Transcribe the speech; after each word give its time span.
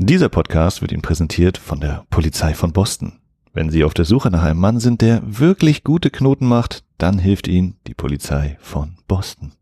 Dieser 0.00 0.28
Podcast 0.28 0.80
wird 0.80 0.92
Ihnen 0.92 1.02
präsentiert 1.02 1.58
von 1.58 1.80
der 1.80 2.06
Polizei 2.08 2.54
von 2.54 2.72
Boston. 2.72 3.18
Wenn 3.52 3.68
Sie 3.68 3.82
auf 3.82 3.94
der 3.94 4.04
Suche 4.04 4.30
nach 4.30 4.44
einem 4.44 4.60
Mann 4.60 4.78
sind, 4.78 5.00
der 5.02 5.20
wirklich 5.24 5.82
gute 5.82 6.10
Knoten 6.10 6.46
macht, 6.46 6.84
dann 6.98 7.18
hilft 7.18 7.48
Ihnen 7.48 7.74
die 7.88 7.94
Polizei 7.94 8.56
von 8.60 8.96
Boston. 9.08 9.54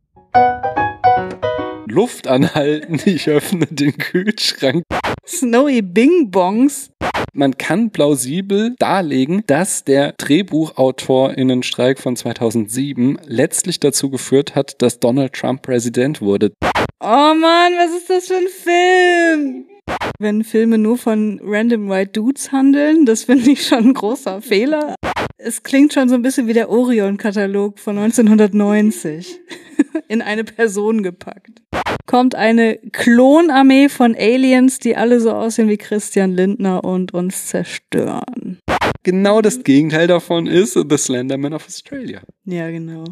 Luft 1.86 2.28
anhalten, 2.28 3.00
ich 3.06 3.30
öffne 3.30 3.64
den 3.64 3.96
Kühlschrank. 3.96 4.82
Snowy 5.26 5.80
Bing 5.80 6.30
Bongs. 6.30 6.90
Man 7.32 7.56
kann 7.56 7.90
plausibel 7.90 8.74
darlegen, 8.78 9.42
dass 9.46 9.84
der 9.84 10.12
Drehbuchautorinnenstreik 10.18 11.98
von 11.98 12.14
2007 12.14 13.20
letztlich 13.24 13.80
dazu 13.80 14.10
geführt 14.10 14.54
hat, 14.54 14.82
dass 14.82 15.00
Donald 15.00 15.32
Trump 15.32 15.62
Präsident 15.62 16.20
wurde. 16.20 16.52
Oh 17.00 17.06
Mann, 17.34 17.72
was 17.78 17.96
ist 17.96 18.10
das 18.10 18.26
für 18.26 18.34
ein 18.34 18.48
Film? 18.48 19.75
Wenn 20.18 20.44
Filme 20.44 20.78
nur 20.78 20.96
von 20.96 21.40
random 21.44 21.90
white 21.90 22.12
dudes 22.12 22.50
handeln, 22.50 23.04
das 23.04 23.24
finde 23.24 23.50
ich 23.50 23.66
schon 23.66 23.88
ein 23.88 23.94
großer 23.94 24.40
Fehler. 24.40 24.94
Es 25.36 25.62
klingt 25.62 25.92
schon 25.92 26.08
so 26.08 26.14
ein 26.14 26.22
bisschen 26.22 26.46
wie 26.46 26.54
der 26.54 26.70
Orion-Katalog 26.70 27.78
von 27.78 27.98
1990. 27.98 29.38
In 30.08 30.22
eine 30.22 30.44
Person 30.44 31.02
gepackt. 31.02 31.60
Kommt 32.06 32.34
eine 32.34 32.78
Klonarmee 32.92 33.88
von 33.88 34.14
Aliens, 34.14 34.78
die 34.78 34.96
alle 34.96 35.20
so 35.20 35.32
aussehen 35.32 35.68
wie 35.68 35.76
Christian 35.76 36.32
Lindner 36.32 36.84
und 36.84 37.12
uns 37.12 37.48
zerstören. 37.48 38.58
Genau 39.02 39.42
das 39.42 39.62
Gegenteil 39.62 40.06
davon 40.06 40.46
ist 40.46 40.72
The 40.72 40.96
Slenderman 40.96 41.52
of 41.52 41.66
Australia. 41.66 42.22
Ja, 42.44 42.70
genau. 42.70 43.04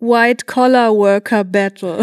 White 0.00 0.46
Collar 0.46 0.94
Worker 0.94 1.44
Battle. 1.44 2.00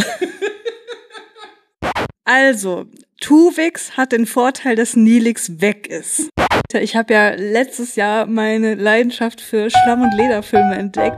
also, 2.26 2.85
Tuvix 3.25 3.97
hat 3.97 4.11
den 4.11 4.27
Vorteil, 4.27 4.75
dass 4.75 4.95
Nilix 4.95 5.59
weg 5.59 5.88
ist. 5.88 6.29
Ich 6.73 6.95
habe 6.95 7.11
ja 7.11 7.29
letztes 7.29 7.95
Jahr 7.95 8.27
meine 8.27 8.76
Leidenschaft 8.76 9.41
für 9.41 9.71
Schlamm- 9.71 10.04
und 10.04 10.13
Lederfilme 10.13 10.76
entdeckt. 10.76 11.17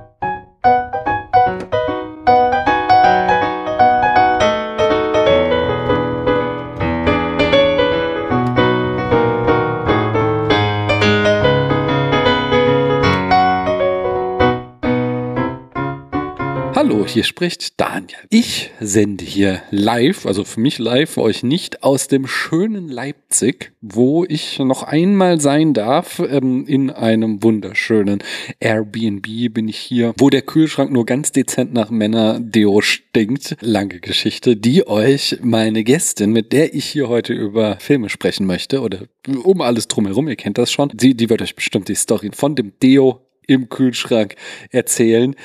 Hallo, 16.77 17.07
hier 17.07 17.23
spricht 17.23 17.79
Daniel. 17.79 18.19
Ich 18.29 18.69
sende 18.79 19.25
hier 19.25 19.63
live, 19.71 20.27
also 20.27 20.43
für 20.43 20.59
mich 20.59 20.77
live, 20.77 21.09
für 21.09 21.23
euch 21.23 21.41
nicht, 21.41 21.81
aus 21.81 22.07
dem 22.07 22.27
schönen 22.27 22.87
Leipzig, 22.87 23.71
wo 23.81 24.25
ich 24.29 24.59
noch 24.59 24.83
einmal 24.83 25.41
sein 25.41 25.73
darf. 25.73 26.19
Ähm, 26.19 26.67
in 26.67 26.91
einem 26.91 27.41
wunderschönen 27.41 28.19
Airbnb 28.59 29.25
bin 29.51 29.67
ich 29.67 29.77
hier, 29.77 30.13
wo 30.19 30.29
der 30.29 30.43
Kühlschrank 30.43 30.91
nur 30.91 31.07
ganz 31.07 31.31
dezent 31.31 31.73
nach 31.73 31.89
Männer-Deo 31.89 32.81
stinkt. 32.81 33.57
Lange 33.59 33.99
Geschichte, 33.99 34.55
die 34.55 34.87
euch 34.87 35.39
meine 35.41 35.83
Gästin, 35.83 36.31
mit 36.31 36.53
der 36.53 36.75
ich 36.75 36.85
hier 36.85 37.09
heute 37.09 37.33
über 37.33 37.77
Filme 37.79 38.09
sprechen 38.09 38.45
möchte, 38.45 38.81
oder 38.81 39.07
um 39.43 39.61
alles 39.61 39.87
drumherum, 39.87 40.27
ihr 40.27 40.35
kennt 40.35 40.59
das 40.59 40.71
schon, 40.71 40.91
die, 40.93 41.17
die 41.17 41.31
wird 41.31 41.41
euch 41.41 41.55
bestimmt 41.55 41.87
die 41.87 41.95
Story 41.95 42.29
von 42.35 42.53
dem 42.53 42.73
Deo 42.83 43.23
im 43.47 43.69
Kühlschrank 43.69 44.35
erzählen. 44.69 45.35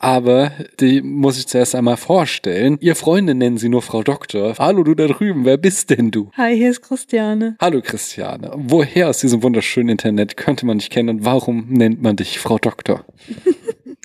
Aber 0.00 0.52
die 0.78 1.02
muss 1.02 1.38
ich 1.38 1.48
zuerst 1.48 1.74
einmal 1.74 1.96
vorstellen. 1.96 2.78
Ihr 2.80 2.94
Freunde 2.94 3.34
nennen 3.34 3.58
sie 3.58 3.68
nur 3.68 3.82
Frau 3.82 4.04
Doktor. 4.04 4.54
Hallo 4.58 4.84
du 4.84 4.94
da 4.94 5.08
drüben, 5.08 5.44
wer 5.44 5.56
bist 5.56 5.90
denn 5.90 6.12
du? 6.12 6.30
Hi, 6.36 6.56
hier 6.56 6.70
ist 6.70 6.82
Christiane. 6.82 7.56
Hallo 7.60 7.80
Christiane. 7.82 8.52
Woher 8.54 9.08
aus 9.08 9.18
diesem 9.18 9.42
wunderschönen 9.42 9.88
Internet 9.88 10.36
könnte 10.36 10.66
man 10.66 10.78
dich 10.78 10.90
kennen 10.90 11.08
und 11.08 11.24
warum 11.24 11.66
nennt 11.68 12.00
man 12.00 12.14
dich 12.14 12.38
Frau 12.38 12.58
Doktor? 12.58 13.04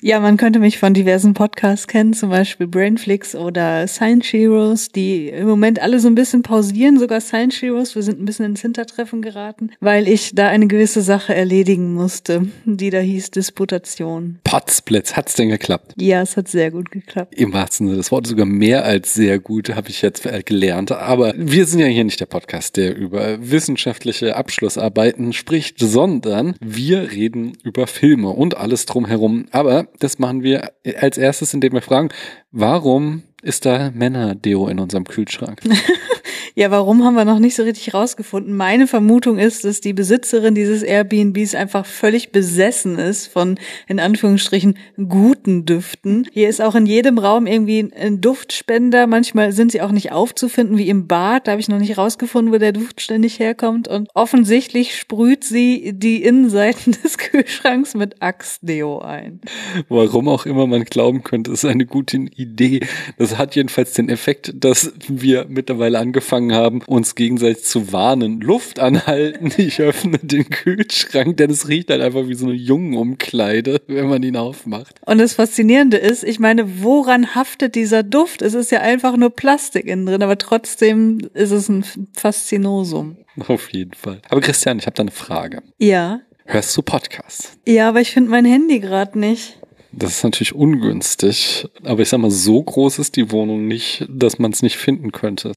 Ja, 0.06 0.20
man 0.20 0.36
könnte 0.36 0.58
mich 0.58 0.76
von 0.76 0.92
diversen 0.92 1.32
Podcasts 1.32 1.86
kennen, 1.86 2.12
zum 2.12 2.28
Beispiel 2.28 2.66
Brainflix 2.66 3.34
oder 3.34 3.88
Science 3.88 4.26
Heroes, 4.34 4.90
die 4.90 5.30
im 5.30 5.46
Moment 5.46 5.80
alle 5.80 5.98
so 5.98 6.08
ein 6.08 6.14
bisschen 6.14 6.42
pausieren, 6.42 6.98
sogar 6.98 7.22
Science 7.22 7.62
Heroes. 7.62 7.94
Wir 7.94 8.02
sind 8.02 8.20
ein 8.20 8.26
bisschen 8.26 8.44
ins 8.44 8.60
Hintertreffen 8.60 9.22
geraten, 9.22 9.70
weil 9.80 10.06
ich 10.06 10.34
da 10.34 10.48
eine 10.48 10.66
gewisse 10.66 11.00
Sache 11.00 11.34
erledigen 11.34 11.94
musste, 11.94 12.48
die 12.66 12.90
da 12.90 12.98
hieß 12.98 13.30
Disputation. 13.30 14.40
Potsblitz, 14.44 15.16
hat's 15.16 15.36
denn 15.36 15.48
geklappt? 15.48 15.94
Ja, 15.96 16.20
es 16.20 16.36
hat 16.36 16.48
sehr 16.48 16.70
gut 16.70 16.90
geklappt. 16.90 17.34
Im 17.34 17.54
wahrsten 17.54 17.86
Sinne 17.86 17.96
des 17.96 18.12
Wortes 18.12 18.28
sogar 18.28 18.44
mehr 18.44 18.84
als 18.84 19.14
sehr 19.14 19.38
gut, 19.38 19.74
habe 19.74 19.88
ich 19.88 20.02
jetzt 20.02 20.28
gelernt. 20.44 20.92
Aber 20.92 21.32
wir 21.34 21.64
sind 21.64 21.80
ja 21.80 21.86
hier 21.86 22.04
nicht 22.04 22.20
der 22.20 22.26
Podcast, 22.26 22.76
der 22.76 22.94
über 22.94 23.38
wissenschaftliche 23.40 24.36
Abschlussarbeiten 24.36 25.32
spricht, 25.32 25.78
sondern 25.78 26.56
wir 26.60 27.10
reden 27.10 27.56
über 27.62 27.86
Filme 27.86 28.28
und 28.28 28.58
alles 28.58 28.84
drumherum. 28.84 29.46
Aber 29.50 29.86
das 29.98 30.18
machen 30.18 30.42
wir 30.42 30.72
als 31.00 31.18
erstes, 31.18 31.54
indem 31.54 31.72
wir 31.72 31.82
fragen, 31.82 32.08
warum 32.50 33.22
ist 33.42 33.66
da 33.66 33.90
Männer-Deo 33.90 34.68
in 34.68 34.78
unserem 34.80 35.04
Kühlschrank? 35.04 35.60
Ja, 36.56 36.70
warum 36.70 37.04
haben 37.04 37.14
wir 37.14 37.24
noch 37.24 37.38
nicht 37.38 37.56
so 37.56 37.64
richtig 37.64 37.94
rausgefunden? 37.94 38.56
Meine 38.56 38.86
Vermutung 38.86 39.38
ist, 39.38 39.64
dass 39.64 39.80
die 39.80 39.92
Besitzerin 39.92 40.54
dieses 40.54 40.82
Airbnbs 40.82 41.54
einfach 41.54 41.84
völlig 41.84 42.30
besessen 42.30 42.98
ist 42.98 43.26
von, 43.26 43.58
in 43.88 43.98
Anführungsstrichen, 43.98 44.78
guten 45.08 45.64
Düften. 45.64 46.28
Hier 46.32 46.48
ist 46.48 46.62
auch 46.62 46.74
in 46.74 46.86
jedem 46.86 47.18
Raum 47.18 47.46
irgendwie 47.46 47.90
ein 47.98 48.20
Duftspender. 48.20 49.06
Manchmal 49.06 49.52
sind 49.52 49.72
sie 49.72 49.82
auch 49.82 49.90
nicht 49.90 50.12
aufzufinden, 50.12 50.78
wie 50.78 50.88
im 50.88 51.06
Bad. 51.08 51.46
Da 51.46 51.52
habe 51.52 51.60
ich 51.60 51.68
noch 51.68 51.78
nicht 51.78 51.98
rausgefunden, 51.98 52.52
wo 52.54 52.58
der 52.58 52.72
Duft 52.72 53.00
ständig 53.00 53.38
herkommt. 53.38 53.88
Und 53.88 54.08
offensichtlich 54.14 54.96
sprüht 54.96 55.44
sie 55.44 55.92
die 55.92 56.22
Innenseiten 56.22 56.96
des 57.02 57.18
Kühlschranks 57.18 57.94
mit 57.94 58.22
Axe-Deo 58.22 59.00
ein. 59.00 59.40
Warum 59.88 60.28
auch 60.28 60.46
immer 60.46 60.66
man 60.66 60.84
glauben 60.84 61.24
könnte, 61.24 61.50
ist 61.50 61.64
eine 61.64 61.86
gute 61.86 62.16
Idee. 62.16 62.80
Das 63.18 63.38
hat 63.38 63.56
jedenfalls 63.56 63.94
den 63.94 64.08
Effekt, 64.08 64.52
dass 64.54 64.92
wir 65.08 65.46
mittlerweile 65.48 65.98
angefangen 66.14 66.52
haben, 66.52 66.80
uns 66.86 67.16
gegenseitig 67.16 67.64
zu 67.64 67.92
warnen. 67.92 68.40
Luft 68.40 68.78
anhalten, 68.78 69.52
ich 69.56 69.80
öffne 69.80 70.18
den 70.18 70.48
Kühlschrank, 70.48 71.36
denn 71.36 71.50
es 71.50 71.68
riecht 71.68 71.90
halt 71.90 72.02
einfach 72.02 72.28
wie 72.28 72.34
so 72.34 72.46
eine 72.46 72.54
Jungenumkleide, 72.54 73.82
wenn 73.88 74.08
man 74.08 74.22
ihn 74.22 74.36
aufmacht. 74.36 75.00
Und 75.04 75.18
das 75.18 75.34
Faszinierende 75.34 75.96
ist, 75.96 76.22
ich 76.22 76.38
meine, 76.38 76.82
woran 76.82 77.34
haftet 77.34 77.74
dieser 77.74 78.04
Duft? 78.04 78.42
Es 78.42 78.54
ist 78.54 78.70
ja 78.70 78.80
einfach 78.80 79.16
nur 79.16 79.30
Plastik 79.30 79.86
innen 79.86 80.06
drin, 80.06 80.22
aber 80.22 80.38
trotzdem 80.38 81.18
ist 81.34 81.50
es 81.50 81.68
ein 81.68 81.84
Faszinosum. 82.14 83.16
Auf 83.48 83.72
jeden 83.72 83.94
Fall. 83.94 84.20
Aber 84.28 84.40
Christian, 84.40 84.78
ich 84.78 84.86
habe 84.86 84.94
da 84.94 85.02
eine 85.02 85.10
Frage. 85.10 85.62
Ja. 85.78 86.20
Hörst 86.46 86.76
du 86.76 86.82
Podcasts? 86.82 87.58
Ja, 87.66 87.88
aber 87.88 88.00
ich 88.00 88.12
finde 88.12 88.30
mein 88.30 88.44
Handy 88.44 88.78
gerade 88.78 89.18
nicht. 89.18 89.58
Das 89.96 90.16
ist 90.16 90.24
natürlich 90.24 90.54
ungünstig, 90.54 91.68
aber 91.84 92.02
ich 92.02 92.08
sag 92.08 92.18
mal, 92.18 92.30
so 92.30 92.62
groß 92.62 92.98
ist 92.98 93.16
die 93.16 93.30
Wohnung 93.30 93.68
nicht, 93.68 94.04
dass 94.08 94.38
man 94.38 94.50
es 94.52 94.62
nicht 94.62 94.76
finden 94.76 95.12
könnte. 95.12 95.52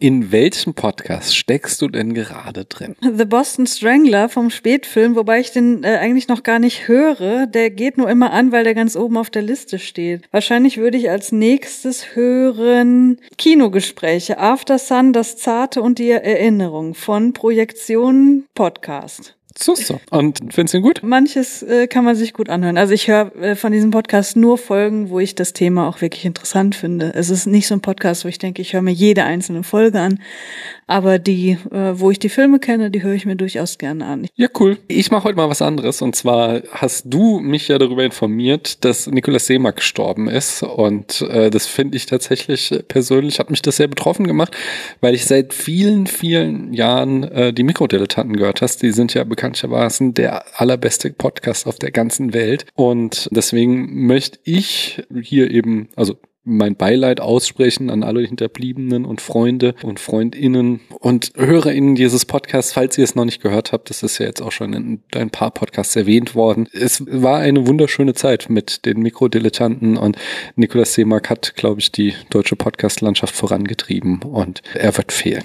In 0.00 0.30
welchem 0.32 0.74
Podcast 0.74 1.34
steckst 1.34 1.80
du 1.80 1.88
denn 1.88 2.12
gerade 2.12 2.66
drin? 2.66 2.94
The 3.00 3.24
Boston 3.24 3.66
Strangler 3.66 4.28
vom 4.28 4.50
Spätfilm, 4.50 5.16
wobei 5.16 5.40
ich 5.40 5.50
den 5.52 5.82
äh, 5.82 5.96
eigentlich 5.96 6.28
noch 6.28 6.42
gar 6.42 6.58
nicht 6.58 6.88
höre. 6.88 7.46
Der 7.46 7.70
geht 7.70 7.96
nur 7.96 8.10
immer 8.10 8.32
an, 8.32 8.52
weil 8.52 8.64
der 8.64 8.74
ganz 8.74 8.96
oben 8.96 9.16
auf 9.16 9.30
der 9.30 9.40
Liste 9.40 9.78
steht. 9.78 10.28
Wahrscheinlich 10.30 10.76
würde 10.76 10.98
ich 10.98 11.08
als 11.08 11.32
nächstes 11.32 12.14
hören 12.14 13.18
Kinogespräche, 13.38 14.38
After 14.38 14.78
Sun, 14.78 15.14
das 15.14 15.38
Zarte 15.38 15.80
und 15.80 15.98
die 15.98 16.10
Erinnerung 16.10 16.92
von 16.94 17.32
Projektion 17.32 18.44
Podcast. 18.54 19.37
So, 19.60 19.74
so. 19.74 20.00
Und 20.10 20.38
findest 20.50 20.74
du 20.74 20.78
ihn 20.78 20.82
gut? 20.82 21.02
Manches 21.02 21.64
äh, 21.64 21.88
kann 21.88 22.04
man 22.04 22.14
sich 22.14 22.32
gut 22.32 22.48
anhören. 22.48 22.78
Also 22.78 22.94
ich 22.94 23.08
höre 23.08 23.34
äh, 23.34 23.56
von 23.56 23.72
diesem 23.72 23.90
Podcast 23.90 24.36
nur 24.36 24.56
Folgen, 24.56 25.10
wo 25.10 25.18
ich 25.18 25.34
das 25.34 25.52
Thema 25.52 25.88
auch 25.88 26.00
wirklich 26.00 26.24
interessant 26.24 26.76
finde. 26.76 27.12
Es 27.14 27.28
ist 27.28 27.46
nicht 27.46 27.66
so 27.66 27.74
ein 27.74 27.80
Podcast, 27.80 28.24
wo 28.24 28.28
ich 28.28 28.38
denke, 28.38 28.62
ich 28.62 28.72
höre 28.72 28.82
mir 28.82 28.92
jede 28.92 29.24
einzelne 29.24 29.64
Folge 29.64 29.98
an. 29.98 30.20
Aber 30.88 31.18
die, 31.18 31.58
äh, 31.70 32.00
wo 32.00 32.10
ich 32.10 32.18
die 32.18 32.30
Filme 32.30 32.58
kenne, 32.58 32.90
die 32.90 33.02
höre 33.02 33.14
ich 33.14 33.26
mir 33.26 33.36
durchaus 33.36 33.76
gerne 33.76 34.06
an. 34.06 34.26
Ja, 34.34 34.48
cool. 34.58 34.78
Ich 34.88 35.10
mache 35.10 35.24
heute 35.24 35.36
mal 35.36 35.50
was 35.50 35.60
anderes. 35.60 36.00
Und 36.00 36.16
zwar 36.16 36.62
hast 36.72 37.04
du 37.06 37.40
mich 37.40 37.68
ja 37.68 37.78
darüber 37.78 38.04
informiert, 38.04 38.84
dass 38.84 39.06
Nikolaus 39.06 39.46
Seemark 39.46 39.76
gestorben 39.76 40.28
ist. 40.28 40.62
Und 40.62 41.20
äh, 41.30 41.50
das 41.50 41.66
finde 41.66 41.98
ich 41.98 42.06
tatsächlich 42.06 42.74
persönlich, 42.88 43.38
hat 43.38 43.50
mich 43.50 43.60
das 43.60 43.76
sehr 43.76 43.86
betroffen 43.86 44.26
gemacht, 44.26 44.56
weil 45.02 45.14
ich 45.14 45.26
seit 45.26 45.52
vielen, 45.52 46.06
vielen 46.06 46.72
Jahren 46.72 47.22
äh, 47.24 47.52
die 47.52 47.64
Mikrodilettanten 47.64 48.36
gehört 48.36 48.62
hast. 48.62 48.80
Die 48.80 48.92
sind 48.92 49.12
ja 49.12 49.24
bekanntlichermaßen 49.24 50.14
der 50.14 50.58
allerbeste 50.58 51.10
Podcast 51.10 51.66
auf 51.66 51.78
der 51.78 51.90
ganzen 51.90 52.32
Welt. 52.32 52.64
Und 52.74 53.28
deswegen 53.30 54.06
möchte 54.06 54.38
ich 54.44 55.02
hier 55.22 55.50
eben, 55.50 55.90
also 55.96 56.16
mein 56.48 56.76
Beileid 56.76 57.20
aussprechen 57.20 57.90
an 57.90 58.02
alle 58.02 58.22
Hinterbliebenen 58.22 59.04
und 59.04 59.20
Freunde 59.20 59.74
und 59.82 60.00
Freundinnen 60.00 60.80
und 60.98 61.32
HörerInnen 61.36 61.94
dieses 61.94 62.24
Podcasts, 62.24 62.72
falls 62.72 62.98
ihr 62.98 63.04
es 63.04 63.14
noch 63.14 63.24
nicht 63.24 63.42
gehört 63.42 63.72
habt. 63.72 63.90
Das 63.90 64.02
ist 64.02 64.18
ja 64.18 64.26
jetzt 64.26 64.40
auch 64.40 64.52
schon 64.52 64.72
in 64.72 65.00
ein 65.14 65.30
paar 65.30 65.50
Podcasts 65.50 65.94
erwähnt 65.96 66.34
worden. 66.34 66.68
Es 66.72 67.04
war 67.06 67.38
eine 67.38 67.66
wunderschöne 67.66 68.14
Zeit 68.14 68.48
mit 68.48 68.84
den 68.86 69.00
Mikrodilettanten 69.00 69.96
und 69.96 70.16
Nikolaus 70.56 70.94
Seemark 70.94 71.30
hat, 71.30 71.54
glaube 71.54 71.80
ich, 71.80 71.92
die 71.92 72.14
deutsche 72.30 72.56
Podcast-Landschaft 72.56 73.34
vorangetrieben 73.34 74.22
und 74.22 74.62
er 74.74 74.96
wird 74.96 75.12
fehlen. 75.12 75.44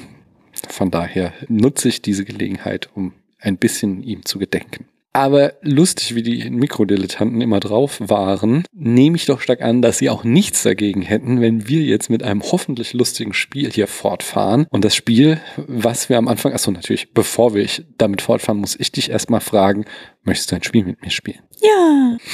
Von 0.70 0.92
daher 0.92 1.34
nutze 1.48 1.90
ich 1.90 2.02
diese 2.02 2.26
Gelegenheit, 2.26 2.90
um 2.96 3.14
ein 3.40 3.58
bisschen 3.58 4.04
ihm 4.04 4.26
zu 4.26 4.40
gedenken. 4.40 4.86
Aber 5.16 5.54
lustig, 5.62 6.16
wie 6.16 6.24
die 6.24 6.50
Mikrodilettanten 6.50 7.40
immer 7.40 7.60
drauf 7.60 8.00
waren, 8.00 8.64
nehme 8.74 9.16
ich 9.16 9.28
doch 9.28 9.42
stark 9.42 9.62
an, 9.62 9.84
dass 9.84 10.00
sie 10.00 10.10
auch 10.10 10.24
nichts 10.24 10.64
dagegen 10.64 11.04
hätten, 11.04 11.40
wenn 11.40 11.68
wir 11.68 11.82
jetzt 11.82 12.10
mit 12.10 12.24
einem 12.24 12.42
hoffentlich 12.42 12.94
lustigen 12.94 13.34
Spiel 13.34 13.72
hier 13.72 13.86
fortfahren. 13.86 14.66
Und 14.72 14.84
das 14.84 14.96
Spiel, 14.96 15.40
was 15.56 16.10
wir 16.10 16.18
am 16.18 16.28
Anfang, 16.28 16.54
achso, 16.54 16.72
natürlich, 16.72 17.14
bevor 17.14 17.54
wir 17.54 17.68
damit 18.00 18.24
fortfahren, 18.24 18.60
muss 18.60 18.76
ich 18.80 18.92
dich 18.92 19.12
erstmal 19.12 19.42
fragen, 19.42 19.86
möchtest 20.24 20.52
du 20.52 20.56
ein 20.56 20.64
Spiel 20.64 20.84
mit 20.84 21.02
mir 21.02 21.12
spielen? 21.12 21.42
Ja. 21.62 22.18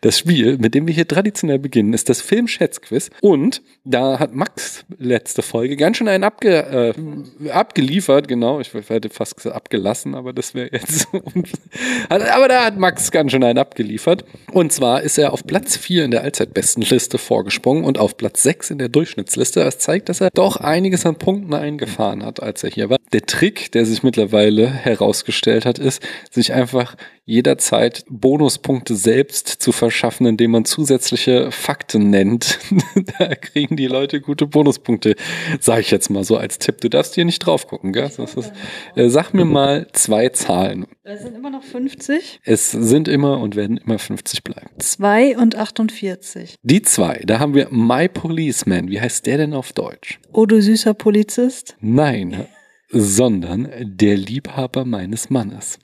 Das 0.00 0.18
Spiel, 0.18 0.58
mit 0.58 0.74
dem 0.74 0.88
wir 0.88 0.94
hier 0.94 1.06
traditionell 1.06 1.60
beginnen, 1.60 1.92
ist 1.92 2.08
das 2.08 2.20
Film-Schätzquiz. 2.20 3.10
Und 3.20 3.62
da 3.84 4.18
hat 4.18 4.34
Max 4.34 4.84
letzte 4.98 5.42
Folge 5.42 5.76
ganz 5.76 5.96
schön 5.96 6.08
einen 6.08 6.24
abge, 6.24 6.94
äh, 6.96 7.50
abgeliefert, 7.50 8.26
genau. 8.26 8.58
Ich 8.58 8.74
hätte 8.74 9.10
fast 9.10 9.36
gesagt 9.36 9.54
abgelassen, 9.54 10.16
aber 10.16 10.32
das 10.32 10.54
wäre 10.54 10.70
jetzt. 10.72 11.06
aber 12.08 12.48
da 12.48 12.64
hat 12.64 12.78
Max 12.78 13.12
ganz 13.12 13.30
schön 13.30 13.44
einen 13.44 13.58
abgeliefert. 13.58 14.24
Und 14.50 14.72
zwar 14.72 15.02
ist 15.02 15.18
er 15.18 15.32
auf 15.32 15.46
Platz 15.46 15.76
4 15.76 16.04
in 16.04 16.10
der 16.10 16.22
Allzeitbestenliste 16.22 17.18
vorgesprungen 17.18 17.84
und 17.84 17.98
auf 17.98 18.16
Platz 18.16 18.42
6 18.42 18.70
in 18.70 18.78
der 18.78 18.88
Durchschnittsliste. 18.88 19.60
Das 19.60 19.78
zeigt, 19.78 20.08
dass 20.08 20.20
er 20.20 20.30
doch 20.34 20.56
einiges 20.56 21.06
an 21.06 21.16
Punkten 21.16 21.54
eingefahren 21.54 22.24
hat, 22.24 22.42
als 22.42 22.64
er 22.64 22.70
hier 22.70 22.90
war. 22.90 22.98
Der 23.12 23.22
Trick, 23.22 23.70
der 23.72 23.86
sich 23.86 24.02
mittlerweile 24.02 24.68
herausgestellt 24.68 25.64
hat, 25.64 25.78
ist, 25.78 26.02
sich 26.30 26.52
einfach 26.52 26.91
jederzeit 27.24 28.04
Bonuspunkte 28.08 28.96
selbst 28.96 29.48
zu 29.48 29.72
verschaffen, 29.72 30.26
indem 30.26 30.52
man 30.52 30.64
zusätzliche 30.64 31.50
Fakten 31.52 32.10
nennt. 32.10 32.58
da 33.18 33.34
kriegen 33.34 33.76
die 33.76 33.86
Leute 33.86 34.20
gute 34.20 34.46
Bonuspunkte, 34.46 35.14
sage 35.60 35.82
ich 35.82 35.90
jetzt 35.90 36.10
mal 36.10 36.24
so 36.24 36.36
als 36.36 36.58
Tipp. 36.58 36.80
Du 36.80 36.88
darfst 36.88 37.14
hier 37.14 37.24
nicht 37.24 37.40
drauf 37.40 37.66
gucken, 37.66 37.92
gell? 37.92 38.10
Das 38.16 38.34
ist, 38.34 38.52
äh, 38.96 39.08
sag 39.08 39.32
mir 39.32 39.44
mal 39.44 39.86
zwei 39.92 40.28
Zahlen. 40.30 40.86
Es 41.04 41.22
sind 41.22 41.36
immer 41.36 41.50
noch 41.50 41.62
50. 41.62 42.40
Es 42.44 42.70
sind 42.70 43.08
immer 43.08 43.40
und 43.40 43.56
werden 43.56 43.76
immer 43.76 43.98
50 43.98 44.44
bleiben. 44.44 44.70
2 44.78 45.36
und 45.38 45.56
48. 45.56 46.56
Die 46.62 46.82
zwei, 46.82 47.22
da 47.24 47.38
haben 47.38 47.54
wir 47.54 47.68
My 47.70 48.08
Policeman. 48.08 48.88
Wie 48.88 49.00
heißt 49.00 49.26
der 49.26 49.38
denn 49.38 49.54
auf 49.54 49.72
Deutsch? 49.72 50.20
Oh, 50.32 50.46
du 50.46 50.60
süßer 50.60 50.94
Polizist. 50.94 51.76
Nein, 51.80 52.46
sondern 52.90 53.70
der 53.82 54.16
Liebhaber 54.16 54.84
meines 54.84 55.30
Mannes. 55.30 55.78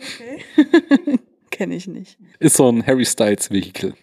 Okay. 0.00 1.18
Kenne 1.50 1.74
ich 1.74 1.86
nicht. 1.86 2.18
Ist 2.38 2.56
so 2.56 2.70
ein 2.70 2.86
Harry 2.86 3.04
Styles 3.04 3.50
Vehikel. 3.50 3.94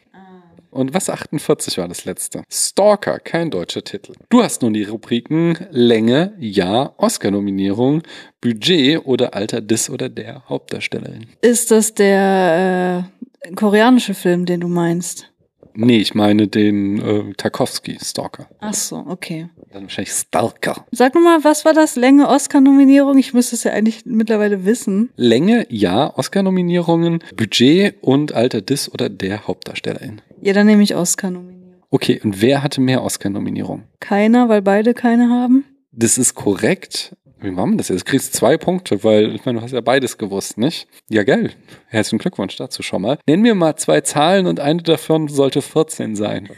Und 0.69 0.93
was 0.93 1.09
48 1.09 1.77
war 1.77 1.87
das 1.87 2.05
letzte? 2.05 2.43
Stalker, 2.51 3.19
kein 3.19 3.49
deutscher 3.49 3.83
Titel. 3.83 4.13
Du 4.29 4.43
hast 4.43 4.61
nun 4.61 4.73
die 4.73 4.83
Rubriken 4.83 5.57
Länge, 5.71 6.35
Ja, 6.39 6.93
Oscar-Nominierung, 6.97 8.03
Budget 8.41 9.03
oder 9.05 9.33
Alter 9.33 9.61
des 9.61 9.89
oder 9.89 10.09
der 10.09 10.43
Hauptdarstellerin. 10.47 11.25
Ist 11.41 11.71
das 11.71 11.93
der 11.95 13.09
äh, 13.41 13.51
koreanische 13.53 14.13
Film, 14.13 14.45
den 14.45 14.59
du 14.59 14.67
meinst? 14.67 15.31
Nee, 15.79 15.99
ich 15.99 16.15
meine 16.15 16.47
den 16.47 16.99
äh, 16.99 17.33
Tarkovsky 17.33 17.97
Stalker. 18.01 18.47
Ach 18.59 18.73
so, 18.73 19.05
okay. 19.07 19.49
Dann 19.71 19.83
wahrscheinlich 19.83 20.11
Stalker. 20.11 20.87
Sag 20.91 21.13
nur 21.13 21.23
mal, 21.23 21.43
was 21.43 21.65
war 21.65 21.73
das? 21.73 21.95
Länge 21.95 22.27
Oscar-Nominierung? 22.27 23.19
Ich 23.19 23.35
müsste 23.35 23.55
es 23.55 23.63
ja 23.63 23.73
eigentlich 23.73 24.03
mittlerweile 24.05 24.65
wissen. 24.65 25.11
Länge, 25.17 25.67
ja, 25.69 26.17
Oscar-Nominierungen, 26.17 27.19
Budget 27.35 27.95
und 28.01 28.33
Alter 28.33 28.61
des 28.61 28.91
oder 28.91 29.07
der 29.09 29.45
Hauptdarstellerin. 29.45 30.21
Ja, 30.41 30.53
dann 30.53 30.65
nehme 30.65 30.81
ich 30.81 30.95
Oscar-Nominierung. 30.95 31.75
Okay, 31.91 32.19
und 32.23 32.41
wer 32.41 32.63
hatte 32.63 32.81
mehr 32.81 33.03
Oscar-Nominierungen? 33.03 33.85
Keiner, 33.99 34.49
weil 34.49 34.63
beide 34.63 34.95
keine 34.95 35.29
haben. 35.29 35.63
Das 35.91 36.17
ist 36.17 36.33
korrekt. 36.33 37.15
Wie 37.39 37.51
machen 37.51 37.71
wir 37.71 37.77
das 37.77 37.89
jetzt? 37.89 38.07
Du 38.07 38.11
kriegst 38.11 38.33
zwei 38.33 38.57
Punkte, 38.57 39.03
weil 39.03 39.35
ich 39.35 39.45
meine, 39.45 39.59
du 39.59 39.63
hast 39.63 39.71
ja 39.71 39.81
beides 39.81 40.17
gewusst, 40.17 40.57
nicht? 40.57 40.87
Ja, 41.09 41.23
geil. 41.23 41.51
Herzlichen 41.87 42.17
Glückwunsch 42.17 42.55
dazu 42.55 42.81
schon 42.81 43.03
mal. 43.03 43.19
Nenn 43.27 43.41
mir 43.41 43.53
mal 43.53 43.75
zwei 43.75 44.01
Zahlen 44.01 44.47
und 44.47 44.59
eine 44.59 44.81
davon 44.81 45.27
sollte 45.27 45.61
14 45.61 46.15
sein. 46.15 46.49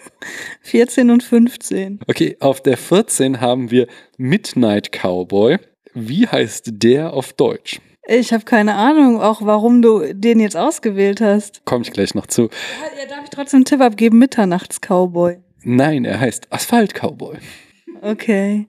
14 0.62 1.10
und 1.10 1.22
15. 1.22 2.00
Okay, 2.08 2.36
auf 2.40 2.62
der 2.62 2.78
14 2.78 3.42
haben 3.42 3.70
wir 3.70 3.86
Midnight 4.16 4.92
Cowboy. 4.92 5.58
Wie 5.92 6.26
heißt 6.26 6.70
der 6.72 7.12
auf 7.12 7.34
Deutsch? 7.34 7.80
Ich 8.06 8.32
habe 8.32 8.44
keine 8.44 8.74
Ahnung, 8.74 9.20
auch 9.20 9.42
warum 9.42 9.82
du 9.82 10.12
den 10.14 10.40
jetzt 10.40 10.56
ausgewählt 10.56 11.20
hast. 11.20 11.64
Komme 11.64 11.84
ich 11.84 11.92
gleich 11.92 12.14
noch 12.14 12.26
zu. 12.26 12.42
Ja, 12.42 13.08
darf 13.08 13.24
ich 13.24 13.30
trotzdem 13.30 13.58
einen 13.58 13.64
Tipp 13.66 13.80
abgeben? 13.80 14.18
Mitternachts-Cowboy. 14.18 15.38
Nein, 15.62 16.04
er 16.04 16.20
heißt 16.20 16.46
Asphalt 16.50 16.94
Cowboy. 16.94 17.36
Okay. 18.02 18.66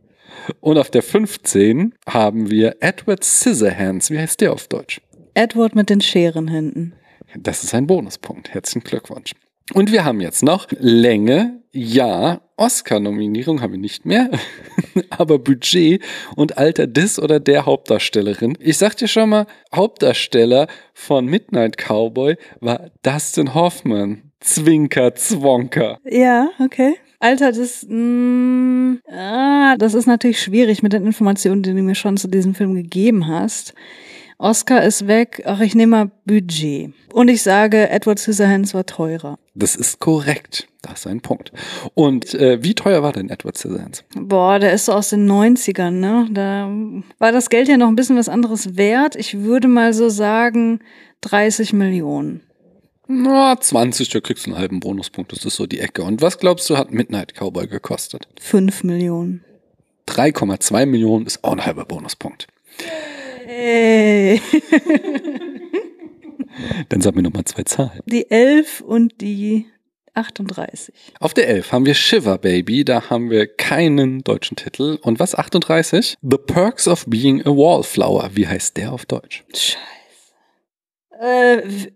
Und 0.59 0.77
auf 0.77 0.89
der 0.89 1.03
15 1.03 1.93
haben 2.07 2.49
wir 2.49 2.77
Edward 2.79 3.23
Scissorhands. 3.23 4.11
Wie 4.11 4.19
heißt 4.19 4.41
der 4.41 4.53
auf 4.53 4.67
Deutsch? 4.67 5.01
Edward 5.33 5.75
mit 5.75 5.89
den 5.89 6.01
Scherenhänden. 6.01 6.95
Das 7.37 7.63
ist 7.63 7.73
ein 7.73 7.87
Bonuspunkt. 7.87 8.53
Herzlichen 8.53 8.83
Glückwunsch. 8.83 9.33
Und 9.73 9.91
wir 9.91 10.05
haben 10.05 10.21
jetzt 10.21 10.43
noch 10.43 10.67
Länge, 10.77 11.61
ja, 11.71 12.41
Oscar-Nominierung 12.55 13.61
haben 13.61 13.73
wir 13.73 13.79
nicht 13.79 14.05
mehr, 14.05 14.29
aber 15.09 15.39
Budget 15.39 16.03
und 16.35 16.57
Alter 16.57 16.87
des 16.87 17.19
oder 17.19 17.39
der 17.39 17.65
Hauptdarstellerin. 17.65 18.57
Ich 18.59 18.77
sag 18.77 18.95
dir 18.95 19.07
schon 19.07 19.29
mal, 19.29 19.47
Hauptdarsteller 19.73 20.67
von 20.93 21.25
Midnight 21.25 21.77
Cowboy 21.77 22.37
war 22.61 22.91
Dustin 23.01 23.55
Hoffman. 23.55 24.31
Zwinker, 24.39 25.15
Zwonker. 25.15 25.99
Ja, 26.05 26.49
okay. 26.59 26.95
Alter, 27.19 27.51
das, 27.51 27.85
mh, 27.87 28.97
ah, 29.09 29.75
das 29.77 29.93
ist 29.93 30.05
natürlich 30.05 30.41
schwierig 30.41 30.83
mit 30.83 30.93
den 30.93 31.05
Informationen, 31.05 31.63
die 31.63 31.73
du 31.73 31.81
mir 31.81 31.95
schon 31.95 32.17
zu 32.17 32.27
diesem 32.27 32.55
Film 32.55 32.73
gegeben 32.75 33.27
hast. 33.27 33.73
Oscar 34.37 34.83
ist 34.83 35.07
weg. 35.07 35.43
Ach, 35.45 35.61
ich 35.61 35.75
nehme 35.75 35.91
mal 35.91 36.11
Budget. 36.25 36.93
Und 37.13 37.29
ich 37.29 37.41
sage, 37.41 37.89
Edward 37.89 38.19
Scissorhands 38.19 38.73
war 38.73 38.85
teurer. 38.85 39.39
Das 39.53 39.75
ist 39.75 39.99
korrekt. 39.99 40.67
Das 40.81 40.99
ist 40.99 41.07
ein 41.07 41.21
Punkt. 41.21 41.53
Und 41.93 42.33
äh, 42.33 42.61
wie 42.61 42.75
teuer 42.75 43.01
war 43.01 43.13
denn 43.13 43.29
Edward 43.29 43.57
Scissorhands? 43.57 44.03
Boah, 44.15 44.59
der 44.59 44.73
ist 44.73 44.85
so 44.85 44.91
aus 44.91 45.09
den 45.09 45.29
90ern, 45.29 45.91
ne? 45.91 46.27
Da 46.31 46.69
war 47.17 47.31
das 47.31 47.49
Geld 47.49 47.69
ja 47.69 47.77
noch 47.77 47.87
ein 47.87 47.95
bisschen 47.95 48.17
was 48.17 48.29
anderes 48.29 48.75
wert. 48.75 49.15
Ich 49.15 49.39
würde 49.39 49.69
mal 49.69 49.93
so 49.93 50.09
sagen 50.09 50.79
30 51.21 51.71
Millionen. 51.71 52.41
Na, 53.07 53.59
20, 53.59 54.09
da 54.09 54.19
kriegst 54.19 54.45
du 54.45 54.51
einen 54.51 54.59
halben 54.59 54.79
Bonuspunkt. 54.79 55.31
Das 55.31 55.45
ist 55.45 55.55
so 55.55 55.67
die 55.67 55.79
Ecke. 55.79 56.03
Und 56.03 56.21
was 56.21 56.39
glaubst 56.39 56.69
du, 56.69 56.77
hat 56.77 56.91
Midnight 56.91 57.33
Cowboy 57.35 57.67
gekostet? 57.67 58.27
5 58.39 58.83
Millionen. 58.83 59.43
3,2 60.07 60.85
Millionen 60.85 61.25
ist 61.25 61.43
auch 61.43 61.53
ein 61.53 61.65
halber 61.65 61.85
Bonuspunkt. 61.85 62.47
Hey. 63.45 64.41
Dann 66.89 67.01
sag 67.01 67.15
mir 67.15 67.23
nochmal 67.23 67.45
zwei 67.45 67.63
Zahlen. 67.63 67.99
Die 68.05 68.29
11 68.29 68.81
und 68.81 69.21
die 69.21 69.65
38. 70.13 70.93
Auf 71.19 71.33
der 71.33 71.47
11 71.49 71.71
haben 71.71 71.85
wir 71.85 71.93
Shiver 71.93 72.37
Baby, 72.37 72.85
da 72.85 73.09
haben 73.09 73.29
wir 73.29 73.47
keinen 73.47 74.23
deutschen 74.23 74.55
Titel. 74.55 74.97
Und 75.01 75.19
was 75.19 75.35
38? 75.35 76.15
The 76.21 76.37
Perks 76.37 76.87
of 76.87 77.05
Being 77.07 77.41
a 77.41 77.49
Wallflower. 77.49 78.29
Wie 78.33 78.47
heißt 78.47 78.77
der 78.77 78.93
auf 78.93 79.05
Deutsch? 79.05 79.43
Scheiße. 79.53 79.77
Äh, 81.19 81.91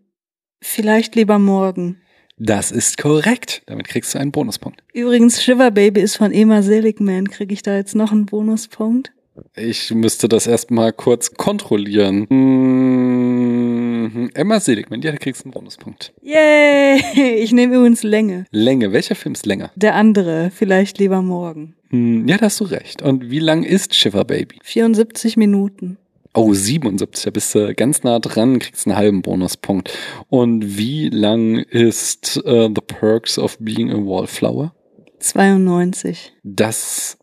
vielleicht 0.62 1.16
lieber 1.16 1.40
morgen. 1.40 1.98
Das 2.38 2.72
ist 2.72 2.98
korrekt. 2.98 3.64
Damit 3.66 3.90
kriegst 3.90 4.16
du 4.16 4.20
einen 4.20 4.32
Bonuspunkt. 4.32 4.82
Übrigens, 4.94 5.44
Shiver 5.44 5.72
Baby 5.72 6.00
ist 6.02 6.16
von 6.16 6.32
Emma 6.32 6.62
Seligman. 6.62 7.30
Kriege 7.30 7.54
ich 7.54 7.64
da 7.64 7.76
jetzt 7.76 7.96
noch 7.96 8.14
einen 8.14 8.26
Bonuspunkt? 8.26 9.12
Ich 9.56 9.94
müsste 9.94 10.30
das 10.30 10.48
erstmal 10.48 10.94
kurz 10.94 11.34
kontrollieren. 11.34 12.26
Hm, 12.30 14.30
Emma 14.34 14.60
Seligman, 14.60 15.02
ja, 15.02 15.12
da 15.12 15.18
kriegst 15.18 15.42
du 15.42 15.46
einen 15.46 15.54
Bonuspunkt. 15.54 16.14
Yay! 16.22 17.02
Ich 17.44 17.52
nehme 17.52 17.76
übrigens 17.76 18.04
Länge. 18.04 18.46
Länge, 18.52 18.92
welcher 18.92 19.16
Film 19.16 19.34
ist 19.34 19.46
länger? 19.46 19.72
Der 19.76 19.96
andere, 19.96 20.52
vielleicht 20.54 20.98
lieber 20.98 21.22
morgen. 21.22 21.76
Hm, 21.90 22.28
ja, 22.28 22.38
da 22.38 22.46
hast 22.46 22.60
du 22.60 22.66
recht. 22.66 23.02
Und 23.02 23.30
wie 23.30 23.40
lang 23.40 23.64
ist 23.64 23.96
Shiver 23.96 24.26
Baby? 24.26 24.60
74 24.64 25.38
Minuten. 25.38 25.98
Oh, 26.34 26.54
77, 26.54 27.24
da 27.26 27.32
bist 27.32 27.56
du 27.56 27.74
ganz 27.74 28.04
nah 28.04 28.20
dran, 28.20 28.60
kriegst 28.60 28.86
einen 28.86 28.96
halben 28.96 29.22
Bonuspunkt. 29.22 29.92
Und 30.28 30.78
wie 30.78 31.10
lang 31.10 31.58
ist 31.58 32.38
uh, 32.46 32.68
The 32.68 32.82
Perks 32.86 33.40
of 33.40 33.58
Being 33.60 33.90
a 33.92 33.96
Wallflower? 33.96 34.74
92. 35.20 36.34
Das 36.44 37.18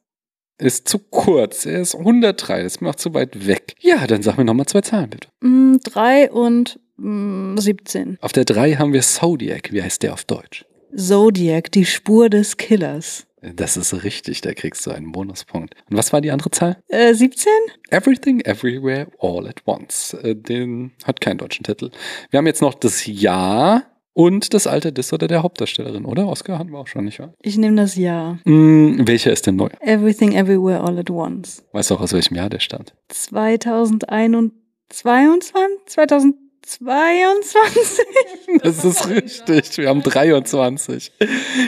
ist 0.59 0.89
zu 0.89 0.99
kurz. 0.99 1.67
Er 1.67 1.81
ist 1.81 1.95
103, 1.95 2.63
das 2.63 2.75
ist 2.75 2.81
mir 2.81 2.91
auch 2.91 2.97
zu 2.97 3.15
weit 3.15 3.47
weg. 3.47 3.75
Ja, 3.81 4.07
dann 4.07 4.23
sag 4.23 4.39
mir 4.39 4.45
nochmal 4.45 4.67
zwei 4.67 4.81
Zahlen, 4.81 5.11
bitte. 5.11 5.29
Mm, 5.41 5.77
3 5.85 6.31
und 6.33 6.81
mm, 6.97 7.59
17. 7.59 8.19
Auf 8.21 8.33
der 8.33 8.45
3 8.45 8.75
haben 8.75 8.93
wir 8.93 9.03
Zodiac. 9.03 9.73
Wie 9.73 9.83
heißt 9.83 10.03
der 10.03 10.15
auf 10.15 10.25
Deutsch? 10.25 10.65
Zodiac, 10.95 11.71
die 11.73 11.85
Spur 11.85 12.31
des 12.31 12.57
Killers. 12.57 13.27
Das 13.55 13.77
ist 13.77 14.03
richtig, 14.03 14.41
da 14.41 14.53
kriegst 14.55 14.85
du 14.87 14.91
einen 14.91 15.13
Bonuspunkt. 15.13 15.75
Und 15.89 15.97
was 15.97 16.13
war 16.13 16.21
die 16.21 16.31
andere 16.31 16.51
Zahl? 16.51 16.77
Äh, 16.89 17.15
17? 17.15 17.51
Everything, 17.91 18.41
Everywhere, 18.41 19.07
All 19.21 19.47
at 19.47 19.63
Once. 19.67 20.15
Äh, 20.15 20.35
Den 20.35 20.93
hat 21.05 21.21
keinen 21.21 21.39
deutschen 21.39 21.63
Titel. 21.65 21.91
Wir 22.31 22.39
haben 22.39 22.47
jetzt 22.47 22.63
noch 22.63 22.75
das 22.75 23.07
Jahr 23.07 23.85
Und 24.15 24.55
das 24.55 24.67
Alter 24.67 24.93
des 24.93 25.13
oder 25.13 25.29
der 25.29 25.43
Hauptdarstellerin, 25.43 26.07
oder? 26.07 26.27
Oscar 26.27 26.59
hatten 26.59 26.71
wir 26.71 26.79
auch 26.79 26.87
schon, 26.87 27.05
nicht 27.05 27.19
wahr? 27.19 27.35
Ich 27.43 27.59
nehme 27.59 27.77
das 27.77 27.97
Jahr. 27.97 28.39
Hm, 28.47 29.07
welcher 29.07 29.31
ist 29.31 29.47
denn 29.47 29.57
neu? 29.57 29.69
Everything 29.81 30.33
Everywhere 30.33 30.81
All 30.81 30.99
at 30.99 31.11
Once. 31.11 31.63
Weißt 31.73 31.91
du 31.91 31.97
auch, 31.97 32.01
aus 32.01 32.15
welchem 32.15 32.35
Jahr 32.35 32.49
der 32.49 32.61
stammt? 32.61 32.95
2021? 33.09 34.53
2022? 34.89 36.46
Das 38.63 38.85
ist 38.85 39.09
richtig. 39.09 39.79
Wir 39.79 39.89
haben 39.89 40.03
23. 40.03 41.13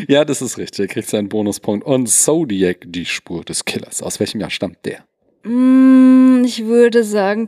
Ja, 0.09 0.25
das 0.25 0.43
ist 0.43 0.59
richtig. 0.59 0.81
Er 0.81 0.87
kriegt 0.89 1.09
seinen 1.09 1.29
Bonuspunkt. 1.29 1.87
Und 1.87 2.09
Zodiac, 2.09 2.79
die 2.87 3.05
Spur 3.07 3.45
des 3.45 3.65
Killers. 3.65 4.03
Aus 4.03 4.19
welchem 4.21 4.41
Jahr 4.41 4.51
stammt 4.51 4.79
der? 4.85 5.05
Mm, 5.45 6.43
Ich 6.45 6.65
würde 6.65 7.05
sagen 7.05 7.47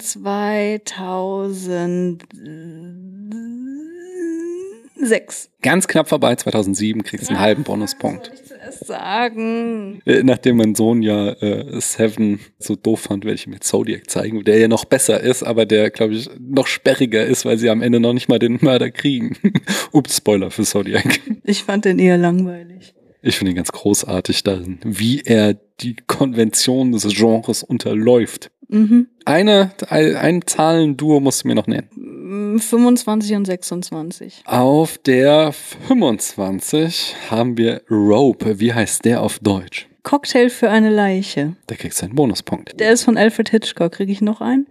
2006. 5.01 5.51
Ganz 5.63 5.89
knapp 5.89 6.09
vorbei, 6.09 6.35
2007, 6.37 7.03
kriegst 7.03 7.27
du 7.27 7.31
einen 7.31 7.41
halben 7.41 7.63
Bonuspunkt. 7.63 8.31
Was 8.31 8.39
soll 8.39 8.43
ich 8.43 8.49
zuerst 8.49 8.87
sagen? 8.87 10.03
Äh, 10.05 10.23
Nachdem 10.23 10.57
mein 10.57 10.75
Sohn 10.75 11.03
ja 11.03 11.31
äh, 11.31 11.81
Seven 11.81 12.41
so 12.59 12.77
doof 12.77 13.01
fand, 13.01 13.25
werde 13.25 13.37
ich 13.37 13.47
ihm 13.47 13.53
jetzt 13.53 13.69
Zodiac 13.69 14.09
zeigen, 14.09 14.45
der 14.45 14.59
ja 14.59 14.69
noch 14.69 14.85
besser 14.85 15.21
ist, 15.21 15.43
aber 15.43 15.67
der, 15.67 15.91
glaube 15.91 16.15
ich, 16.15 16.29
noch 16.39 16.67
sperriger 16.67 17.25
ist, 17.25 17.45
weil 17.45 17.59
sie 17.59 17.71
am 17.71 17.83
Ende 17.83 18.01
noch 18.01 18.13
nicht 18.13 18.29
mal 18.29 18.39
den 18.39 18.59
Mörder 18.61 18.91
kriegen. 18.91 19.37
Ups, 19.93 20.19
Spoiler 20.19 20.51
für 20.51 20.65
Zodiac. 20.65 21.21
Ich 21.45 21.65
fand 21.65 21.85
den 21.85 21.99
eher 21.99 22.19
langweilig. 22.19 22.95
Ich 23.23 23.37
finde 23.37 23.53
ihn 23.53 23.57
ganz 23.57 23.73
großartig 23.73 24.43
darin, 24.45 24.79
wie 24.85 25.21
er 25.21 25.55
die 25.81 25.97
Konvention 26.07 26.93
des 26.93 27.07
Genres 27.09 27.63
unterläuft. 27.63 28.51
Mhm. 28.71 29.09
Eine, 29.25 29.73
ein, 29.89 30.43
Zahlenduo 30.47 31.19
musst 31.19 31.43
du 31.43 31.49
mir 31.49 31.57
noch 31.57 31.67
nennen. 31.67 31.89
Mm, 31.97 32.59
25 32.59 33.35
und 33.35 33.45
26. 33.45 34.43
Auf 34.45 34.97
der 34.99 35.53
25 35.53 37.17
haben 37.31 37.59
wir 37.59 37.83
Rope. 37.91 38.61
Wie 38.61 38.73
heißt 38.73 39.05
der 39.05 39.23
auf 39.23 39.41
Deutsch? 39.41 39.89
Cocktail 40.05 40.51
für 40.51 40.71
eine 40.71 40.91
Leiche. 40.91 41.57
Da 41.67 41.75
kriegst 41.75 42.01
du 42.01 42.07
einen 42.07 42.15
Bonuspunkt. 42.15 42.79
Der 42.79 42.93
ist 42.93 43.03
von 43.03 43.17
Alfred 43.17 43.51
Hitchcock. 43.51 43.93
Kriege 43.93 44.13
ich 44.13 44.21
noch 44.21 44.41
einen? 44.41 44.67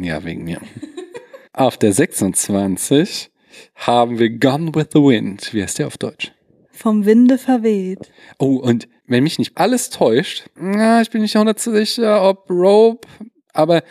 Ja, 0.00 0.24
wegen 0.24 0.44
mir. 0.44 0.60
auf 1.52 1.76
der 1.76 1.92
26 1.92 3.30
haben 3.74 4.18
wir 4.18 4.30
Gone 4.30 4.74
with 4.74 4.88
the 4.92 5.00
Wind. 5.00 5.52
Wie 5.52 5.62
heißt 5.62 5.80
der 5.80 5.88
auf 5.88 5.98
Deutsch? 5.98 6.32
Vom 6.70 7.04
Winde 7.04 7.38
verweht. 7.38 8.10
Oh, 8.38 8.56
und 8.56 8.88
wenn 9.12 9.22
mich 9.22 9.38
nicht 9.38 9.56
alles 9.56 9.90
täuscht, 9.90 10.44
na, 10.56 11.00
ich 11.00 11.10
bin 11.10 11.22
nicht 11.22 11.36
100 11.36 11.58
sicher, 11.58 12.28
ob 12.28 12.50
Rope, 12.50 13.06
aber 13.52 13.82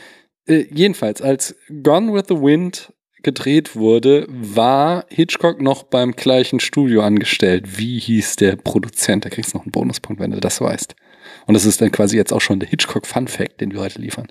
äh, 0.48 0.66
jedenfalls, 0.72 1.22
als 1.22 1.56
Gone 1.84 2.14
with 2.14 2.26
the 2.28 2.36
Wind 2.36 2.94
gedreht 3.24 3.76
wurde, 3.76 4.26
war 4.30 5.06
Hitchcock 5.10 5.62
noch 5.62 5.84
beim 5.84 6.14
gleichen 6.14 6.60
Studio 6.60 7.02
angestellt. 7.04 7.78
Wie 7.78 8.00
hieß 8.00 8.38
der 8.38 8.56
Produzent? 8.56 9.26
Da 9.26 9.30
kriegst 9.30 9.54
du 9.54 9.58
noch 9.58 9.66
einen 9.66 9.72
Bonuspunkt, 9.72 10.20
wenn 10.20 10.32
du 10.32 10.40
das 10.40 10.60
weißt. 10.60 10.96
Und 11.46 11.54
das 11.54 11.66
ist 11.66 11.82
dann 11.82 11.92
quasi 11.92 12.18
jetzt 12.18 12.34
auch 12.34 12.42
schon 12.42 12.60
der 12.60 12.70
Hitchcock 12.70 13.06
Fun 13.06 13.28
Fact, 13.28 13.62
den 13.62 13.72
wir 13.72 13.80
heute 13.80 14.02
liefern. 14.02 14.28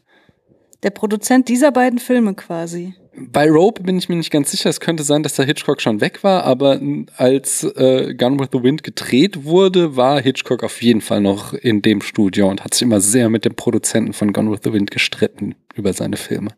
Der 0.83 0.91
Produzent 0.91 1.49
dieser 1.49 1.73
beiden 1.73 1.99
Filme 1.99 2.35
quasi. 2.35 2.95
Bei 3.17 3.51
Rope 3.51 3.83
bin 3.83 3.99
ich 3.99 4.09
mir 4.09 4.15
nicht 4.17 4.31
ganz 4.31 4.53
sicher. 4.53 4.71
Es 4.71 4.79
könnte 4.79 5.03
sein, 5.03 5.25
dass 5.25 5.35
der 5.35 5.45
Hitchcock 5.45 5.83
schon 5.83 6.01
weg 6.01 6.23
war, 6.23 6.45
aber 6.45 6.81
als 7.17 7.65
äh, 7.65 8.15
Gun 8.15 8.39
with 8.39 8.51
the 8.53 8.63
Wind 8.63 8.85
gedreht 8.85 9.45
wurde, 9.45 9.97
war 9.97 10.21
Hitchcock 10.21 10.63
auf 10.63 10.81
jeden 10.81 11.01
Fall 11.01 11.21
noch 11.21 11.53
in 11.53 11.83
dem 11.83 12.03
Studio 12.03 12.49
und 12.49 12.63
hat 12.65 12.75
sich 12.75 12.83
immer 12.83 13.01
sehr 13.01 13.29
mit 13.29 13.45
dem 13.45 13.57
Produzenten 13.57 14.13
von 14.13 14.33
Gun 14.33 14.53
with 14.53 14.61
the 14.63 14.73
Wind 14.73 14.93
gestritten 14.93 15.57
über 15.75 15.93
seine 15.93 16.17
Filme. 16.17 16.51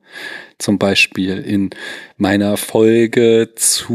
Zum 0.58 0.78
Beispiel 0.78 1.38
in 1.38 1.70
meiner 2.18 2.58
Folge 2.58 3.50
zu, 3.56 3.94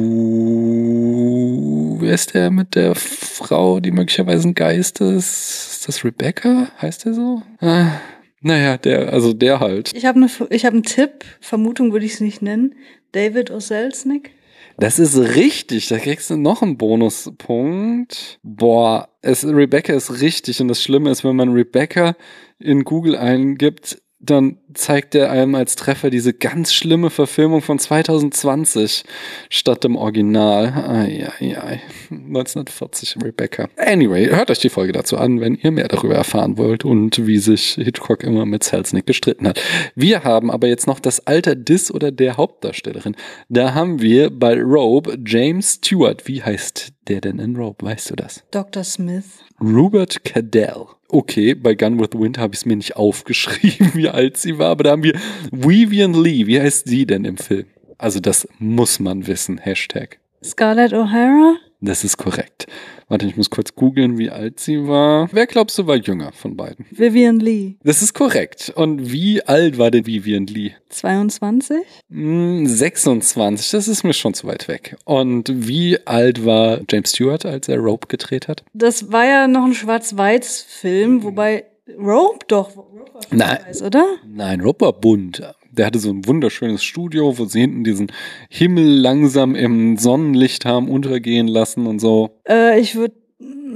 wer 2.01 2.13
ist 2.13 2.33
der 2.33 2.49
mit 2.49 2.73
der 2.75 2.95
Frau, 2.95 3.79
die 3.79 3.91
möglicherweise 3.91 4.47
ein 4.47 4.55
Geist 4.55 4.99
ist? 4.99 5.71
Ist 5.71 5.87
das 5.87 6.03
Rebecca? 6.03 6.69
Heißt 6.81 7.05
der 7.05 7.13
so? 7.13 7.43
Ah, 7.61 7.91
naja, 8.41 8.77
der, 8.77 9.13
also 9.13 9.33
der 9.33 9.59
halt. 9.59 9.93
Ich 9.95 10.05
habe 10.05 10.19
ne, 10.19 10.27
ich 10.49 10.65
hab 10.65 10.73
einen 10.73 10.83
Tipp. 10.83 11.25
Vermutung 11.41 11.91
würde 11.91 12.05
ich 12.05 12.13
es 12.13 12.19
nicht 12.21 12.41
nennen. 12.41 12.75
David 13.11 13.51
Oselznick. 13.51 14.31
Das 14.79 14.99
ist 14.99 15.17
richtig, 15.17 15.87
da 15.87 15.97
kriegst 15.97 16.29
du 16.29 16.37
noch 16.37 16.61
einen 16.61 16.77
Bonuspunkt. 16.77 18.39
Boah, 18.43 19.09
es, 19.21 19.43
Rebecca 19.43 19.93
ist 19.93 20.21
richtig 20.21 20.61
und 20.61 20.67
das 20.67 20.83
Schlimme 20.83 21.09
ist, 21.09 21.23
wenn 21.23 21.35
man 21.35 21.49
Rebecca 21.49 22.15
in 22.59 22.83
Google 22.83 23.15
eingibt, 23.15 24.01
dann 24.19 24.57
zeigt 24.73 25.13
er 25.13 25.29
einem 25.29 25.53
als 25.53 25.75
Treffer 25.75 26.09
diese 26.09 26.33
ganz 26.33 26.73
schlimme 26.73 27.11
Verfilmung 27.11 27.61
von 27.61 27.77
2020 27.77 29.03
statt 29.49 29.83
dem 29.83 29.95
Original. 29.95 30.65
Ai, 30.65 31.27
ai, 31.39 31.57
ai. 31.57 31.81
1940 32.09 33.17
Rebecca. 33.23 33.69
Anyway, 33.77 34.27
hört 34.29 34.49
euch 34.49 34.59
die 34.59 34.69
Folge 34.69 34.91
dazu 34.91 35.17
an, 35.17 35.39
wenn 35.39 35.55
ihr 35.55 35.71
mehr 35.71 35.87
darüber 35.87 36.15
erfahren 36.15 36.57
wollt 36.57 36.83
und 36.83 37.27
wie 37.27 37.37
sich 37.37 37.75
Hitchcock 37.75 38.23
immer 38.23 38.45
mit 38.45 38.63
Selznick 38.63 39.05
gestritten 39.05 39.47
hat. 39.47 39.61
Wir 39.93 40.23
haben 40.23 40.49
aber 40.49 40.67
jetzt 40.67 40.87
noch 40.87 40.99
das 40.99 41.25
Alter 41.27 41.55
des 41.55 41.93
oder 41.93 42.11
der 42.11 42.37
Hauptdarstellerin. 42.37 43.15
Da 43.49 43.75
haben 43.75 44.01
wir 44.01 44.31
bei 44.31 44.59
Robe 44.59 45.17
James 45.25 45.73
Stewart. 45.73 46.27
Wie 46.27 46.41
heißt 46.41 46.96
der 47.09 47.21
denn 47.21 47.39
in 47.39 47.55
Robe? 47.55 47.85
Weißt 47.85 48.09
du 48.09 48.15
das? 48.15 48.43
Dr. 48.51 48.83
Smith. 48.83 49.25
Robert 49.61 50.23
Cadell. 50.23 50.85
Okay, 51.09 51.55
bei 51.55 51.73
Gun 51.73 51.99
with 51.99 52.09
the 52.11 52.19
Wind 52.19 52.37
habe 52.37 52.53
ich 52.53 52.61
es 52.61 52.65
mir 52.65 52.75
nicht 52.75 52.95
aufgeschrieben, 52.97 53.91
wie 53.93 54.09
alt 54.09 54.37
sie 54.37 54.57
war, 54.57 54.69
aber 54.69 54.83
da 54.83 54.91
haben 54.91 55.03
wir 55.03 55.19
Vivian 55.51 56.13
Lee. 56.13 56.47
Wie 56.47 56.59
heißt 56.59 56.87
sie 56.87 57.05
denn 57.05 57.25
im 57.25 57.37
Film? 57.37 57.65
Also 57.97 58.19
das 58.19 58.47
muss 58.59 58.99
man 58.99 59.25
wissen. 59.27 59.57
Hashtag. 59.57 60.19
Scarlett 60.43 60.93
O'Hara. 60.93 61.55
Das 61.79 62.03
ist 62.03 62.17
korrekt. 62.17 62.65
Warte, 63.07 63.27
ich 63.27 63.37
muss 63.37 63.51
kurz 63.51 63.75
googeln, 63.75 64.17
wie 64.17 64.31
alt 64.31 64.59
sie 64.59 64.87
war. 64.87 65.29
Wer 65.31 65.45
glaubst 65.45 65.77
du 65.77 65.85
war 65.85 65.95
jünger 65.95 66.31
von 66.31 66.57
beiden? 66.57 66.85
Vivian 66.89 67.39
Lee. 67.39 67.75
Das 67.83 68.01
ist 68.01 68.13
korrekt. 68.13 68.73
Und 68.75 69.11
wie 69.11 69.43
alt 69.43 69.77
war 69.77 69.91
denn 69.91 70.05
Vivian 70.07 70.47
Lee? 70.47 70.73
22. 70.89 71.77
Hm, 72.09 72.65
26, 72.65 73.69
das 73.71 73.87
ist 73.87 74.03
mir 74.03 74.13
schon 74.13 74.33
zu 74.33 74.47
weit 74.47 74.67
weg. 74.67 74.97
Und 75.05 75.51
wie 75.53 75.99
alt 76.07 76.45
war 76.45 76.81
James 76.89 77.11
Stewart, 77.11 77.45
als 77.45 77.67
er 77.67 77.77
Rope 77.77 78.07
gedreht 78.07 78.47
hat? 78.47 78.63
Das 78.73 79.11
war 79.11 79.25
ja 79.25 79.47
noch 79.47 79.65
ein 79.65 79.73
Schwarz-Weiß-Film, 79.75 81.23
wobei 81.23 81.65
Rope 81.97 82.45
doch. 82.47 82.75
Rope 82.75 83.13
war 83.13 83.21
Nein. 83.29 83.59
Weiß, 83.67 83.83
oder? 83.83 84.05
Nein, 84.25 84.61
Rope 84.61 84.85
war 84.85 84.93
bunt. 84.93 85.41
Der 85.77 85.85
hatte 85.85 85.99
so 85.99 86.09
ein 86.09 86.25
wunderschönes 86.25 86.83
Studio, 86.83 87.37
wo 87.37 87.45
sie 87.45 87.61
hinten 87.61 87.83
diesen 87.83 88.11
Himmel 88.49 88.99
langsam 88.99 89.55
im 89.55 89.97
Sonnenlicht 89.97 90.65
haben 90.65 90.89
untergehen 90.89 91.47
lassen 91.47 91.85
und 91.85 91.99
so. 91.99 92.31
Äh, 92.47 92.79
ich 92.79 92.95
würde 92.95 93.15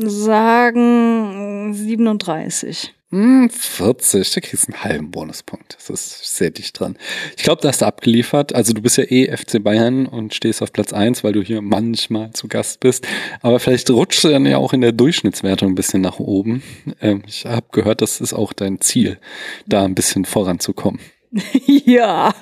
sagen 0.08 1.74
37. 1.74 2.93
Hm, 3.12 3.50
40, 3.50 4.31
da 4.31 4.39
kriegst 4.39 4.70
du 4.70 4.72
einen 4.72 4.84
halben 4.86 5.12
Bonuspunkt. 5.12 5.75
Das 5.75 5.89
ist 5.89 6.38
sehr 6.38 6.50
dicht 6.50 6.79
dran. 6.79 6.98
Ich 7.36 7.43
glaube, 7.43 7.62
da 7.62 7.67
hast 7.67 7.81
du 7.81 7.86
abgeliefert. 7.86 8.55
Also 8.55 8.72
du 8.72 8.81
bist 8.81 8.96
ja 8.98 9.03
eh 9.03 9.36
FC 9.36 9.62
Bayern 9.62 10.05
und 10.05 10.34
stehst 10.34 10.62
auf 10.62 10.72
Platz 10.72 10.93
eins, 10.93 11.22
weil 11.22 11.34
du 11.34 11.41
hier 11.41 11.62
manchmal 11.62 12.31
zu 12.31 12.48
Gast 12.48 12.79
bist. 12.79 13.05
Aber 13.41 13.60
vielleicht 13.60 13.89
rutscht 13.89 14.24
du 14.24 14.29
dann 14.29 14.46
ja 14.46 14.58
auch 14.58 14.72
in 14.72 14.79
der 14.79 14.93
Durchschnittswertung 14.93 15.72
ein 15.72 15.75
bisschen 15.75 16.01
nach 16.01 16.20
oben. 16.20 16.63
Ähm, 17.01 17.24
ich 17.27 17.46
habe 17.46 17.65
gehört, 17.74 18.01
das 18.01 18.22
ist 18.22 18.31
auch 18.31 18.53
dein 18.53 18.79
Ziel, 18.79 19.20
da 19.67 19.84
ein 19.84 19.93
bisschen 19.93 20.24
voranzukommen. 20.24 21.01
ja. 21.66 22.34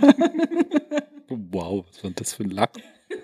Wow, 1.27 1.85
was 1.87 2.03
war 2.03 2.11
das 2.11 2.33
für 2.33 2.43
ein 2.43 2.49
Lack? 2.49 2.81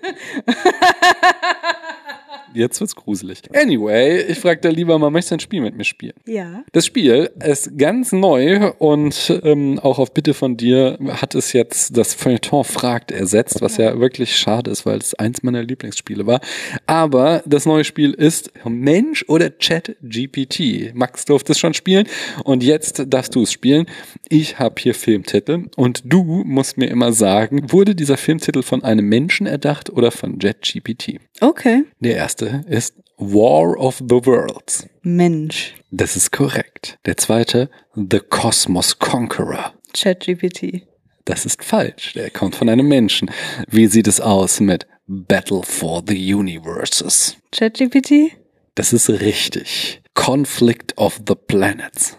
Jetzt 2.56 2.80
wird's 2.80 2.96
gruselig. 2.96 3.42
Anyway, 3.54 4.22
ich 4.22 4.38
fragte 4.38 4.70
lieber 4.70 4.98
mal, 4.98 5.10
möchtest 5.10 5.30
du 5.30 5.34
ein 5.36 5.40
Spiel 5.40 5.60
mit 5.60 5.76
mir 5.76 5.84
spielen? 5.84 6.14
Ja. 6.24 6.64
Das 6.72 6.86
Spiel 6.86 7.30
ist 7.44 7.76
ganz 7.76 8.12
neu 8.12 8.72
und 8.78 9.40
ähm, 9.44 9.78
auch 9.78 9.98
auf 9.98 10.14
Bitte 10.14 10.32
von 10.32 10.56
dir 10.56 10.98
hat 11.08 11.34
es 11.34 11.52
jetzt 11.52 11.98
das 11.98 12.14
Feuilleton 12.14 12.64
fragt 12.64 13.10
ersetzt, 13.10 13.60
was 13.60 13.76
ja 13.76 14.00
wirklich 14.00 14.36
schade 14.36 14.70
ist, 14.70 14.86
weil 14.86 14.96
es 14.98 15.12
eins 15.14 15.42
meiner 15.42 15.62
Lieblingsspiele 15.62 16.26
war. 16.26 16.40
Aber 16.86 17.42
das 17.44 17.66
neue 17.66 17.84
Spiel 17.84 18.12
ist 18.14 18.50
Mensch 18.64 19.26
oder 19.28 19.58
Chat 19.58 19.96
GPT. 20.02 20.94
Max 20.94 21.26
durfte 21.26 21.52
es 21.52 21.58
schon 21.58 21.74
spielen 21.74 22.08
und 22.44 22.62
jetzt 22.62 23.02
darfst 23.08 23.34
du 23.34 23.42
es 23.42 23.52
spielen. 23.52 23.84
Ich 24.30 24.58
habe 24.58 24.76
hier 24.78 24.94
Filmtitel 24.94 25.66
und 25.76 26.00
du 26.06 26.42
musst 26.46 26.78
mir 26.78 26.86
immer 26.86 27.12
sagen, 27.12 27.70
wurde 27.70 27.94
dieser 27.94 28.16
Filmtitel 28.16 28.62
von 28.62 28.82
einem 28.82 29.06
Menschen 29.06 29.46
erdacht 29.46 29.75
oder 29.90 30.10
von 30.10 30.38
JetGPT? 30.38 31.20
Okay. 31.40 31.84
Der 32.00 32.16
erste 32.16 32.64
ist 32.68 32.94
War 33.18 33.78
of 33.78 33.98
the 33.98 34.26
Worlds. 34.26 34.86
Mensch. 35.02 35.74
Das 35.90 36.16
ist 36.16 36.32
korrekt. 36.32 36.98
Der 37.06 37.16
zweite, 37.16 37.70
The 37.94 38.20
Cosmos 38.20 38.98
Conqueror. 38.98 39.72
ChatGPT. 39.94 40.86
Das 41.24 41.46
ist 41.46 41.64
falsch. 41.64 42.12
Der 42.12 42.30
kommt 42.30 42.54
von 42.54 42.68
einem 42.68 42.86
Menschen. 42.86 43.30
Wie 43.68 43.86
sieht 43.86 44.06
es 44.06 44.20
aus 44.20 44.60
mit 44.60 44.86
Battle 45.06 45.62
for 45.62 46.02
the 46.06 46.34
Universes? 46.34 47.36
ChatGPT. 47.52 48.36
Das 48.74 48.92
ist 48.92 49.08
richtig. 49.08 50.02
Conflict 50.14 50.96
of 50.98 51.20
the 51.26 51.34
Planets. 51.34 52.16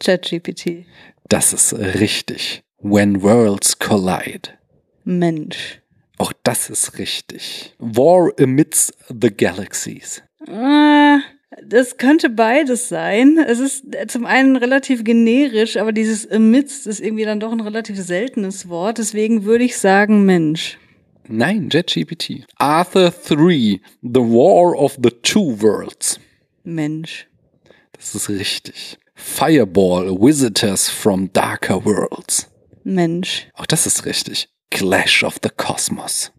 ChatGPT. 0.00 0.84
Das 1.28 1.52
ist 1.54 1.72
richtig. 1.72 2.62
When 2.78 3.22
Worlds 3.22 3.78
Collide. 3.78 4.50
Mensch. 5.04 5.80
Auch 6.24 6.32
das 6.42 6.70
ist 6.70 6.98
richtig. 6.98 7.74
War 7.78 8.32
amidst 8.40 8.94
the 9.08 9.28
galaxies. 9.30 10.22
Äh, 10.46 11.18
das 11.62 11.98
könnte 11.98 12.30
beides 12.30 12.88
sein. 12.88 13.36
Es 13.36 13.58
ist 13.58 13.84
zum 14.08 14.24
einen 14.24 14.56
relativ 14.56 15.04
generisch, 15.04 15.76
aber 15.76 15.92
dieses 15.92 16.26
amidst 16.30 16.86
ist 16.86 17.00
irgendwie 17.00 17.26
dann 17.26 17.40
doch 17.40 17.52
ein 17.52 17.60
relativ 17.60 17.98
seltenes 18.00 18.70
Wort. 18.70 18.96
Deswegen 18.96 19.44
würde 19.44 19.64
ich 19.64 19.76
sagen 19.76 20.24
Mensch. 20.24 20.78
Nein, 21.28 21.68
JetGPT. 21.70 22.46
Arthur 22.56 23.10
3, 23.10 23.82
The 24.00 24.20
War 24.20 24.80
of 24.80 24.96
the 25.02 25.10
Two 25.10 25.60
Worlds. 25.60 26.18
Mensch. 26.62 27.28
Das 27.92 28.14
ist 28.14 28.30
richtig. 28.30 28.96
Fireball, 29.14 30.18
Visitors 30.18 30.88
from 30.88 31.30
Darker 31.34 31.84
Worlds. 31.84 32.50
Mensch. 32.82 33.48
Auch 33.52 33.66
das 33.66 33.86
ist 33.86 34.06
richtig. 34.06 34.48
Clash 34.74 35.22
of 35.22 35.38
the 35.40 35.50
Cosmos. 35.56 36.32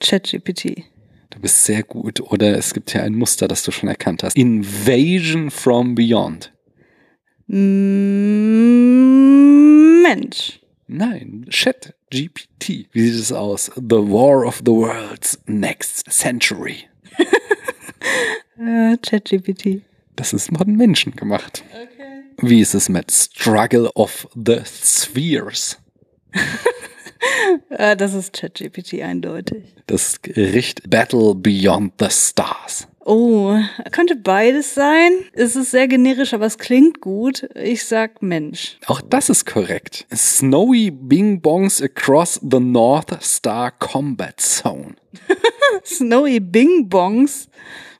ChatGPT. 0.00 0.84
Du 1.28 1.38
bist 1.38 1.66
sehr 1.66 1.82
gut. 1.82 2.18
Oder 2.20 2.56
es 2.56 2.72
gibt 2.72 2.92
hier 2.92 3.02
ein 3.02 3.14
Muster, 3.14 3.46
das 3.46 3.62
du 3.62 3.70
schon 3.70 3.90
erkannt 3.90 4.22
hast. 4.22 4.38
Invasion 4.38 5.50
from 5.50 5.94
Beyond. 5.94 6.50
Mm, 7.46 7.60
Mensch. 10.02 10.60
Nein, 10.86 11.44
Chat 11.50 11.94
GPT. 12.10 12.88
Wie 12.92 13.10
sieht 13.10 13.20
es 13.20 13.32
aus? 13.32 13.70
The 13.76 13.96
War 13.96 14.46
of 14.46 14.62
the 14.64 14.72
Worlds 14.72 15.38
Next 15.46 16.10
Century. 16.10 16.84
Äh, 18.60 18.96
ChatGPT. 18.96 19.82
Das 20.16 20.32
ist 20.32 20.48
von 20.48 20.74
Menschen 20.74 21.14
gemacht. 21.14 21.62
Okay. 21.70 22.24
Wie 22.38 22.60
ist 22.60 22.74
es 22.74 22.88
mit 22.88 23.12
Struggle 23.12 23.88
of 23.92 24.26
the 24.34 24.62
Spheres? 24.64 25.78
Äh, 27.70 27.96
das 27.96 28.14
ist 28.14 28.32
ChatGPT 28.32 29.02
eindeutig. 29.02 29.64
Das 29.86 30.20
Gericht 30.22 30.88
Battle 30.88 31.34
Beyond 31.34 31.94
the 31.98 32.08
Stars. 32.10 32.88
Oh, 33.04 33.56
könnte 33.90 34.16
beides 34.16 34.74
sein. 34.74 35.12
Es 35.32 35.56
ist 35.56 35.70
sehr 35.70 35.88
generisch, 35.88 36.34
aber 36.34 36.44
es 36.44 36.58
klingt 36.58 37.00
gut. 37.00 37.48
Ich 37.54 37.86
sag 37.86 38.20
Mensch. 38.20 38.76
Auch 38.86 39.00
das 39.00 39.30
ist 39.30 39.46
korrekt. 39.46 40.06
Snowy 40.14 40.90
Bing 40.90 41.40
Bongs 41.40 41.80
across 41.80 42.38
the 42.42 42.60
North 42.60 43.16
Star 43.22 43.70
Combat 43.70 44.38
Zone. 44.38 44.96
Snowy 45.84 46.38
Bing 46.38 46.90
Bongs. 46.90 47.48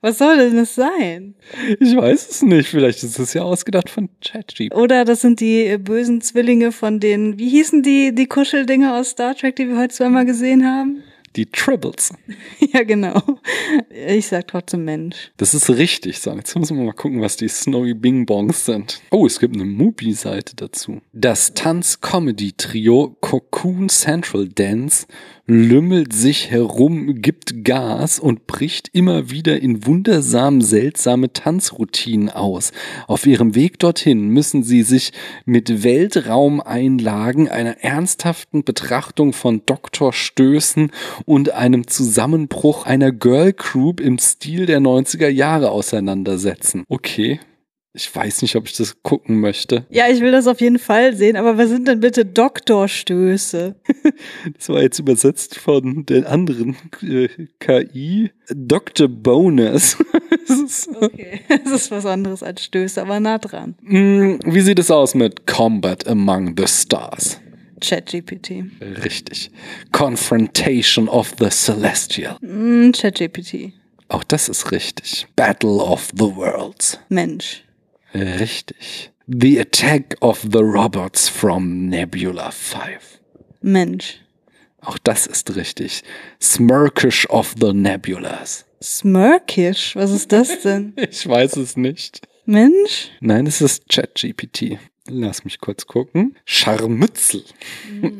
Was 0.00 0.18
soll 0.18 0.36
denn 0.36 0.56
das 0.56 0.74
sein? 0.74 1.34
Ich 1.80 1.96
weiß 1.96 2.28
es 2.30 2.42
nicht. 2.42 2.68
Vielleicht 2.68 3.02
ist 3.02 3.18
es 3.18 3.34
ja 3.34 3.42
ausgedacht 3.42 3.90
von 3.90 4.08
ChatGPT. 4.24 4.74
Oder 4.74 5.04
das 5.04 5.22
sind 5.22 5.40
die 5.40 5.66
äh, 5.66 5.78
bösen 5.78 6.20
Zwillinge 6.20 6.70
von 6.70 7.00
den, 7.00 7.38
wie 7.38 7.48
hießen 7.48 7.82
die, 7.82 8.14
die 8.14 8.26
Kuscheldinger 8.26 8.96
aus 8.96 9.10
Star 9.10 9.34
Trek, 9.34 9.56
die 9.56 9.68
wir 9.68 9.78
heute 9.78 9.94
zweimal 9.94 10.24
gesehen 10.24 10.64
haben? 10.64 11.02
Die 11.38 11.46
Tribbles. 11.46 12.12
ja, 12.72 12.82
genau. 12.82 13.22
Ich 14.08 14.26
sag 14.26 14.48
trotzdem 14.48 14.84
Mensch. 14.84 15.30
Das 15.36 15.54
ist 15.54 15.70
richtig, 15.70 16.18
so. 16.18 16.32
Jetzt 16.32 16.58
müssen 16.58 16.76
wir 16.76 16.84
mal 16.84 16.92
gucken, 16.92 17.20
was 17.20 17.36
die 17.36 17.46
Snowy 17.46 17.94
Bing 17.94 18.26
Bongs 18.26 18.66
sind. 18.66 19.00
Oh, 19.12 19.24
es 19.24 19.38
gibt 19.38 19.54
eine 19.54 19.64
Mubi-Seite 19.64 20.56
dazu. 20.56 21.00
Das 21.12 21.54
Tanz-Comedy-Trio 21.54 23.18
Cocoon 23.20 23.88
Central 23.88 24.48
Dance 24.48 25.06
lümmelt 25.48 26.12
sich 26.12 26.50
herum, 26.50 27.22
gibt 27.22 27.64
Gas 27.64 28.20
und 28.20 28.46
bricht 28.46 28.90
immer 28.92 29.30
wieder 29.30 29.58
in 29.62 29.86
wundersam 29.86 30.60
seltsame 30.60 31.32
Tanzroutinen 31.32 32.28
aus. 32.28 32.72
Auf 33.06 33.24
ihrem 33.26 33.54
Weg 33.54 33.78
dorthin 33.78 34.28
müssen 34.28 34.62
sie 34.62 34.82
sich 34.82 35.12
mit 35.46 35.82
Weltraumeinlagen, 35.82 37.48
einer 37.48 37.78
ernsthaften 37.82 38.62
Betrachtung 38.62 39.32
von 39.32 39.62
Doktorstößen 39.64 40.92
und 41.28 41.52
einem 41.52 41.86
Zusammenbruch 41.86 42.86
einer 42.86 43.12
Girl 43.12 43.52
Group 43.52 44.00
im 44.00 44.18
Stil 44.18 44.64
der 44.64 44.80
90er 44.80 45.28
Jahre 45.28 45.70
auseinandersetzen. 45.70 46.84
Okay. 46.88 47.38
Ich 47.94 48.14
weiß 48.14 48.42
nicht, 48.42 48.54
ob 48.54 48.66
ich 48.66 48.76
das 48.76 49.02
gucken 49.02 49.40
möchte. 49.40 49.84
Ja, 49.90 50.08
ich 50.08 50.20
will 50.20 50.30
das 50.30 50.46
auf 50.46 50.60
jeden 50.60 50.78
Fall 50.78 51.16
sehen, 51.16 51.36
aber 51.36 51.58
was 51.58 51.68
sind 51.68 51.88
denn 51.88 52.00
bitte 52.00 52.24
Doktorstöße? 52.24 53.76
Das 54.56 54.68
war 54.68 54.82
jetzt 54.82 54.98
übersetzt 54.98 55.58
von 55.58 56.06
den 56.06 56.24
anderen 56.24 56.76
äh, 57.02 57.28
KI. 57.58 58.30
Dr. 58.50 59.08
Bonus. 59.08 59.96
Okay, 61.00 61.40
das 61.64 61.72
ist 61.72 61.90
was 61.90 62.06
anderes 62.06 62.42
als 62.42 62.64
Stöße, 62.64 63.02
aber 63.02 63.20
nah 63.20 63.36
dran. 63.36 63.74
Mm, 63.82 64.38
Wie 64.46 64.62
sieht 64.62 64.78
es 64.78 64.90
aus 64.90 65.14
mit 65.14 65.46
Combat 65.46 66.08
Among 66.08 66.54
the 66.56 66.66
Stars? 66.66 67.38
ChatGPT. 67.80 68.64
Richtig. 69.04 69.50
Confrontation 69.92 71.08
of 71.08 71.34
the 71.38 71.50
Celestial. 71.50 72.38
Mm, 72.40 72.92
ChatGPT. 72.92 73.72
Auch 74.08 74.24
das 74.24 74.48
ist 74.48 74.72
richtig. 74.72 75.26
Battle 75.36 75.82
of 75.82 76.10
the 76.14 76.34
Worlds. 76.34 76.98
Mensch. 77.08 77.64
Richtig. 78.14 79.10
The 79.26 79.60
Attack 79.60 80.16
of 80.20 80.40
the 80.42 80.62
Robots 80.62 81.28
from 81.28 81.88
Nebula 81.88 82.50
5. 82.50 83.20
Mensch. 83.60 84.20
Auch 84.80 84.96
das 84.98 85.26
ist 85.26 85.54
richtig. 85.56 86.02
Smirkish 86.40 87.28
of 87.28 87.54
the 87.60 87.72
Nebulas. 87.74 88.64
Smirkish? 88.82 89.94
Was 89.96 90.10
ist 90.10 90.32
das 90.32 90.62
denn? 90.62 90.94
Ich 91.10 91.28
weiß 91.28 91.56
es 91.56 91.76
nicht. 91.76 92.26
Mensch? 92.46 93.10
Nein, 93.20 93.46
es 93.46 93.60
ist 93.60 93.88
ChatGPT. 93.90 94.78
Lass 95.08 95.44
mich 95.44 95.60
kurz 95.60 95.86
gucken. 95.86 96.36
Scharmützel 96.44 97.44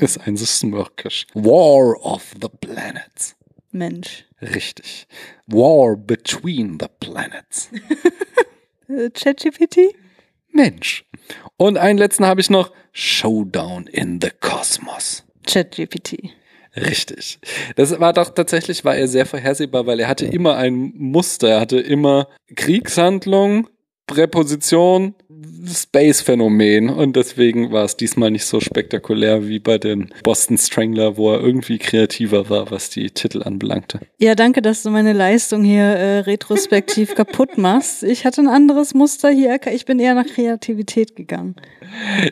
ist 0.01 0.19
ein 0.27 0.37
Smirkish. 0.37 1.27
War 1.35 2.05
of 2.05 2.35
the 2.41 2.49
Planets. 2.61 3.37
Mensch. 3.71 4.25
Richtig. 4.41 5.07
War 5.47 5.97
between 5.97 6.79
the 6.81 6.87
planets. 7.01 7.69
ChatGPT? 9.15 9.95
Mensch. 10.51 11.05
Und 11.57 11.77
einen 11.77 11.99
letzten 11.99 12.25
habe 12.25 12.41
ich 12.41 12.49
noch. 12.51 12.73
Showdown 12.93 13.87
in 13.87 14.21
the 14.21 14.31
Cosmos. 14.41 15.25
ChatGPT. 15.47 16.31
Richtig. 16.75 17.39
Das 17.77 17.99
war 18.01 18.13
doch 18.13 18.31
tatsächlich, 18.31 18.85
war 18.85 18.97
er 18.97 19.09
sehr 19.09 19.27
vorhersehbar, 19.27 19.87
weil 19.87 20.01
er 20.01 20.09
hatte 20.09 20.27
immer 20.27 20.57
ein 20.57 20.93
Muster. 20.97 21.49
Er 21.49 21.61
hatte 21.61 21.79
immer 21.79 22.29
Kriegshandlung, 22.55 23.69
Präposition, 24.09 25.15
Space-Phänomen. 25.67 26.89
Und 26.89 27.17
deswegen 27.17 27.71
war 27.71 27.85
es 27.85 27.97
diesmal 27.97 28.31
nicht 28.31 28.45
so 28.45 28.61
spektakulär 28.61 29.47
wie 29.49 29.59
bei 29.59 29.79
den 29.79 30.11
Boston 30.23 30.59
Strangler, 30.59 31.17
wo 31.17 31.33
er 31.33 31.41
irgendwie 31.41 31.79
kreativer 31.79 32.51
war, 32.51 32.71
was 32.71 32.91
die 32.91 33.11
Titel 33.11 33.43
anbelangte. 33.43 34.01
Ja, 34.19 34.35
danke, 34.35 34.63
dass 34.63 34.83
du 34.83 34.91
meine 34.91 35.13
Leistung 35.13 35.63
hier 35.63 35.85
äh, 35.85 36.19
retrospektiv 36.21 37.15
kaputt 37.17 37.59
machst. 37.59 38.03
Ich 38.03 38.25
hatte 38.25 38.41
ein 38.41 38.49
anderes 38.49 38.95
Muster 38.95 39.31
hier. 39.31 39.61
Ich 39.73 39.85
bin 39.85 39.99
eher 39.99 40.15
nach 40.15 40.27
Kreativität 40.27 41.15
gegangen. 41.15 41.55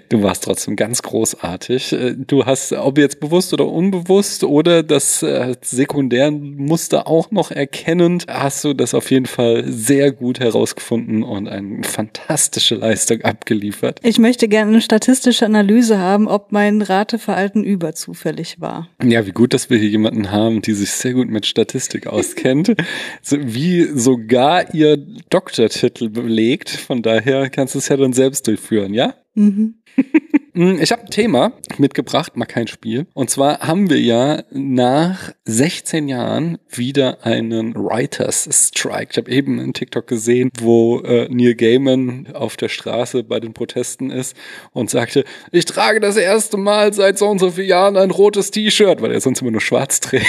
Du 0.08 0.22
warst 0.22 0.44
trotzdem 0.44 0.76
ganz 0.76 1.02
großartig. 1.02 1.92
Äh, 1.92 2.16
Du 2.16 2.44
hast, 2.44 2.72
ob 2.72 2.98
jetzt 2.98 3.20
bewusst 3.20 3.52
oder 3.52 3.66
unbewusst 3.66 4.42
oder 4.42 4.82
das 4.82 5.22
äh, 5.22 5.54
sekundären 5.60 6.56
Muster 6.56 7.06
auch 7.06 7.30
noch 7.30 7.50
erkennend, 7.50 8.26
hast 8.28 8.64
du 8.64 8.74
das 8.74 8.94
auf 8.94 9.10
jeden 9.10 9.26
Fall 9.26 9.64
sehr 9.66 10.12
gut 10.12 10.40
herausgefunden 10.40 11.22
und 11.22 11.46
eine 11.74 11.84
fantastische 11.84 12.76
Leistung 12.76 13.22
abgeliefert. 13.22 14.00
Ich 14.02 14.18
möchte 14.18 14.48
gerne 14.48 14.72
eine 14.72 14.80
statistische 14.80 15.44
Analyse 15.44 15.98
haben, 15.98 16.28
ob 16.28 16.52
mein 16.52 16.82
Rateverhalten 16.82 17.64
überzufällig 17.64 18.60
war. 18.60 18.88
Ja, 19.02 19.26
wie 19.26 19.32
gut, 19.32 19.54
dass 19.54 19.70
wir 19.70 19.78
hier 19.78 19.88
jemanden 19.88 20.30
haben, 20.30 20.62
die 20.62 20.72
sich 20.72 20.90
sehr 20.92 21.14
gut 21.14 21.28
mit 21.28 21.46
Statistik 21.46 22.06
auskennt, 22.06 22.74
so 23.22 23.36
wie 23.40 23.84
sogar 23.94 24.74
ihr 24.74 24.96
Doktortitel 24.96 26.08
belegt. 26.08 26.70
Von 26.70 27.02
daher 27.02 27.50
kannst 27.50 27.74
du 27.74 27.78
es 27.78 27.88
ja 27.88 27.96
dann 27.96 28.12
selbst 28.12 28.46
durchführen, 28.46 28.94
ja? 28.94 29.14
Mhm. 29.34 29.74
Mm, 30.56 30.78
Ich 30.80 30.90
habe 30.90 31.02
ein 31.02 31.10
Thema 31.10 31.52
mitgebracht, 31.76 32.34
mal 32.34 32.46
kein 32.46 32.66
Spiel. 32.66 33.06
Und 33.12 33.28
zwar 33.28 33.58
haben 33.60 33.90
wir 33.90 34.00
ja 34.00 34.42
nach 34.50 35.32
16 35.44 36.08
Jahren 36.08 36.56
wieder 36.70 37.26
einen 37.26 37.74
Writers 37.74 38.48
Strike. 38.50 39.08
Ich 39.10 39.18
habe 39.18 39.30
eben 39.30 39.60
einen 39.60 39.74
TikTok 39.74 40.06
gesehen, 40.06 40.50
wo 40.58 41.00
äh, 41.00 41.28
Neil 41.28 41.54
Gaiman 41.54 42.28
auf 42.32 42.56
der 42.56 42.70
Straße 42.70 43.22
bei 43.22 43.38
den 43.38 43.52
Protesten 43.52 44.10
ist 44.10 44.34
und 44.72 44.88
sagte, 44.88 45.24
ich 45.52 45.66
trage 45.66 46.00
das 46.00 46.16
erste 46.16 46.56
Mal 46.56 46.94
seit 46.94 47.18
so 47.18 47.26
und 47.28 47.38
so 47.38 47.50
vielen 47.50 47.68
Jahren 47.68 47.98
ein 47.98 48.10
rotes 48.10 48.50
T-Shirt, 48.50 49.02
weil 49.02 49.12
er 49.12 49.20
sonst 49.20 49.42
immer 49.42 49.50
nur 49.50 49.60
schwarz 49.60 50.00
trägt. 50.00 50.26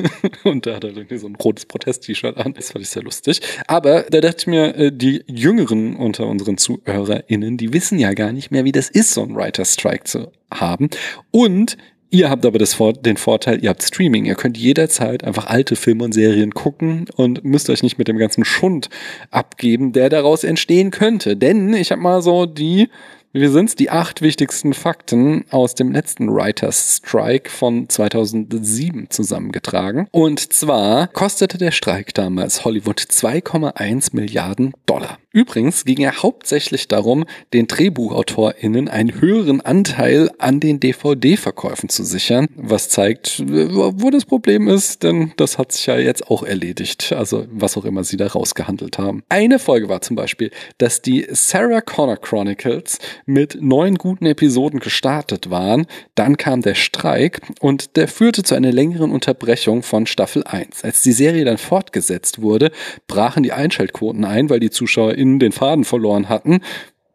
und 0.44 0.66
da 0.66 0.74
hat 0.74 0.84
er 0.84 0.90
irgendwie 0.90 1.16
so 1.16 1.26
ein 1.26 1.36
rotes 1.36 1.64
Protest-T-Shirt 1.64 2.36
an. 2.36 2.52
Das 2.52 2.72
fand 2.72 2.84
ich 2.84 2.90
sehr 2.90 3.02
lustig. 3.02 3.40
Aber 3.66 4.02
da 4.10 4.20
dachte 4.20 4.36
ich 4.40 4.46
mir, 4.46 4.76
äh, 4.76 4.92
die 4.92 5.24
Jüngeren 5.26 5.96
unter 5.96 6.26
unseren 6.26 6.58
ZuhörerInnen, 6.58 7.56
die 7.56 7.72
wissen 7.72 7.98
ja 7.98 8.12
gar 8.12 8.32
nicht 8.32 8.50
mehr, 8.50 8.66
wie 8.66 8.72
das 8.72 8.90
ist, 8.90 9.14
so 9.14 9.22
einen 9.22 9.34
Writers 9.34 9.69
Strike 9.72 10.04
zu 10.04 10.30
haben. 10.52 10.90
Und 11.30 11.76
Ihr 12.12 12.28
habt 12.28 12.44
aber 12.44 12.58
das, 12.58 12.76
den 13.02 13.16
Vorteil, 13.16 13.62
ihr 13.62 13.70
habt 13.70 13.84
Streaming. 13.84 14.24
Ihr 14.24 14.34
könnt 14.34 14.58
jederzeit 14.58 15.22
einfach 15.22 15.46
alte 15.46 15.76
Filme 15.76 16.02
und 16.02 16.12
Serien 16.12 16.52
gucken 16.52 17.06
und 17.14 17.44
müsst 17.44 17.70
euch 17.70 17.84
nicht 17.84 17.98
mit 17.98 18.08
dem 18.08 18.18
ganzen 18.18 18.44
Schund 18.44 18.90
abgeben, 19.30 19.92
der 19.92 20.08
daraus 20.08 20.42
entstehen 20.42 20.90
könnte. 20.90 21.36
Denn 21.36 21.72
ich 21.72 21.92
habe 21.92 22.02
mal 22.02 22.20
so 22.20 22.46
die 22.46 22.88
Wir 23.32 23.52
sind's, 23.52 23.76
die 23.76 23.90
acht 23.90 24.22
wichtigsten 24.22 24.74
Fakten 24.74 25.44
aus 25.50 25.76
dem 25.76 25.92
letzten 25.92 26.28
Writers 26.34 26.96
Strike 26.96 27.48
von 27.48 27.88
2007 27.88 29.08
zusammengetragen. 29.08 30.08
Und 30.10 30.52
zwar 30.52 31.06
kostete 31.06 31.56
der 31.56 31.70
Streik 31.70 32.12
damals 32.12 32.64
Hollywood 32.64 32.98
2,1 32.98 34.16
Milliarden 34.16 34.72
Dollar. 34.84 35.18
Übrigens 35.32 35.84
ging 35.84 36.00
er 36.00 36.24
hauptsächlich 36.24 36.88
darum, 36.88 37.24
den 37.52 37.68
DrehbuchautorInnen 37.68 38.88
einen 38.88 39.20
höheren 39.20 39.60
Anteil 39.60 40.28
an 40.38 40.58
den 40.58 40.80
DVD-Verkäufen 40.80 41.88
zu 41.88 42.02
sichern, 42.02 42.48
was 42.56 42.88
zeigt, 42.88 43.40
wo 43.46 44.10
das 44.10 44.24
Problem 44.24 44.66
ist, 44.66 45.04
denn 45.04 45.32
das 45.36 45.56
hat 45.56 45.70
sich 45.70 45.86
ja 45.86 45.96
jetzt 45.98 46.28
auch 46.28 46.42
erledigt, 46.42 47.12
also 47.12 47.46
was 47.52 47.76
auch 47.76 47.84
immer 47.84 48.02
sie 48.02 48.16
da 48.16 48.26
rausgehandelt 48.26 48.98
haben. 48.98 49.22
Eine 49.28 49.60
Folge 49.60 49.88
war 49.88 50.00
zum 50.00 50.16
Beispiel, 50.16 50.50
dass 50.78 51.00
die 51.00 51.28
Sarah 51.30 51.80
Connor 51.80 52.16
Chronicles 52.16 52.98
mit 53.26 53.58
neun 53.60 53.96
guten 53.96 54.26
Episoden 54.26 54.80
gestartet 54.80 55.50
waren, 55.50 55.86
dann 56.14 56.36
kam 56.36 56.62
der 56.62 56.74
Streik 56.74 57.40
und 57.60 57.96
der 57.96 58.08
führte 58.08 58.42
zu 58.42 58.54
einer 58.54 58.72
längeren 58.72 59.10
Unterbrechung 59.10 59.82
von 59.82 60.06
Staffel 60.06 60.44
1. 60.44 60.84
Als 60.84 61.02
die 61.02 61.12
Serie 61.12 61.44
dann 61.44 61.58
fortgesetzt 61.58 62.42
wurde, 62.42 62.70
brachen 63.06 63.42
die 63.42 63.52
Einschaltquoten 63.52 64.24
ein, 64.24 64.50
weil 64.50 64.60
die 64.60 64.70
Zuschauer 64.70 65.14
in 65.14 65.38
den 65.38 65.52
Faden 65.52 65.84
verloren 65.84 66.28
hatten 66.28 66.60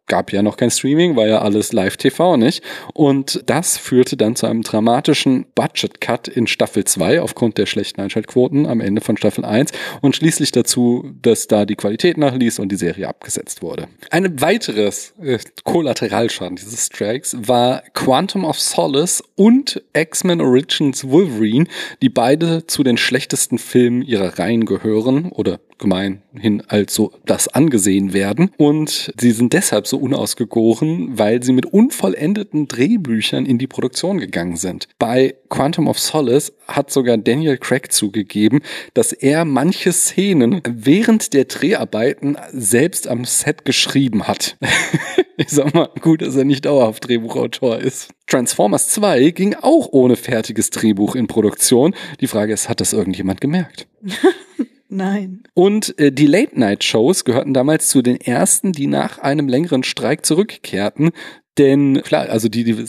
gab 0.06 0.32
ja 0.32 0.42
noch 0.42 0.56
kein 0.56 0.70
Streaming, 0.70 1.16
war 1.16 1.26
ja 1.26 1.40
alles 1.40 1.72
Live-TV, 1.72 2.36
nicht? 2.36 2.62
Und 2.94 3.42
das 3.46 3.76
führte 3.76 4.16
dann 4.16 4.36
zu 4.36 4.46
einem 4.46 4.62
dramatischen 4.62 5.46
Budget-Cut 5.54 6.28
in 6.28 6.46
Staffel 6.46 6.84
2 6.84 7.20
aufgrund 7.20 7.58
der 7.58 7.66
schlechten 7.66 8.00
Einschaltquoten 8.00 8.66
am 8.66 8.80
Ende 8.80 9.00
von 9.00 9.16
Staffel 9.16 9.44
1 9.44 9.72
und 10.00 10.14
schließlich 10.14 10.52
dazu, 10.52 11.10
dass 11.22 11.48
da 11.48 11.64
die 11.64 11.76
Qualität 11.76 12.18
nachließ 12.18 12.58
und 12.58 12.70
die 12.70 12.76
Serie 12.76 13.08
abgesetzt 13.08 13.62
wurde. 13.62 13.88
Ein 14.10 14.40
weiteres 14.40 15.14
äh, 15.22 15.38
Kollateralschaden 15.64 16.56
dieses 16.56 16.86
Strikes 16.86 17.36
war 17.38 17.82
Quantum 17.94 18.44
of 18.44 18.60
Solace 18.60 19.22
und 19.34 19.82
X-Men 19.92 20.40
Origins 20.40 21.08
Wolverine, 21.08 21.66
die 22.02 22.08
beide 22.08 22.66
zu 22.66 22.82
den 22.82 22.96
schlechtesten 22.96 23.58
Filmen 23.58 24.02
ihrer 24.02 24.38
Reihen 24.38 24.64
gehören 24.64 25.30
oder 25.32 25.60
gemeinhin 25.78 26.62
als 26.68 26.94
so 26.94 27.12
das 27.24 27.48
angesehen 27.48 28.12
werden. 28.12 28.50
Und 28.56 29.12
sie 29.18 29.30
sind 29.30 29.52
deshalb 29.52 29.86
so 29.86 29.98
unausgegoren, 29.98 31.18
weil 31.18 31.42
sie 31.42 31.52
mit 31.52 31.66
unvollendeten 31.66 32.68
Drehbüchern 32.68 33.46
in 33.46 33.58
die 33.58 33.66
Produktion 33.66 34.18
gegangen 34.18 34.56
sind. 34.56 34.88
Bei 34.98 35.34
Quantum 35.48 35.88
of 35.88 35.98
Solace 35.98 36.52
hat 36.66 36.90
sogar 36.90 37.16
Daniel 37.16 37.58
Craig 37.58 37.92
zugegeben, 37.92 38.60
dass 38.94 39.12
er 39.12 39.44
manche 39.44 39.92
Szenen 39.92 40.60
während 40.68 41.32
der 41.32 41.44
Dreharbeiten 41.44 42.36
selbst 42.52 43.08
am 43.08 43.24
Set 43.24 43.64
geschrieben 43.64 44.26
hat. 44.26 44.56
ich 45.36 45.48
sag 45.48 45.74
mal, 45.74 45.90
gut, 46.00 46.22
dass 46.22 46.36
er 46.36 46.44
nicht 46.44 46.64
dauerhaft 46.64 47.06
Drehbuchautor 47.06 47.78
ist. 47.78 48.10
Transformers 48.26 48.88
2 48.88 49.30
ging 49.30 49.54
auch 49.54 49.88
ohne 49.92 50.16
fertiges 50.16 50.70
Drehbuch 50.70 51.14
in 51.14 51.26
Produktion. 51.26 51.94
Die 52.20 52.26
Frage 52.26 52.52
ist, 52.52 52.68
hat 52.68 52.80
das 52.80 52.92
irgendjemand 52.92 53.40
gemerkt? 53.40 53.86
Nein. 54.88 55.42
Und 55.54 55.98
äh, 55.98 56.12
die 56.12 56.26
Late-Night-Shows 56.26 57.24
gehörten 57.24 57.54
damals 57.54 57.88
zu 57.88 58.02
den 58.02 58.20
ersten, 58.20 58.72
die 58.72 58.86
nach 58.86 59.18
einem 59.18 59.48
längeren 59.48 59.82
Streik 59.82 60.24
zurückkehrten. 60.24 61.10
Denn 61.58 62.02
klar, 62.02 62.28
also 62.28 62.48
die, 62.48 62.64
die 62.64 62.84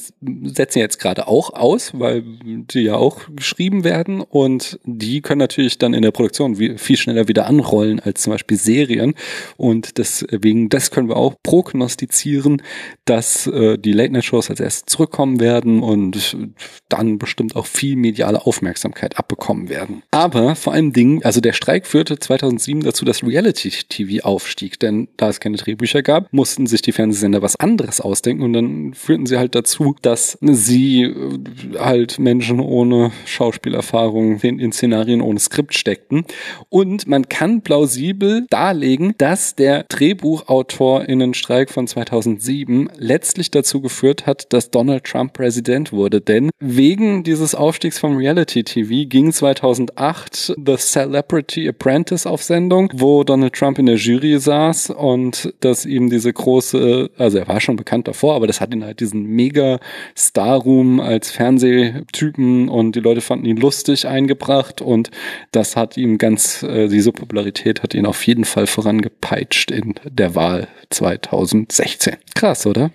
setzen 0.49 0.79
jetzt 0.79 0.99
gerade 0.99 1.27
auch 1.27 1.53
aus, 1.53 1.91
weil 1.97 2.23
die 2.43 2.81
ja 2.81 2.95
auch 2.95 3.21
geschrieben 3.33 3.85
werden 3.85 4.21
und 4.21 4.79
die 4.83 5.21
können 5.21 5.39
natürlich 5.39 5.77
dann 5.77 5.93
in 5.93 6.01
der 6.01 6.11
Produktion 6.11 6.55
viel 6.55 6.97
schneller 6.97 7.29
wieder 7.29 7.47
anrollen 7.47 8.01
als 8.01 8.23
zum 8.23 8.33
Beispiel 8.33 8.57
Serien. 8.57 9.13
Und 9.55 9.97
deswegen, 9.97 10.67
das 10.67 10.91
können 10.91 11.07
wir 11.07 11.15
auch 11.15 11.35
prognostizieren, 11.43 12.61
dass 13.05 13.47
äh, 13.47 13.77
die 13.77 13.93
Late-Night-Shows 13.93 14.49
als 14.49 14.59
erstes 14.59 14.85
zurückkommen 14.85 15.39
werden 15.39 15.81
und 15.81 16.37
dann 16.89 17.19
bestimmt 17.19 17.55
auch 17.55 17.65
viel 17.65 17.95
mediale 17.95 18.45
Aufmerksamkeit 18.45 19.17
abbekommen 19.17 19.69
werden. 19.69 20.03
Aber 20.11 20.55
vor 20.55 20.73
allem 20.73 20.91
Dingen, 20.91 21.23
also 21.23 21.39
der 21.39 21.53
Streik 21.53 21.87
führte 21.87 22.19
2007 22.19 22.83
dazu, 22.83 23.05
dass 23.05 23.23
Reality-TV 23.23 24.25
aufstieg, 24.25 24.79
denn 24.79 25.07
da 25.15 25.29
es 25.29 25.39
keine 25.39 25.55
Drehbücher 25.55 26.01
gab, 26.01 26.31
mussten 26.33 26.67
sich 26.67 26.81
die 26.81 26.91
Fernsehsender 26.91 27.41
was 27.41 27.55
anderes 27.55 28.01
ausdenken 28.01 28.43
und 28.43 28.56
dann 28.57 28.93
führten 28.93 29.25
sie 29.25 29.37
halt 29.37 29.55
dazu, 29.55 29.95
dass 30.01 30.37
sie 30.41 31.03
äh, 31.03 31.39
halt 31.79 32.19
Menschen 32.19 32.59
ohne 32.59 33.11
Schauspielerfahrung 33.25 34.39
in, 34.41 34.59
in 34.59 34.71
Szenarien 34.71 35.21
ohne 35.21 35.39
Skript 35.39 35.73
steckten. 35.73 36.25
Und 36.69 37.07
man 37.07 37.29
kann 37.29 37.61
plausibel 37.61 38.45
darlegen, 38.49 39.13
dass 39.17 39.55
der 39.55 39.85
Drehbuchautorinnenstreik 39.89 41.69
von 41.69 41.87
2007 41.87 42.89
letztlich 42.97 43.51
dazu 43.51 43.81
geführt 43.81 44.25
hat, 44.25 44.51
dass 44.53 44.71
Donald 44.71 45.03
Trump 45.05 45.33
Präsident 45.33 45.91
wurde. 45.91 46.21
Denn 46.21 46.49
wegen 46.59 47.23
dieses 47.23 47.55
Aufstiegs 47.55 47.99
vom 47.99 48.17
Reality 48.17 48.63
TV 48.63 49.07
ging 49.07 49.31
2008 49.31 50.55
The 50.65 50.75
Celebrity 50.77 51.67
Apprentice 51.69 52.25
auf 52.25 52.43
Sendung, 52.43 52.91
wo 52.93 53.23
Donald 53.23 53.53
Trump 53.53 53.79
in 53.79 53.85
der 53.85 53.95
Jury 53.95 54.39
saß 54.39 54.91
und 54.91 55.53
dass 55.59 55.85
ihm 55.85 56.09
diese 56.09 56.33
große, 56.33 57.11
also 57.17 57.37
er 57.37 57.47
war 57.47 57.59
schon 57.59 57.75
bekannt 57.75 58.07
davor, 58.07 58.35
aber 58.35 58.46
das 58.47 58.61
hat 58.61 58.73
ihn 58.73 58.83
halt 58.83 58.99
diesen 58.99 59.23
mega 59.23 59.79
Star-Room 60.17 60.99
als 60.99 61.31
Fernsehtypen 61.31 62.69
und 62.69 62.95
die 62.95 62.99
Leute 62.99 63.21
fanden 63.21 63.45
ihn 63.45 63.57
lustig 63.57 64.07
eingebracht 64.07 64.81
und 64.81 65.11
das 65.51 65.75
hat 65.75 65.97
ihm 65.97 66.17
ganz, 66.17 66.63
äh, 66.63 66.87
diese 66.87 67.11
Popularität 67.11 67.83
hat 67.83 67.93
ihn 67.93 68.05
auf 68.05 68.25
jeden 68.25 68.45
Fall 68.45 68.67
vorangepeitscht 68.67 69.71
in 69.71 69.95
der 70.09 70.35
Wahl 70.35 70.67
2016. 70.89 72.15
Krass, 72.35 72.65
oder? 72.65 72.91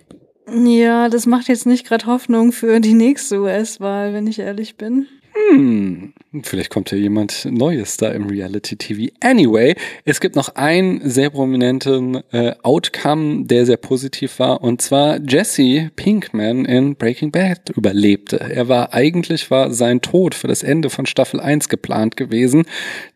Ja, 0.53 1.09
das 1.09 1.27
macht 1.27 1.49
jetzt 1.49 1.67
nicht 1.67 1.87
gerade 1.87 2.07
Hoffnung 2.07 2.53
für 2.53 2.81
die 2.81 2.95
nächste 2.95 3.41
US-Wahl, 3.41 4.13
wenn 4.13 4.27
ich 4.27 4.39
ehrlich 4.39 4.77
bin. 4.77 5.07
Hm, 5.35 6.13
vielleicht 6.43 6.71
kommt 6.71 6.91
ja 6.91 6.99
jemand 6.99 7.47
Neues 7.47 7.97
da 7.97 8.11
im 8.11 8.27
Reality 8.27 8.77
TV. 8.77 9.13
Anyway, 9.21 9.75
es 10.05 10.21
gibt 10.21 10.37
noch 10.37 10.57
einen 10.57 11.09
sehr 11.09 11.31
prominenten 11.31 12.23
äh, 12.33 12.55
Outcome, 12.63 13.45
der 13.47 13.65
sehr 13.65 13.79
positiv 13.79 14.39
war, 14.39 14.63
und 14.63 14.83
zwar 14.83 15.21
Jesse 15.27 15.91
Pinkman 15.97 16.65
in 16.67 16.97
Breaking 16.97 17.31
Bad 17.31 17.71
überlebte. 17.71 18.41
Er 18.41 18.69
war 18.69 18.93
eigentlich 18.93 19.51
war 19.51 19.73
sein 19.73 20.03
Tod 20.03 20.35
für 20.35 20.49
das 20.49 20.63
Ende 20.63 20.91
von 20.91 21.07
Staffel 21.07 21.41
1 21.41 21.69
geplant 21.69 22.17
gewesen. 22.17 22.65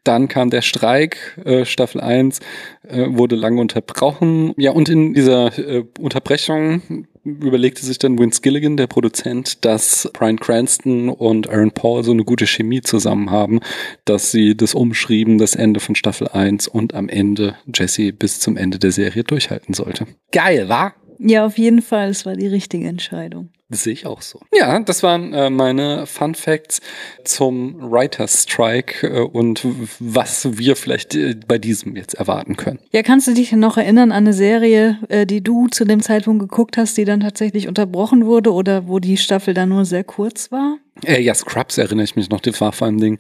Dann 0.03 0.29
kam 0.29 0.51
der 0.51 0.63
Streik, 0.63 1.39
äh, 1.45 1.65
Staffel 1.65 2.01
1 2.01 2.41
äh, 2.89 3.07
wurde 3.09 3.37
lange 3.37 3.61
unterbrochen. 3.61 4.55
Ja, 4.57 4.71
und 4.71 4.89
in 4.89 5.13
dieser 5.13 5.59
äh, 5.59 5.85
Unterbrechung 5.99 7.07
überlegte 7.27 7.85
sich 7.85 7.99
dann 7.99 8.19
Vince 8.19 8.41
Gilligan, 8.41 8.77
der 8.77 8.87
Produzent, 8.87 9.65
dass 9.65 10.09
Brian 10.13 10.39
Cranston 10.39 11.09
und 11.09 11.49
Aaron 11.49 11.73
Paul 11.73 12.05
so 12.05 12.13
eine 12.13 12.25
gute 12.25 12.47
Chemie 12.47 12.81
zusammen 12.81 13.31
haben, 13.31 13.61
dass 14.05 14.31
sie 14.31 14.57
das 14.57 14.75
umschrieben, 14.75 15.39
das 15.39 15.55
Ende 15.57 15.81
von 15.81 15.95
Staffel 15.97 16.29
1 16.29 16.69
und 16.69 16.95
am 16.95 17.09
Ende 17.09 17.57
Jesse 17.75 18.13
bis 18.13 18.39
zum 18.39 18.57
Ende 18.57 18.79
der 18.79 18.93
Serie 18.93 19.25
durchhalten 19.25 19.75
sollte. 19.75 20.07
Geil, 20.31 20.69
wa? 20.69 20.95
Ja, 21.19 21.47
auf 21.47 21.59
jeden 21.59 21.83
Fall. 21.83 22.11
Es 22.11 22.27
war 22.27 22.35
die 22.35 22.47
richtige 22.47 22.89
Entscheidung. 22.89 23.51
Das 23.69 23.83
sehe 23.83 23.93
ich 23.93 24.07
auch 24.07 24.23
so. 24.23 24.41
Ja, 24.57 24.79
das 24.79 25.03
waren 25.03 25.35
äh, 25.35 25.51
meine 25.51 26.07
Fun 26.07 26.37
Facts 26.37 26.81
zum 27.25 27.91
Writer's 27.91 28.45
Strike 28.45 29.05
äh, 29.05 29.21
und 29.23 29.67
was 29.99 30.57
wir 30.57 30.77
vielleicht 30.77 31.17
äh, 31.17 31.35
bei 31.49 31.59
diesem 31.59 31.97
jetzt 31.97 32.15
erwarten 32.15 32.57
können. 32.57 32.79
Ja, 32.93 33.03
kannst 33.03 33.27
du 33.27 33.35
dich 33.35 33.51
noch 33.53 33.77
erinnern 33.77 34.13
an 34.13 34.19
eine 34.19 34.33
Serie, 34.33 35.01
äh, 35.09 35.27
die 35.27 35.43
du 35.43 35.67
zu 35.67 35.85
dem 35.85 36.01
Zeitpunkt 36.01 36.41
geguckt 36.41 36.77
hast, 36.77 36.97
die 36.97 37.05
dann 37.05 37.21
tatsächlich 37.21 37.67
unterbrochen 37.67 38.25
wurde 38.27 38.53
oder 38.53 38.87
wo 38.87 39.01
die 39.01 39.17
Staffel 39.17 39.53
dann 39.53 39.71
nur 39.71 39.85
sehr 39.85 40.05
kurz 40.05 40.53
war? 40.53 40.79
Äh, 41.05 41.21
ja, 41.21 41.35
Scrubs 41.35 41.77
erinnere 41.77 42.05
ich 42.05 42.15
mich 42.15 42.31
noch, 42.31 42.41
das 42.41 42.61
war 42.61 42.71
vor 42.71 42.87
allem 42.87 43.01
Ding. 43.01 43.19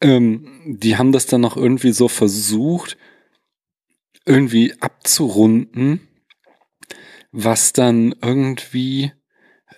Ähm, 0.00 0.48
die 0.66 0.96
haben 0.96 1.12
das 1.12 1.26
dann 1.26 1.42
noch 1.42 1.56
irgendwie 1.56 1.92
so 1.92 2.08
versucht, 2.08 2.96
irgendwie 4.24 4.74
abzurunden, 4.80 6.00
was 7.36 7.72
dann 7.74 8.14
irgendwie 8.22 9.12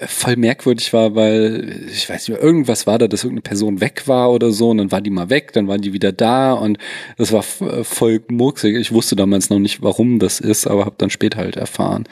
voll 0.01 0.37
merkwürdig 0.37 0.92
war, 0.92 1.14
weil 1.16 1.87
ich 1.90 2.09
weiß 2.09 2.29
nicht, 2.29 2.40
irgendwas 2.40 2.87
war 2.87 2.99
da, 2.99 3.09
dass 3.09 3.25
irgendeine 3.25 3.42
Person 3.42 3.81
weg 3.81 4.07
war 4.07 4.31
oder 4.31 4.53
so 4.53 4.71
und 4.71 4.79
dann 4.79 4.92
war 4.92 5.01
die 5.01 5.11
mal 5.11 5.29
weg, 5.29 5.53
dann 5.53 5.66
waren 5.66 5.81
die 5.81 5.92
wieder 5.92 6.12
da 6.12 6.53
und 6.53 6.79
das 7.16 7.33
war 7.33 7.42
voll 7.42 8.23
murksig. 8.29 8.77
Ich 8.77 8.92
wusste 8.92 9.16
damals 9.16 9.51
noch 9.51 9.59
nicht, 9.59 9.83
warum 9.83 10.21
das 10.21 10.38
ist, 10.38 10.66
aber 10.68 10.85
habe 10.85 10.94
dann 10.99 11.11
später 11.11 11.38
halt 11.38 11.57
erfahren, 11.57 12.05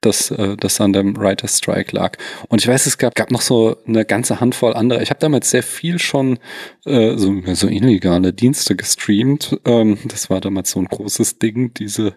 dass 0.00 0.30
äh, 0.30 0.56
das 0.56 0.80
an 0.80 0.94
dem 0.94 1.16
Writer's 1.16 1.58
Strike 1.58 1.94
lag. 1.94 2.16
Und 2.48 2.62
ich 2.62 2.68
weiß, 2.68 2.86
es 2.86 2.96
gab, 2.96 3.14
gab 3.14 3.30
noch 3.30 3.42
so 3.42 3.76
eine 3.86 4.06
ganze 4.06 4.40
Handvoll 4.40 4.72
anderer. 4.72 5.02
Ich 5.02 5.10
habe 5.10 5.20
damals 5.20 5.50
sehr 5.50 5.62
viel 5.62 5.98
schon 5.98 6.38
äh, 6.86 7.18
so, 7.18 7.34
so 7.52 7.68
illegale 7.68 8.32
Dienste 8.32 8.74
gestreamt. 8.74 9.58
Ähm, 9.66 9.98
das 10.06 10.30
war 10.30 10.40
damals 10.40 10.70
so 10.70 10.80
ein 10.80 10.86
großes 10.86 11.38
Ding, 11.38 11.74
diese 11.74 12.14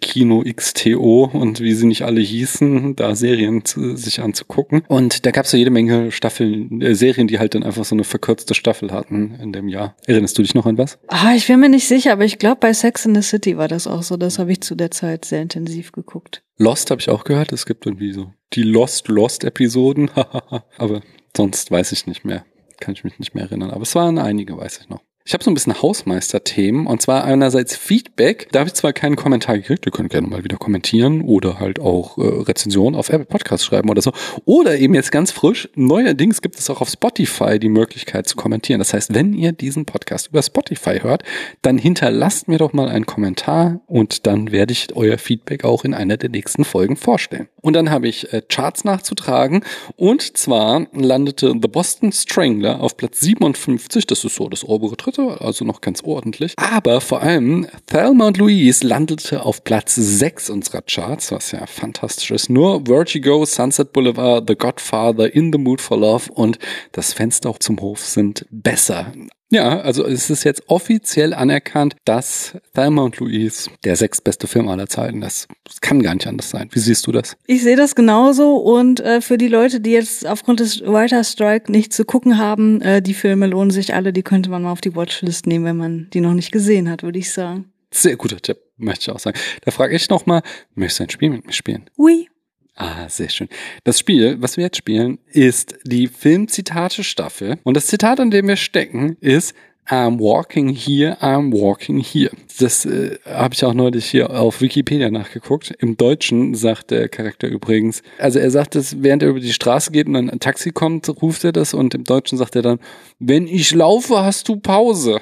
Kino 0.00 0.44
XTO 0.44 1.30
und 1.32 1.60
wie 1.60 1.72
sie 1.72 1.86
nicht 1.86 2.02
alle 2.02 2.20
hießen, 2.20 2.96
da 2.96 3.14
Serien 3.14 3.64
zu, 3.64 3.96
sich 3.96 4.20
anzugucken. 4.20 4.82
Und 4.88 5.24
da 5.24 5.30
gab 5.30 5.46
es 5.46 5.52
ja 5.52 5.58
jede 5.58 5.70
Menge 5.70 6.12
Staffeln, 6.12 6.82
äh, 6.82 6.94
Serien, 6.94 7.28
die 7.28 7.38
halt 7.38 7.54
dann 7.54 7.62
einfach 7.62 7.84
so 7.84 7.94
eine 7.94 8.04
verkürzte 8.04 8.54
Staffel 8.54 8.92
hatten 8.92 9.34
in 9.40 9.52
dem 9.52 9.68
Jahr. 9.68 9.96
Erinnerst 10.06 10.36
du 10.36 10.42
dich 10.42 10.54
noch 10.54 10.66
an 10.66 10.76
was? 10.76 10.98
Ah, 11.08 11.34
ich 11.34 11.46
bin 11.46 11.60
mir 11.60 11.70
nicht 11.70 11.88
sicher, 11.88 12.12
aber 12.12 12.24
ich 12.24 12.38
glaube, 12.38 12.58
bei 12.60 12.74
Sex 12.74 13.06
in 13.06 13.14
the 13.14 13.22
City 13.22 13.56
war 13.56 13.68
das 13.68 13.86
auch 13.86 14.02
so. 14.02 14.16
Das 14.16 14.38
habe 14.38 14.52
ich 14.52 14.60
zu 14.60 14.74
der 14.74 14.90
Zeit 14.90 15.24
sehr 15.24 15.40
intensiv 15.40 15.92
geguckt. 15.92 16.42
Lost 16.58 16.90
habe 16.90 17.00
ich 17.00 17.08
auch 17.08 17.24
gehört. 17.24 17.52
Es 17.52 17.64
gibt 17.64 17.86
irgendwie 17.86 18.12
so 18.12 18.32
die 18.52 18.62
Lost 18.62 19.08
Lost 19.08 19.44
Episoden. 19.44 20.10
aber 20.76 21.00
sonst 21.34 21.70
weiß 21.70 21.92
ich 21.92 22.06
nicht 22.06 22.24
mehr. 22.24 22.44
Kann 22.80 22.94
ich 22.94 23.04
mich 23.04 23.18
nicht 23.18 23.34
mehr 23.34 23.44
erinnern. 23.44 23.70
Aber 23.70 23.82
es 23.82 23.94
waren 23.94 24.18
einige, 24.18 24.56
weiß 24.56 24.80
ich 24.82 24.88
noch. 24.88 25.00
Ich 25.30 25.34
habe 25.34 25.44
so 25.44 25.50
ein 25.52 25.54
bisschen 25.54 25.80
Hausmeister-Themen 25.80 26.88
und 26.88 27.00
zwar 27.02 27.22
einerseits 27.22 27.76
Feedback. 27.76 28.48
Da 28.50 28.58
habe 28.58 28.66
ich 28.66 28.74
zwar 28.74 28.92
keinen 28.92 29.14
Kommentar 29.14 29.58
gekriegt, 29.58 29.86
ihr 29.86 29.92
könnt 29.92 30.10
gerne 30.10 30.26
mal 30.26 30.42
wieder 30.42 30.56
kommentieren 30.56 31.20
oder 31.22 31.60
halt 31.60 31.78
auch 31.78 32.18
äh, 32.18 32.22
Rezensionen 32.22 32.98
auf 32.98 33.10
Apple 33.10 33.26
Podcast 33.26 33.64
schreiben 33.64 33.90
oder 33.90 34.02
so. 34.02 34.10
Oder 34.44 34.76
eben 34.78 34.92
jetzt 34.92 35.12
ganz 35.12 35.30
frisch, 35.30 35.68
neuerdings 35.76 36.42
gibt 36.42 36.58
es 36.58 36.68
auch 36.68 36.80
auf 36.80 36.88
Spotify 36.88 37.60
die 37.60 37.68
Möglichkeit 37.68 38.26
zu 38.26 38.34
kommentieren. 38.34 38.80
Das 38.80 38.92
heißt, 38.92 39.14
wenn 39.14 39.32
ihr 39.32 39.52
diesen 39.52 39.84
Podcast 39.84 40.30
über 40.30 40.42
Spotify 40.42 40.98
hört, 40.98 41.22
dann 41.62 41.78
hinterlasst 41.78 42.48
mir 42.48 42.58
doch 42.58 42.72
mal 42.72 42.88
einen 42.88 43.06
Kommentar 43.06 43.82
und 43.86 44.26
dann 44.26 44.50
werde 44.50 44.72
ich 44.72 44.88
euer 44.96 45.16
Feedback 45.16 45.62
auch 45.62 45.84
in 45.84 45.94
einer 45.94 46.16
der 46.16 46.30
nächsten 46.30 46.64
Folgen 46.64 46.96
vorstellen. 46.96 47.46
Und 47.60 47.74
dann 47.74 47.90
habe 47.90 48.08
ich 48.08 48.32
äh, 48.32 48.42
Charts 48.48 48.82
nachzutragen 48.82 49.62
und 49.94 50.36
zwar 50.36 50.88
landete 50.92 51.52
The 51.52 51.68
Boston 51.68 52.10
Strangler 52.10 52.80
auf 52.80 52.96
Platz 52.96 53.20
57, 53.20 54.06
das 54.08 54.24
ist 54.24 54.34
so 54.34 54.48
das 54.48 54.64
obere 54.64 54.96
Dritte, 54.96 55.19
also 55.28 55.64
noch 55.64 55.80
ganz 55.80 56.02
ordentlich. 56.02 56.54
Aber 56.56 57.00
vor 57.00 57.22
allem 57.22 57.66
Thelma 57.86 58.26
und 58.26 58.38
Louise 58.38 58.86
landete 58.86 59.44
auf 59.44 59.64
Platz 59.64 59.94
6 59.94 60.50
unserer 60.50 60.82
Charts, 60.82 61.32
was 61.32 61.52
ja 61.52 61.66
fantastisch 61.66 62.30
ist. 62.30 62.50
Nur 62.50 62.84
Vertigo, 62.86 63.44
Sunset 63.44 63.92
Boulevard, 63.92 64.44
The 64.48 64.56
Godfather, 64.56 65.34
In 65.34 65.52
the 65.52 65.58
Mood 65.58 65.80
for 65.80 65.98
Love 65.98 66.32
und 66.32 66.58
Das 66.92 67.12
Fenster 67.12 67.54
zum 67.58 67.80
Hof 67.80 68.00
sind 68.00 68.46
besser. 68.50 69.12
Ja, 69.52 69.80
also 69.80 70.06
es 70.06 70.30
ist 70.30 70.44
jetzt 70.44 70.62
offiziell 70.68 71.34
anerkannt, 71.34 71.96
dass 72.04 72.56
Thelma 72.72 73.02
und 73.02 73.18
Louise 73.18 73.68
der 73.84 73.96
sechstbeste 73.96 74.46
Film 74.46 74.68
aller 74.68 74.86
Zeiten 74.86 75.22
ist. 75.22 75.48
Das 75.64 75.80
kann 75.80 76.02
gar 76.02 76.14
nicht 76.14 76.28
anders 76.28 76.50
sein. 76.50 76.68
Wie 76.70 76.78
siehst 76.78 77.04
du 77.08 77.12
das? 77.12 77.36
Ich 77.46 77.62
sehe 77.62 77.74
das 77.74 77.96
genauso 77.96 78.56
und 78.56 79.00
äh, 79.00 79.20
für 79.20 79.38
die 79.38 79.48
Leute, 79.48 79.80
die 79.80 79.90
jetzt 79.90 80.24
aufgrund 80.24 80.60
des 80.60 80.82
Writer 80.82 81.24
Strike 81.24 81.70
nicht 81.70 81.92
zu 81.92 82.04
gucken 82.04 82.38
haben, 82.38 82.80
äh, 82.80 83.02
die 83.02 83.14
Filme 83.14 83.48
lohnen 83.48 83.72
sich 83.72 83.92
alle, 83.92 84.12
die 84.12 84.22
könnte 84.22 84.50
man 84.50 84.62
mal 84.62 84.70
auf 84.70 84.80
die 84.80 84.94
Watchlist 84.94 85.48
nehmen, 85.48 85.64
wenn 85.64 85.76
man 85.76 86.08
die 86.12 86.20
noch 86.20 86.34
nicht 86.34 86.52
gesehen 86.52 86.88
hat, 86.88 87.02
würde 87.02 87.18
ich 87.18 87.32
sagen. 87.32 87.72
Sehr 87.92 88.16
guter 88.16 88.40
Tipp, 88.40 88.58
möchte 88.76 89.02
ich 89.02 89.10
auch 89.10 89.18
sagen. 89.18 89.36
Da 89.64 89.72
frage 89.72 89.96
ich 89.96 90.08
nochmal, 90.08 90.42
möchtest 90.76 91.00
du 91.00 91.04
ein 91.04 91.10
Spiel 91.10 91.30
mit 91.30 91.44
mir 91.44 91.52
spielen? 91.52 91.90
Oui. 91.98 92.28
Ah, 92.76 93.08
sehr 93.08 93.28
schön. 93.28 93.48
Das 93.84 93.98
Spiel, 93.98 94.36
was 94.40 94.56
wir 94.56 94.64
jetzt 94.64 94.78
spielen, 94.78 95.18
ist 95.26 95.76
die 95.84 96.06
Filmzitate-Staffel. 96.06 97.58
Und 97.62 97.76
das 97.76 97.86
Zitat, 97.86 98.20
an 98.20 98.30
dem 98.30 98.48
wir 98.48 98.56
stecken, 98.56 99.16
ist 99.20 99.54
I'm 99.90 100.20
walking 100.20 100.68
here, 100.68 101.16
I'm 101.20 101.52
walking 101.52 101.98
here. 101.98 102.30
Das 102.60 102.84
äh, 102.86 103.18
habe 103.26 103.54
ich 103.54 103.64
auch 103.64 103.74
neulich 103.74 104.06
hier 104.06 104.30
auf 104.30 104.60
Wikipedia 104.60 105.10
nachgeguckt. 105.10 105.74
Im 105.80 105.96
Deutschen 105.96 106.54
sagt 106.54 106.92
der 106.92 107.08
Charakter 107.08 107.48
übrigens, 107.48 108.02
also 108.18 108.38
er 108.38 108.52
sagt 108.52 108.76
es, 108.76 109.02
während 109.02 109.24
er 109.24 109.30
über 109.30 109.40
die 109.40 109.52
Straße 109.52 109.90
geht 109.90 110.06
und 110.06 110.14
dann 110.14 110.30
ein 110.30 110.38
Taxi 110.38 110.70
kommt, 110.70 111.08
ruft 111.20 111.42
er 111.42 111.50
das 111.50 111.74
und 111.74 111.92
im 111.94 112.04
Deutschen 112.04 112.38
sagt 112.38 112.54
er 112.54 112.62
dann, 112.62 112.78
wenn 113.18 113.48
ich 113.48 113.72
laufe, 113.74 114.22
hast 114.22 114.48
du 114.48 114.56
Pause. 114.56 115.20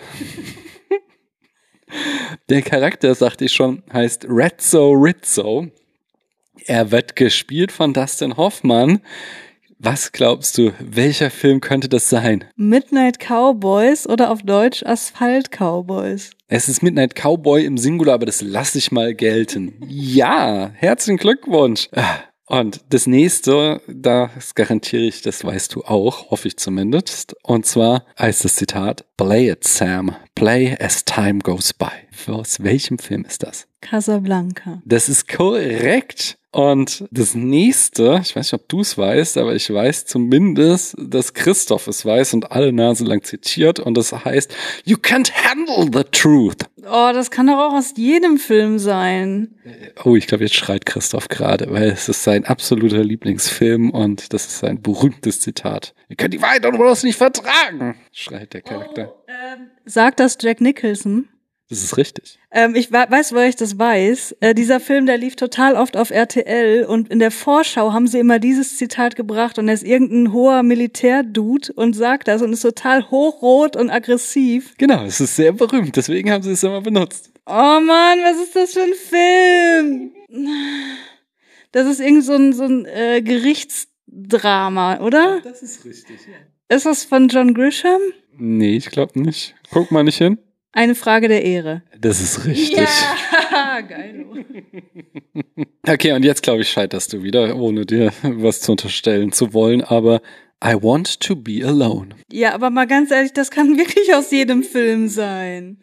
der 2.51 2.61
Charakter, 2.61 3.15
sagte 3.15 3.47
ich 3.47 3.53
schon, 3.53 3.83
heißt 3.91 4.27
Rezzo 4.29 4.93
Rizzo. 4.93 5.69
Er 6.67 6.91
wird 6.91 7.17
gespielt 7.17 7.73
von 7.73 7.93
Dustin 7.93 8.37
Hoffmann. 8.37 9.01
Was 9.79 10.11
glaubst 10.11 10.59
du, 10.59 10.73
welcher 10.81 11.31
Film 11.31 11.61
könnte 11.61 11.89
das 11.89 12.09
sein? 12.09 12.45
Midnight 12.57 13.21
Cowboys 13.21 14.09
oder 14.09 14.33
auf 14.33 14.43
Deutsch 14.43 14.83
Asphalt 14.85 15.51
Cowboys. 15.53 16.31
Es 16.49 16.69
ist 16.69 16.83
Midnight 16.83 17.15
Cowboy 17.15 17.65
im 17.65 17.79
Singular, 17.79 18.15
aber 18.15 18.27
das 18.27 18.41
lasse 18.43 18.79
ich 18.79 18.91
mal 18.91 19.15
gelten. 19.15 19.75
Ja, 19.87 20.73
herzlichen 20.75 21.19
Glückwunsch. 21.19 21.89
Und 22.47 22.81
das 22.89 23.07
nächste, 23.07 23.83
das 23.87 24.55
garantiere 24.55 25.03
ich, 25.03 25.21
das 25.21 25.45
weißt 25.45 25.75
du 25.75 25.83
auch, 25.85 26.31
hoffe 26.31 26.49
ich 26.49 26.57
zumindest. 26.57 27.37
Und 27.43 27.67
zwar 27.67 28.05
heißt 28.19 28.45
das 28.45 28.57
Zitat, 28.57 29.05
Play 29.17 29.51
it, 29.51 29.65
Sam. 29.65 30.17
Play 30.35 30.77
as 30.81 31.05
time 31.05 31.41
goes 31.41 31.73
by. 31.73 31.87
Aus 32.27 32.63
welchem 32.63 32.99
Film 32.99 33.25
ist 33.27 33.43
das? 33.43 33.69
Casablanca. 33.81 34.83
Das 34.85 35.09
ist 35.09 35.29
korrekt. 35.29 36.39
Und 36.59 37.05
das 37.13 37.37
nächste, 37.37 38.19
ich 38.21 38.35
weiß 38.35 38.47
nicht, 38.47 38.61
ob 38.61 38.69
du 38.69 38.81
es 38.81 38.99
weißt, 38.99 39.39
aber 39.39 39.55
ich 39.55 39.73
weiß 39.73 40.07
zumindest, 40.07 40.97
dass 40.99 41.33
Christoph 41.33 41.87
es 41.87 42.05
weiß 42.05 42.35
und 42.35 42.51
alle 42.51 42.73
Nase 42.73 43.05
lang 43.05 43.23
zitiert 43.23 43.79
und 43.79 43.97
das 43.97 44.13
heißt, 44.25 44.53
You 44.85 44.97
can't 44.97 45.31
handle 45.33 45.85
the 45.85 46.03
truth. 46.11 46.65
Oh, 46.79 47.11
das 47.15 47.31
kann 47.31 47.47
doch 47.47 47.59
auch 47.59 47.75
aus 47.75 47.93
jedem 47.97 48.39
Film 48.39 48.81
sein. 48.81 49.55
Oh, 50.03 50.17
ich 50.17 50.27
glaube, 50.27 50.43
jetzt 50.43 50.57
schreit 50.57 50.85
Christoph 50.85 51.29
gerade, 51.29 51.71
weil 51.71 51.91
es 51.91 52.09
ist 52.09 52.25
sein 52.25 52.45
absoluter 52.45 53.05
Lieblingsfilm 53.05 53.91
und 53.91 54.33
das 54.33 54.47
ist 54.47 54.59
sein 54.59 54.83
berühmtes 54.83 55.41
Zitat. 55.41 55.95
Ihr 56.09 56.17
könnt 56.17 56.35
die 56.35 56.43
Wahrheit 56.43 56.65
doch 56.65 56.73
bloß 56.73 57.05
nicht 57.05 57.19
vertragen, 57.19 57.95
schreit 58.11 58.53
der 58.53 58.63
Charakter. 58.63 59.15
Oh, 59.15 59.25
ähm, 59.29 59.69
sagt 59.85 60.19
das 60.19 60.37
Jack 60.41 60.61
Nicholson? 60.61 61.29
Das 61.69 61.83
ist 61.83 61.99
richtig. 61.99 62.39
Ähm, 62.51 62.75
ich 62.75 62.91
weiß, 62.91 63.35
woher 63.35 63.49
ich 63.49 63.57
das 63.57 63.79
weiß. 63.79 64.37
Äh, 64.41 64.55
dieser 64.55 64.81
Film, 64.81 65.05
der 65.05 65.19
lief 65.19 65.37
total 65.37 65.75
oft 65.75 65.99
auf 65.99 66.11
RTL 66.11 66.87
und 66.87 67.11
in 67.11 67.19
der 67.19 67.31
Vorschau 67.31 67.93
haben 67.93 68.07
sie 68.07 68.19
immer 68.19 68.39
dieses 68.39 68.79
Zitat 68.79 69.17
gebracht 69.17 69.59
und 69.59 69.69
er 69.69 69.75
ist 69.75 69.85
irgendein 69.85 70.33
hoher 70.33 70.63
Militärdude 70.63 71.75
und 71.75 71.95
sagt 71.95 72.27
das 72.27 72.41
und 72.41 72.55
ist 72.55 72.63
total 72.63 73.11
hochrot 73.11 73.77
und 73.77 73.91
aggressiv. 73.91 74.75
Genau, 74.79 75.05
es 75.05 75.21
ist 75.21 75.37
sehr 75.37 75.53
berühmt, 75.53 75.95
deswegen 75.95 76.31
haben 76.31 76.43
sie 76.43 76.53
es 76.53 76.63
immer 76.63 76.81
benutzt. 76.81 77.31
Oh 77.45 77.53
man, 77.53 78.19
was 78.23 78.39
ist 78.43 78.57
das 78.57 78.73
für 78.73 78.83
ein 78.83 78.95
Film? 78.95 80.13
Das 81.73 81.87
ist 81.87 82.01
irgend 82.01 82.25
so 82.25 82.33
ein, 82.33 82.55
so 82.55 82.65
ein 82.65 82.87
äh, 82.87 83.21
Gerichtsdrama, 83.21 85.01
oder? 85.01 85.41
Das 85.45 85.63
ist 85.63 85.85
richtig, 85.85 86.21
ja. 86.27 86.75
Ist 86.75 86.87
das 86.87 87.05
von 87.05 87.29
John 87.29 87.53
Grisham? 87.53 88.01
Nee, 88.39 88.77
ich 88.77 88.91
glaube 88.91 89.21
nicht. 89.21 89.55
Guck 89.71 89.91
mal 89.91 90.05
nicht 90.05 90.19
hin. 90.19 90.39
Eine 90.73 90.95
Frage 90.95 91.29
der 91.29 91.45
Ehre. 91.45 91.83
Das 91.99 92.21
ist 92.21 92.45
richtig. 92.45 92.77
Ja, 93.51 93.81
geil. 93.89 94.27
Okay, 95.87 96.13
und 96.13 96.25
jetzt 96.25 96.43
glaube 96.43 96.63
ich, 96.63 96.71
scheiterst 96.71 97.13
du 97.13 97.23
wieder, 97.23 97.57
ohne 97.57 97.87
dir 97.87 98.13
was 98.23 98.61
zu 98.61 98.73
unterstellen 98.73 99.33
zu 99.33 99.55
wollen, 99.55 99.83
aber 99.83 100.21
I 100.63 100.75
want 100.75 101.21
to 101.21 101.37
be 101.37 101.65
alone. 101.65 102.09
Ja, 102.31 102.53
aber 102.55 102.71
mal 102.71 102.87
ganz 102.87 103.11
ehrlich, 103.11 103.33
das 103.33 103.51
kann 103.51 103.77
wirklich 103.79 104.15
aus 104.15 104.31
jedem 104.31 104.63
Film 104.63 105.09
sein. 105.09 105.79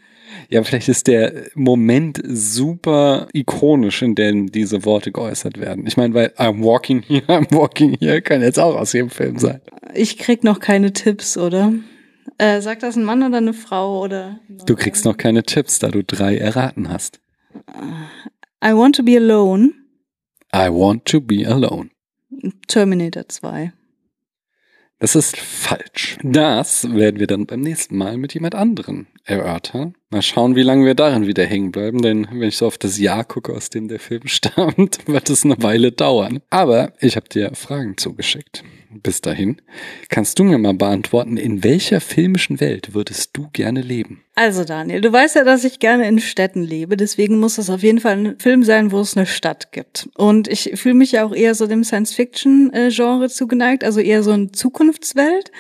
Ja, 0.50 0.64
vielleicht 0.64 0.90
ist 0.90 1.08
der 1.08 1.46
Moment 1.56 2.22
super 2.26 3.28
ikonisch, 3.34 4.02
in 4.02 4.16
dem 4.16 4.52
diese 4.52 4.86
Worte 4.86 5.12
geäußert 5.12 5.60
werden. 5.60 5.88
Ich 5.88 5.98
meine, 5.98 6.14
weil 6.14 6.34
I'm 6.38 6.62
walking 6.64 7.02
here, 7.02 7.24
I'm 7.28 7.52
walking 7.52 7.96
here 8.00 8.22
kann 8.22 8.42
jetzt 8.42 8.60
auch 8.60 8.76
aus 8.76 8.94
jedem 8.94 9.10
Film 9.10 9.40
sein. 9.40 9.62
Ich 9.94 10.18
krieg 10.18 10.44
noch 10.44 10.60
keine 10.60 10.94
Tipps, 10.94 11.38
oder? 11.38 11.74
Äh, 12.38 12.62
sagt 12.62 12.84
das 12.84 12.96
ein 12.96 13.04
Mann 13.04 13.24
oder 13.24 13.38
eine 13.38 13.54
Frau 13.54 14.04
oder? 14.04 14.40
Du 14.66 14.76
kriegst 14.76 15.06
noch 15.06 15.18
keine 15.18 15.44
Tipps, 15.44 15.80
da 15.80 15.90
du 15.90 16.04
drei 16.04 16.38
erraten 16.38 16.90
hast. 16.90 17.20
I 18.64 18.74
want 18.74 18.96
to 18.98 19.04
be 19.04 19.16
alone. 19.18 19.72
I 20.54 20.70
want 20.70 21.06
to 21.06 21.22
be 21.22 21.48
alone. 21.48 21.90
Terminator 22.68 23.28
2. 23.28 23.72
Das 25.00 25.16
ist 25.16 25.38
falsch. 25.38 26.18
Das 26.24 26.90
werden 26.90 27.20
wir 27.20 27.28
dann 27.28 27.46
beim 27.46 27.60
nächsten 27.60 27.98
Mal 27.98 28.18
mit 28.18 28.34
jemand 28.34 28.56
anderen 28.56 29.08
erörtern. 29.26 29.94
Mal 30.10 30.22
schauen, 30.22 30.56
wie 30.56 30.64
lange 30.64 30.86
wir 30.86 30.96
darin 30.96 31.28
wieder 31.28 31.46
hängen 31.46 31.72
bleiben, 31.72 32.02
denn 32.02 32.28
wenn 32.32 32.48
ich 32.48 32.58
so 32.58 32.66
auf 32.66 32.78
das 32.78 32.98
Jahr 32.98 33.26
gucke, 33.26 33.54
aus 33.54 33.70
dem 33.70 33.90
der 33.90 34.00
Film 34.00 34.24
stammt, 34.26 35.06
wird 35.08 35.30
es 35.30 35.44
eine 35.44 35.62
Weile 35.62 35.92
dauern. 35.92 36.40
Aber 36.50 36.94
ich 37.02 37.18
habe 37.18 37.28
dir 37.28 37.54
Fragen 37.56 37.98
zugeschickt. 37.98 38.64
Bis 39.04 39.22
dahin 39.22 39.62
kannst 40.10 40.40
du 40.40 40.44
mir 40.44 40.58
mal 40.58 40.74
beantworten, 40.74 41.38
in 41.38 41.64
welcher 41.64 42.02
filmischen 42.02 42.60
Welt 42.60 42.94
würdest 42.94 43.32
du 43.34 43.50
gerne 43.52 43.82
leben? 43.82 44.24
Also 44.36 44.64
Daniel, 44.64 45.02
du 45.02 45.12
weißt 45.12 45.36
ja, 45.36 45.44
dass 45.44 45.64
ich 45.64 45.80
gerne 45.80 46.08
in 46.08 46.20
Städten 46.20 46.64
lebe, 46.64 46.98
deswegen 46.98 47.40
muss 47.40 47.58
es 47.58 47.70
auf 47.70 47.84
jeden 47.84 48.00
Fall 48.00 48.18
ein 48.18 48.40
Film 48.40 48.64
sein, 48.64 48.92
wo 48.92 49.00
es 49.00 49.16
eine 49.16 49.26
Stadt 49.26 49.72
gibt. 49.72 50.10
Und 50.16 50.48
ich 50.48 50.72
fühle 50.76 50.96
mich 50.96 51.14
ja 51.14 51.26
auch 51.26 51.34
eher 51.34 51.56
so 51.56 51.68
dem 51.68 51.84
Science-Fiction-Genre 51.84 53.30
zugeneigt, 53.30 53.84
also 53.84 54.00
eher 54.00 54.24
so 54.24 54.32
eine 54.32 54.52
Zukunftswelt. 54.52 55.52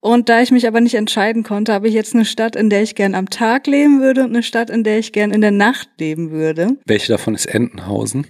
Und 0.00 0.28
da 0.28 0.40
ich 0.40 0.52
mich 0.52 0.66
aber 0.68 0.80
nicht 0.80 0.94
entscheiden 0.94 1.42
konnte, 1.42 1.72
habe 1.72 1.88
ich 1.88 1.94
jetzt 1.94 2.14
eine 2.14 2.24
Stadt, 2.24 2.54
in 2.54 2.70
der 2.70 2.82
ich 2.82 2.94
gern 2.94 3.14
am 3.14 3.30
Tag 3.30 3.66
leben 3.66 4.00
würde 4.00 4.22
und 4.22 4.30
eine 4.30 4.44
Stadt, 4.44 4.70
in 4.70 4.84
der 4.84 4.98
ich 4.98 5.12
gern 5.12 5.32
in 5.32 5.40
der 5.40 5.50
Nacht 5.50 5.88
leben 5.98 6.30
würde. 6.30 6.76
Welche 6.86 7.12
davon 7.12 7.34
ist 7.34 7.46
Entenhausen? 7.46 8.26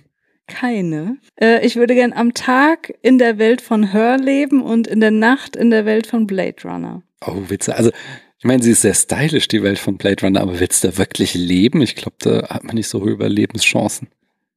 Keine. 0.49 1.19
Äh, 1.41 1.65
ich 1.65 1.77
würde 1.77 1.95
gern 1.95 2.13
am 2.13 2.35
Tag 2.35 2.93
in 3.03 3.19
der 3.19 3.39
Welt 3.39 3.61
von 3.61 3.93
Her 3.93 4.19
leben 4.19 4.63
und 4.63 4.87
in 4.87 5.01
der 5.01 5.11
Nacht 5.11 5.55
in 5.55 5.71
der 5.71 5.85
Welt 5.85 6.07
von 6.07 6.27
Blade 6.27 6.57
Runner. 6.65 7.03
Oh, 7.25 7.49
Witze. 7.49 7.77
Also, 7.77 7.91
ich 8.39 8.45
meine, 8.45 8.63
sie 8.63 8.73
ist 8.73 8.83
sehr 8.83 8.95
stylisch, 8.95 9.49
die 9.49 9.63
Welt 9.63 9.79
von 9.79 9.99
Blade 9.99 10.25
Runner, 10.25 10.41
aber 10.41 10.59
willst 10.59 10.83
du 10.83 10.89
da 10.89 10.99
wirklich 10.99 11.35
leben? 11.35 11.83
Ich 11.83 11.95
glaube, 11.95 12.17
da 12.19 12.49
hat 12.49 12.65
man 12.65 12.75
nicht 12.75 12.89
so 12.89 13.01
hohe 13.01 13.11
Überlebenschancen. 13.11 14.09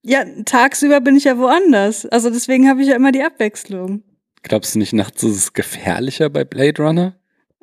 Ja, 0.03 0.23
tagsüber 0.45 1.01
bin 1.01 1.15
ich 1.15 1.25
ja 1.25 1.37
woanders. 1.37 2.05
Also 2.07 2.29
deswegen 2.29 2.67
habe 2.67 2.81
ich 2.81 2.87
ja 2.87 2.95
immer 2.95 3.11
die 3.11 3.23
Abwechslung. 3.23 4.03
Glaubst 4.43 4.73
du 4.73 4.79
nicht, 4.79 4.93
nachts 4.93 5.23
ist 5.23 5.35
es 5.35 5.53
gefährlicher 5.53 6.29
bei 6.29 6.43
Blade 6.43 6.81
Runner? 6.81 7.15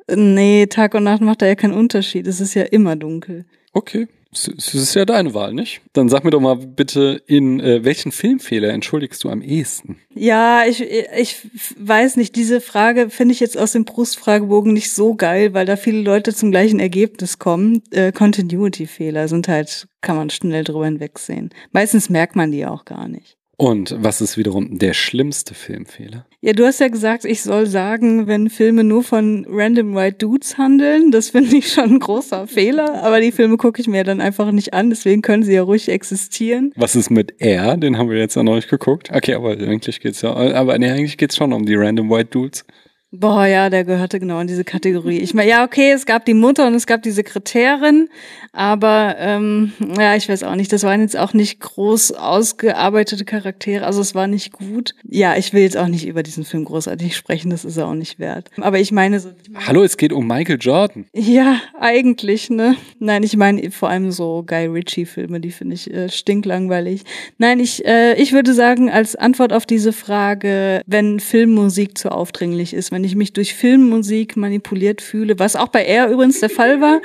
Nee, 0.09 0.67
Tag 0.67 0.93
und 0.93 1.03
Nacht 1.03 1.21
macht 1.21 1.41
da 1.41 1.45
ja 1.45 1.55
keinen 1.55 1.73
Unterschied. 1.73 2.27
Es 2.27 2.39
ist 2.39 2.53
ja 2.53 2.63
immer 2.63 2.95
dunkel. 2.95 3.45
Okay. 3.73 4.07
Es 4.31 4.47
ist 4.75 4.93
ja 4.93 5.05
deine 5.05 5.33
Wahl, 5.33 5.53
nicht? 5.53 5.81
Dann 5.93 6.07
sag 6.07 6.23
mir 6.23 6.29
doch 6.29 6.39
mal 6.39 6.55
bitte, 6.55 7.21
in 7.25 7.59
äh, 7.59 7.83
welchen 7.83 8.11
Filmfehler 8.11 8.69
entschuldigst 8.69 9.23
du 9.23 9.29
am 9.29 9.41
ehesten? 9.41 9.97
Ja, 10.13 10.65
ich, 10.67 10.81
ich 10.81 11.47
weiß 11.77 12.15
nicht, 12.15 12.35
diese 12.35 12.61
Frage 12.61 13.09
finde 13.09 13.33
ich 13.33 13.39
jetzt 13.39 13.57
aus 13.57 13.71
dem 13.71 13.85
Brustfragebogen 13.85 14.71
nicht 14.71 14.91
so 14.91 15.15
geil, 15.15 15.55
weil 15.55 15.65
da 15.65 15.77
viele 15.77 16.01
Leute 16.01 16.35
zum 16.35 16.51
gleichen 16.51 16.79
Ergebnis 16.79 17.39
kommen. 17.39 17.81
Äh, 17.89 18.11
Continuity-Fehler 18.11 19.27
sind 19.27 19.47
halt, 19.47 19.87
kann 20.01 20.15
man 20.15 20.29
schnell 20.29 20.63
drüber 20.63 20.85
hinwegsehen. 20.85 21.49
Meistens 21.71 22.09
merkt 22.09 22.35
man 22.35 22.51
die 22.51 22.67
auch 22.67 22.85
gar 22.85 23.07
nicht. 23.07 23.38
Und 23.61 23.93
was 23.99 24.21
ist 24.21 24.37
wiederum 24.37 24.79
der 24.79 24.93
schlimmste 24.93 25.53
Filmfehler? 25.53 26.25
Ja, 26.39 26.53
du 26.53 26.65
hast 26.65 26.79
ja 26.79 26.87
gesagt, 26.87 27.25
ich 27.25 27.41
soll 27.41 27.65
sagen, 27.65 28.25
wenn 28.25 28.49
Filme 28.49 28.85
nur 28.85 29.03
von 29.03 29.45
random 29.49 29.95
white 29.95 30.15
dudes 30.15 30.57
handeln, 30.57 31.11
das 31.11 31.31
finde 31.31 31.57
ich 31.57 31.73
schon 31.73 31.95
ein 31.95 31.99
großer 31.99 32.47
Fehler, 32.47 33.03
aber 33.03 33.19
die 33.19 33.33
Filme 33.33 33.57
gucke 33.57 33.81
ich 33.81 33.89
mir 33.89 34.05
dann 34.05 34.21
einfach 34.21 34.53
nicht 34.53 34.73
an, 34.73 34.89
deswegen 34.89 35.21
können 35.21 35.43
sie 35.43 35.55
ja 35.55 35.63
ruhig 35.63 35.89
existieren. 35.89 36.71
Was 36.77 36.95
ist 36.95 37.09
mit 37.09 37.41
R? 37.41 37.75
Den 37.75 37.97
haben 37.97 38.09
wir 38.09 38.17
jetzt 38.17 38.35
ja 38.35 38.43
noch 38.43 38.65
geguckt. 38.65 39.09
Okay, 39.13 39.33
aber 39.33 39.49
eigentlich 39.49 39.99
geht's 39.99 40.21
ja, 40.21 40.33
aber 40.33 40.79
nee, 40.79 40.89
eigentlich 40.89 41.17
geht's 41.17 41.35
schon 41.35 41.51
um 41.51 41.65
die 41.65 41.75
random 41.75 42.09
white 42.09 42.29
dudes. 42.31 42.63
Boah, 43.11 43.47
ja, 43.47 43.71
der 43.71 43.85
gehörte 43.85 44.19
genau 44.19 44.39
in 44.39 44.45
diese 44.45 44.63
Kategorie. 44.63 45.17
Ich 45.17 45.33
meine, 45.33 45.49
ja, 45.49 45.63
okay, 45.63 45.91
es 45.91 46.05
gab 46.05 46.25
die 46.25 46.35
Mutter 46.35 46.67
und 46.67 46.75
es 46.75 46.85
gab 46.85 47.01
die 47.01 47.09
Sekretärin, 47.09 48.07
aber 48.53 49.15
ähm, 49.17 49.73
ja, 49.97 50.15
ich 50.15 50.29
weiß 50.29 50.43
auch 50.43 50.53
nicht, 50.53 50.71
das 50.71 50.83
waren 50.83 51.01
jetzt 51.01 51.17
auch 51.17 51.33
nicht 51.33 51.59
groß 51.59 52.11
ausgearbeitete 52.11 53.25
Charaktere, 53.25 53.87
also 53.87 53.99
es 53.99 54.13
war 54.13 54.27
nicht 54.27 54.51
gut. 54.51 54.93
Ja, 55.03 55.35
ich 55.35 55.53
will 55.53 55.63
jetzt 55.63 55.75
auch 55.75 55.87
nicht 55.87 56.05
über 56.05 56.21
diesen 56.21 56.45
Film 56.45 56.65
großartig 56.65 57.15
sprechen, 57.15 57.49
das 57.49 57.65
ist 57.65 57.77
er 57.77 57.87
auch 57.87 57.95
nicht 57.95 58.19
wert. 58.19 58.51
Aber 58.57 58.79
ich 58.79 58.91
meine 58.91 59.19
so. 59.19 59.29
Hallo, 59.55 59.83
es 59.83 59.97
geht 59.97 60.13
um 60.13 60.27
Michael 60.27 60.59
Jordan. 60.59 61.05
Ja, 61.11 61.59
eigentlich, 61.79 62.51
ne? 62.51 62.75
Nein, 62.99 63.23
ich 63.23 63.35
meine 63.35 63.71
vor 63.71 63.89
allem 63.89 64.11
so 64.11 64.43
Guy 64.45 64.67
Ritchie-Filme, 64.67 65.39
die 65.39 65.51
finde 65.51 65.73
ich 65.73 65.91
äh, 65.91 66.09
stinklangweilig. 66.09 67.05
Nein, 67.39 67.59
ich, 67.59 67.83
äh, 67.85 68.13
ich 68.21 68.33
würde 68.33 68.53
sagen, 68.53 68.91
als 68.91 69.15
Antwort 69.15 69.51
auf 69.51 69.65
diese 69.65 69.93
Frage, 69.93 70.83
wenn 70.85 71.19
Filmmusik 71.19 71.97
zu 71.97 72.11
aufdringlich 72.11 72.75
ist, 72.75 72.91
wenn 72.91 72.98
ich 73.03 73.15
mich 73.15 73.33
durch 73.33 73.53
Filmmusik 73.53 74.37
manipuliert 74.37 75.01
fühle, 75.01 75.39
was 75.39 75.55
auch 75.55 75.69
bei 75.69 75.83
er 75.83 76.09
übrigens 76.09 76.39
der 76.39 76.49
Fall 76.49 76.81
war, 76.81 77.01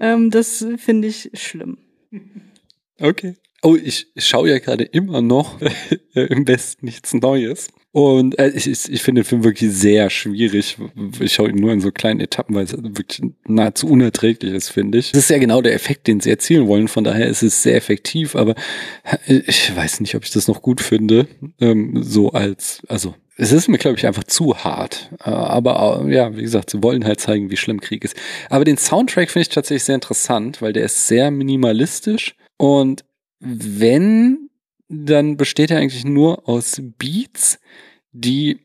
ähm, 0.00 0.30
das 0.30 0.66
finde 0.76 1.08
ich 1.08 1.30
schlimm. 1.34 1.78
Okay. 3.00 3.34
Oh, 3.62 3.76
ich 3.76 4.06
schaue 4.16 4.50
ja 4.50 4.58
gerade 4.58 4.84
immer 4.84 5.22
noch 5.22 5.60
im 6.14 6.46
Westen 6.46 6.86
nichts 6.86 7.14
Neues. 7.14 7.68
Und 7.96 8.38
äh, 8.38 8.50
ich, 8.50 8.68
ich, 8.68 8.92
ich 8.92 9.02
finde 9.02 9.22
den 9.22 9.26
Film 9.26 9.42
wirklich 9.42 9.72
sehr 9.72 10.10
schwierig. 10.10 10.76
Ich 11.18 11.32
schaue 11.32 11.48
ihn 11.48 11.56
nur 11.56 11.72
in 11.72 11.80
so 11.80 11.90
kleinen 11.90 12.20
Etappen, 12.20 12.54
weil 12.54 12.64
es 12.64 12.74
wirklich 12.76 13.22
nahezu 13.46 13.86
unerträglich 13.86 14.52
ist, 14.52 14.68
finde 14.68 14.98
ich. 14.98 15.12
Das 15.12 15.22
ist 15.22 15.30
ja 15.30 15.38
genau 15.38 15.62
der 15.62 15.72
Effekt, 15.72 16.06
den 16.06 16.20
sie 16.20 16.28
erzielen 16.28 16.68
wollen. 16.68 16.88
Von 16.88 17.04
daher 17.04 17.26
ist 17.26 17.42
es 17.42 17.62
sehr 17.62 17.74
effektiv, 17.74 18.36
aber 18.36 18.54
ich 19.26 19.74
weiß 19.74 20.00
nicht, 20.00 20.14
ob 20.14 20.24
ich 20.24 20.30
das 20.30 20.46
noch 20.46 20.60
gut 20.60 20.82
finde. 20.82 21.26
Ähm, 21.58 22.02
so 22.02 22.32
als, 22.32 22.82
also 22.86 23.14
es 23.38 23.50
ist 23.50 23.66
mir, 23.66 23.78
glaube 23.78 23.96
ich, 23.96 24.06
einfach 24.06 24.24
zu 24.24 24.54
hart. 24.58 25.10
Äh, 25.24 25.30
aber 25.30 26.04
äh, 26.04 26.14
ja, 26.14 26.36
wie 26.36 26.42
gesagt, 26.42 26.68
sie 26.68 26.82
wollen 26.82 27.06
halt 27.06 27.22
zeigen, 27.22 27.50
wie 27.50 27.56
schlimm 27.56 27.80
Krieg 27.80 28.04
ist. 28.04 28.14
Aber 28.50 28.66
den 28.66 28.76
Soundtrack 28.76 29.30
finde 29.30 29.44
ich 29.44 29.54
tatsächlich 29.54 29.84
sehr 29.84 29.94
interessant, 29.94 30.60
weil 30.60 30.74
der 30.74 30.84
ist 30.84 31.08
sehr 31.08 31.30
minimalistisch. 31.30 32.36
Und 32.58 33.06
wenn, 33.40 34.50
dann 34.90 35.38
besteht 35.38 35.70
er 35.70 35.78
eigentlich 35.78 36.04
nur 36.04 36.46
aus 36.46 36.82
Beats, 36.98 37.58
die 38.20 38.60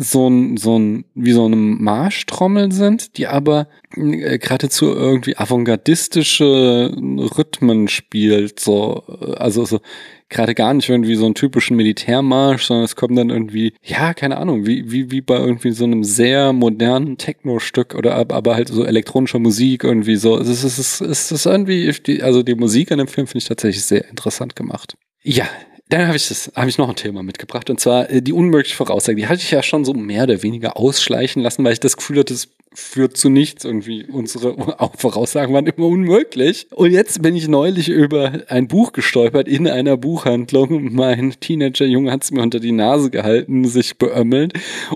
so 0.00 0.28
ein, 0.28 0.56
so 0.56 0.78
ein, 0.78 1.04
wie 1.14 1.32
so 1.32 1.44
eine 1.44 1.56
Marschtrommel 1.56 2.70
sind, 2.70 3.18
die 3.18 3.26
aber 3.26 3.66
äh, 3.96 4.38
geradezu 4.38 4.86
irgendwie 4.86 5.36
avantgardistische 5.36 6.94
Rhythmen 7.36 7.88
spielt, 7.88 8.60
so, 8.60 9.02
äh, 9.08 9.34
also 9.34 9.64
so 9.64 9.80
gerade 10.28 10.54
gar 10.54 10.72
nicht 10.72 10.88
irgendwie 10.88 11.16
so 11.16 11.24
einen 11.24 11.34
typischen 11.34 11.76
Militärmarsch, 11.76 12.66
sondern 12.66 12.84
es 12.84 12.94
kommt 12.94 13.18
dann 13.18 13.30
irgendwie, 13.30 13.74
ja, 13.82 14.14
keine 14.14 14.36
Ahnung, 14.36 14.66
wie, 14.66 14.88
wie, 14.92 15.10
wie 15.10 15.20
bei 15.20 15.36
irgendwie 15.36 15.72
so 15.72 15.82
einem 15.84 16.04
sehr 16.04 16.52
modernen 16.52 17.18
Techno-Stück 17.18 17.96
oder 17.96 18.14
aber 18.14 18.54
halt 18.54 18.68
so 18.68 18.84
elektronischer 18.84 19.40
Musik 19.40 19.82
irgendwie 19.82 20.16
so. 20.16 20.38
Es 20.38 20.48
ist, 20.48 20.62
es 20.62 20.78
ist, 20.78 21.00
es 21.00 21.32
ist 21.32 21.46
irgendwie, 21.46 22.22
also 22.22 22.44
die 22.44 22.54
Musik 22.54 22.92
an 22.92 22.98
dem 22.98 23.08
Film 23.08 23.26
finde 23.26 23.38
ich 23.38 23.48
tatsächlich 23.48 23.84
sehr 23.84 24.08
interessant 24.08 24.54
gemacht. 24.54 24.96
Ja, 25.24 25.48
dann 25.88 26.06
habe 26.06 26.16
ich 26.16 26.28
das, 26.28 26.52
habe 26.54 26.68
ich 26.68 26.78
noch 26.78 26.88
ein 26.88 26.96
Thema 26.96 27.22
mitgebracht 27.22 27.70
und 27.70 27.80
zwar 27.80 28.10
äh, 28.10 28.22
die 28.22 28.32
unmögliche 28.32 28.76
Voraussage. 28.76 29.16
Die 29.16 29.26
hatte 29.26 29.42
ich 29.42 29.50
ja 29.50 29.62
schon 29.62 29.84
so 29.84 29.94
mehr 29.94 30.24
oder 30.24 30.42
weniger 30.42 30.76
ausschleichen 30.76 31.42
lassen, 31.42 31.64
weil 31.64 31.72
ich 31.72 31.80
das 31.80 31.96
Gefühl 31.96 32.18
hatte, 32.18 32.34
es 32.34 32.48
führt 32.74 33.16
zu 33.16 33.28
nichts 33.28 33.64
irgendwie. 33.64 34.04
Unsere 34.04 34.56
Voraussagen 34.96 35.54
waren 35.54 35.66
immer 35.66 35.86
unmöglich. 35.86 36.68
Und 36.70 36.92
jetzt 36.92 37.22
bin 37.22 37.34
ich 37.34 37.48
neulich 37.48 37.88
über 37.88 38.42
ein 38.48 38.68
Buch 38.68 38.92
gestolpert 38.92 39.48
in 39.48 39.66
einer 39.66 39.96
Buchhandlung. 39.96 40.92
Mein 40.94 41.34
Teenager-Junge 41.40 42.12
hat 42.12 42.24
es 42.24 42.30
mir 42.30 42.42
unter 42.42 42.60
die 42.60 42.72
Nase 42.72 43.10
gehalten, 43.10 43.64
sich 43.64 43.98
beömmelt. 43.98 44.52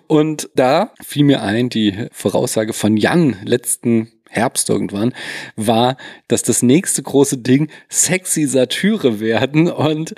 Und 0.07 0.51
da 0.55 0.93
fiel 1.03 1.25
mir 1.25 1.43
ein, 1.43 1.71
die 1.71 2.07
Voraussage 2.13 2.73
von 2.73 2.97
Jan 2.97 3.37
letzten 3.45 4.13
Herbst 4.33 4.71
irgendwann, 4.71 5.13
war, 5.57 5.99
dass 6.27 6.43
das 6.43 6.63
nächste 6.63 7.03
große 7.03 7.39
Ding 7.39 7.69
sexy 7.91 8.47
Satire 8.47 9.21
werden. 9.21 9.71
Und 9.71 10.15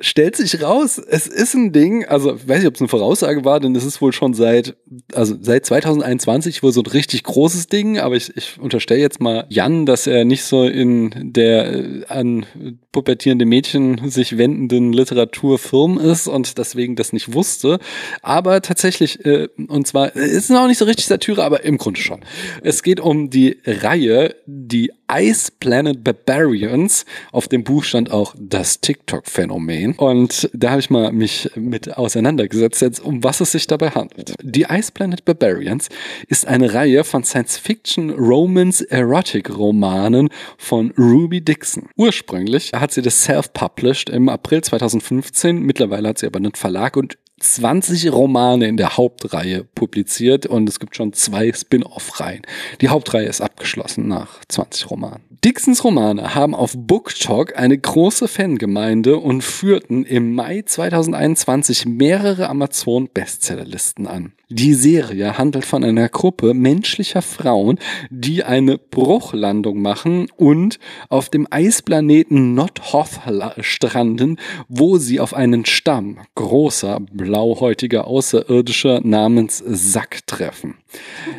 stellt 0.00 0.36
sich 0.36 0.62
raus, 0.62 0.98
es 0.98 1.26
ist 1.26 1.54
ein 1.54 1.72
Ding, 1.72 2.06
also 2.06 2.36
ich 2.36 2.48
weiß 2.48 2.58
nicht, 2.58 2.68
ob 2.68 2.74
es 2.74 2.80
eine 2.80 2.88
Voraussage 2.88 3.44
war, 3.44 3.60
denn 3.60 3.76
es 3.76 3.84
ist 3.84 4.00
wohl 4.00 4.12
schon 4.12 4.32
seit, 4.32 4.74
also 5.12 5.36
seit 5.40 5.66
2021 5.66 6.62
wohl 6.62 6.72
so 6.72 6.80
ein 6.80 6.86
richtig 6.86 7.24
großes 7.24 7.66
Ding, 7.66 7.98
aber 7.98 8.16
ich, 8.16 8.34
ich 8.36 8.58
unterstelle 8.58 9.00
jetzt 9.00 9.20
mal 9.20 9.44
Jan, 9.50 9.84
dass 9.84 10.06
er 10.06 10.24
nicht 10.24 10.44
so 10.44 10.64
in 10.64 11.32
der 11.32 11.74
äh, 11.74 12.04
an 12.08 12.46
pubertierende 12.92 13.44
Mädchen 13.44 14.10
sich 14.10 14.38
wendenden 14.38 14.94
Literaturfirm 14.94 15.98
ist 15.98 16.26
und 16.26 16.56
deswegen 16.56 16.96
das 16.96 17.12
nicht 17.12 17.34
wusste, 17.34 17.78
aber 18.22 18.62
tatsächlich, 18.62 19.24
äh, 19.26 19.48
und 19.68 19.86
zwar, 19.86 20.16
ist 20.16 20.50
es 20.50 20.56
auch 20.56 20.66
nicht 20.66 20.78
so 20.78 20.86
richtig 20.86 21.06
Satire, 21.06 21.44
aber 21.44 21.64
im 21.64 21.76
Grunde 21.76 22.00
schon. 22.00 22.20
Es 22.62 22.82
geht 22.82 23.00
um 23.00 23.28
die 23.28 23.57
Reihe, 23.64 24.34
die 24.46 24.92
Ice 25.10 25.50
Planet 25.58 26.02
Barbarians. 26.04 27.04
Auf 27.32 27.48
dem 27.48 27.64
Buch 27.64 27.84
stand 27.84 28.10
auch 28.10 28.34
das 28.38 28.80
TikTok-Phänomen. 28.80 29.94
Und 29.96 30.50
da 30.52 30.70
habe 30.70 30.80
ich 30.80 30.90
mal 30.90 31.12
mich 31.12 31.50
mit 31.54 31.96
auseinandergesetzt, 31.96 32.82
jetzt, 32.82 33.00
um 33.00 33.24
was 33.24 33.40
es 33.40 33.52
sich 33.52 33.66
dabei 33.66 33.90
handelt. 33.90 34.34
Die 34.42 34.66
Ice 34.68 34.92
Planet 34.92 35.24
Barbarians 35.24 35.88
ist 36.28 36.46
eine 36.46 36.74
Reihe 36.74 37.04
von 37.04 37.24
Science-Fiction, 37.24 38.10
Romance, 38.10 38.82
Erotic-Romanen 38.82 40.28
von 40.56 40.92
Ruby 40.98 41.40
Dixon. 41.40 41.88
Ursprünglich 41.96 42.72
hat 42.72 42.92
sie 42.92 43.02
das 43.02 43.24
self-published 43.24 44.10
im 44.10 44.28
April 44.28 44.62
2015. 44.62 45.60
Mittlerweile 45.60 46.08
hat 46.08 46.18
sie 46.18 46.26
aber 46.26 46.38
einen 46.38 46.54
Verlag 46.54 46.96
und 46.96 47.18
20 47.38 48.12
Romane 48.12 48.66
in 48.66 48.76
der 48.76 48.96
Hauptreihe 48.96 49.64
publiziert 49.74 50.46
und 50.46 50.68
es 50.68 50.80
gibt 50.80 50.96
schon 50.96 51.12
zwei 51.12 51.52
Spin-off-Reihen. 51.52 52.42
Die 52.80 52.88
Hauptreihe 52.88 53.26
ist 53.26 53.40
abgeschlossen 53.40 54.08
nach 54.08 54.40
20 54.48 54.90
Romanen. 54.90 55.22
Dixons 55.44 55.84
Romane 55.84 56.34
haben 56.34 56.54
auf 56.54 56.74
BookTok 56.76 57.56
eine 57.56 57.78
große 57.78 58.26
Fangemeinde 58.26 59.18
und 59.18 59.42
führten 59.42 60.04
im 60.04 60.34
Mai 60.34 60.62
2021 60.62 61.86
mehrere 61.86 62.48
Amazon-Bestsellerlisten 62.48 64.08
an. 64.08 64.32
Die 64.50 64.72
Serie 64.72 65.36
handelt 65.36 65.66
von 65.66 65.84
einer 65.84 66.08
Gruppe 66.08 66.54
menschlicher 66.54 67.20
Frauen, 67.20 67.78
die 68.08 68.44
eine 68.44 68.78
Bruchlandung 68.78 69.82
machen 69.82 70.28
und 70.36 70.78
auf 71.10 71.28
dem 71.28 71.46
Eisplaneten 71.50 72.54
Nothoth 72.54 73.20
stranden, 73.60 74.38
wo 74.68 74.96
sie 74.96 75.20
auf 75.20 75.34
einen 75.34 75.66
Stamm 75.66 76.16
großer, 76.34 77.00
blauhäutiger 77.12 78.06
Außerirdischer 78.06 79.02
namens 79.04 79.62
Sack 79.66 80.26
treffen. 80.26 80.78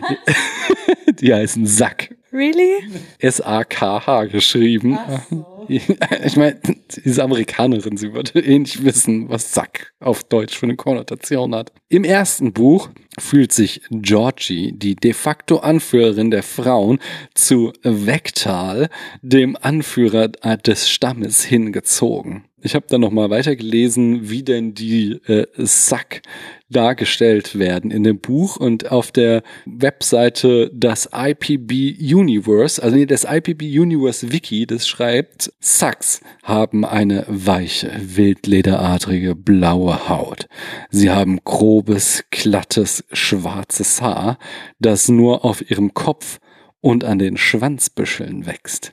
die 1.21 1.33
heißen 1.33 1.65
Sack. 1.65 2.15
Really? 2.31 2.83
S-A-K-H 3.19 4.25
geschrieben. 4.25 4.97
So. 5.29 5.59
Ich 5.69 6.35
meine, 6.35 6.59
diese 7.05 7.23
Amerikanerin, 7.23 7.95
sie 7.95 8.11
würde 8.13 8.39
eh 8.39 8.57
nicht 8.57 8.83
wissen, 8.83 9.29
was 9.29 9.53
Sack 9.53 9.93
auf 9.99 10.23
Deutsch 10.23 10.57
für 10.57 10.65
eine 10.65 10.75
Konnotation 10.75 11.53
hat. 11.53 11.71
Im 11.89 12.03
ersten 12.03 12.53
Buch 12.53 12.89
fühlt 13.19 13.51
sich 13.51 13.81
Georgie, 13.91 14.71
die 14.71 14.95
de 14.95 15.13
facto 15.13 15.57
Anführerin 15.57 16.31
der 16.31 16.41
Frauen, 16.41 16.97
zu 17.35 17.71
Vektal, 17.83 18.89
dem 19.21 19.55
Anführer 19.61 20.29
des 20.29 20.89
Stammes, 20.89 21.43
hingezogen. 21.43 22.45
Ich 22.61 22.75
habe 22.75 22.87
dann 22.89 23.01
nochmal 23.01 23.29
weitergelesen, 23.29 24.29
wie 24.29 24.43
denn 24.43 24.73
die 24.73 25.21
äh, 25.27 25.45
Sack 25.55 26.23
dargestellt 26.69 27.57
werden 27.57 27.91
in 27.91 28.03
dem 28.03 28.19
Buch 28.19 28.57
und 28.57 28.91
auf 28.91 29.11
der 29.11 29.43
Webseite 29.65 30.71
das 30.73 31.09
IPB 31.13 31.97
Universe, 31.99 32.81
also 32.81 32.95
nee, 32.95 33.05
das 33.05 33.25
IPB 33.29 33.63
Universe 33.63 34.31
Wiki, 34.31 34.65
das 34.65 34.87
schreibt, 34.87 35.51
Sacks 35.59 36.21
haben 36.43 36.85
eine 36.85 37.25
weiche, 37.27 37.91
wildlederartige 37.99 39.35
blaue 39.35 40.09
Haut. 40.09 40.47
Sie 40.89 41.09
haben 41.09 41.39
grobes, 41.43 42.23
glattes, 42.29 43.03
schwarzes 43.11 44.01
Haar, 44.01 44.37
das 44.79 45.09
nur 45.09 45.45
auf 45.45 45.69
ihrem 45.69 45.93
Kopf 45.93 46.39
und 46.81 47.03
an 47.03 47.19
den 47.19 47.37
Schwanzbüscheln 47.37 48.45
wächst. 48.45 48.91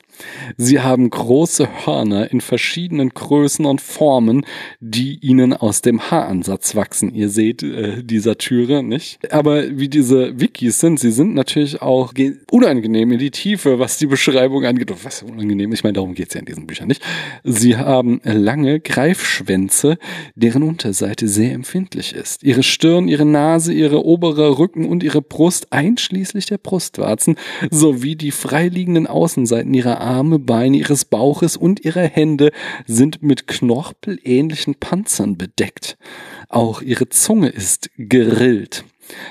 Sie 0.57 0.79
haben 0.79 1.09
große 1.09 1.85
Hörner 1.85 2.31
in 2.31 2.41
verschiedenen 2.41 3.09
Größen 3.09 3.65
und 3.65 3.81
Formen, 3.81 4.45
die 4.79 5.19
ihnen 5.19 5.53
aus 5.53 5.81
dem 5.81 6.09
Haaransatz 6.11 6.75
wachsen. 6.75 7.13
Ihr 7.13 7.29
seht 7.29 7.63
äh, 7.63 8.03
dieser 8.03 8.37
Türe, 8.37 8.83
nicht? 8.83 9.31
Aber 9.31 9.77
wie 9.77 9.89
diese 9.89 10.39
Wikis 10.39 10.79
sind, 10.79 10.99
sie 10.99 11.11
sind 11.11 11.35
natürlich 11.35 11.81
auch 11.81 12.13
unangenehm 12.51 13.11
in 13.11 13.19
die 13.19 13.31
Tiefe, 13.31 13.79
was 13.79 13.97
die 13.97 14.07
Beschreibung 14.07 14.65
angeht. 14.65 14.91
Was 15.03 15.23
unangenehm? 15.23 15.71
Ich 15.73 15.83
meine, 15.83 15.93
darum 15.93 16.13
geht's 16.13 16.33
ja 16.33 16.39
in 16.39 16.45
diesen 16.45 16.67
Büchern 16.67 16.87
nicht. 16.87 17.03
Sie 17.43 17.77
haben 17.77 18.21
lange 18.23 18.79
Greifschwänze, 18.79 19.97
deren 20.35 20.63
Unterseite 20.63 21.27
sehr 21.27 21.53
empfindlich 21.53 22.13
ist. 22.13 22.43
Ihre 22.43 22.63
Stirn, 22.63 23.07
ihre 23.07 23.25
Nase, 23.25 23.73
ihre 23.73 24.05
obere 24.05 24.57
Rücken 24.57 24.85
und 24.85 25.03
ihre 25.03 25.21
Brust, 25.21 25.71
einschließlich 25.71 26.45
der 26.45 26.57
Brustwarzen, 26.57 27.35
sowie 27.69 28.15
die 28.15 28.31
freiliegenden 28.31 29.07
Außenseiten 29.07 29.73
ihrer 29.73 29.99
Arme, 29.99 30.06
Beine 30.39 30.77
ihres 30.77 31.05
Bauches 31.05 31.57
und 31.57 31.83
ihre 31.83 32.07
Hände 32.07 32.51
sind 32.85 33.21
mit 33.21 33.47
knorpelähnlichen 33.47 34.75
Panzern 34.75 35.37
bedeckt. 35.37 35.97
Auch 36.49 36.81
ihre 36.81 37.09
Zunge 37.09 37.49
ist 37.49 37.89
gerillt. 37.97 38.85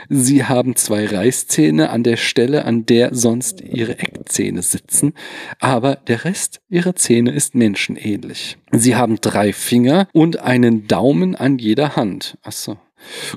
Sie 0.09 0.45
haben 0.45 0.77
zwei 0.77 1.07
Reißzähne 1.07 1.91
an 1.91 2.03
der 2.03 2.17
Stelle, 2.17 2.65
an 2.65 2.87
der 2.87 3.15
sonst 3.15 3.61
ihre 3.61 3.99
Eckzähne 3.99 4.63
sitzen, 4.63 5.13
aber 5.59 5.97
der 5.97 6.25
Rest 6.25 6.61
ihrer 6.69 6.95
Zähne 6.95 7.33
ist 7.33 7.55
menschenähnlich. 7.55 8.57
Sie 8.73 8.97
haben 8.97 9.19
drei 9.21 9.53
Finger 9.53 10.09
und 10.13 10.39
einen 10.39 10.87
Daumen 10.89 11.35
an 11.35 11.59
jeder 11.59 11.97
Hand. 11.97 12.39
Achso. 12.43 12.79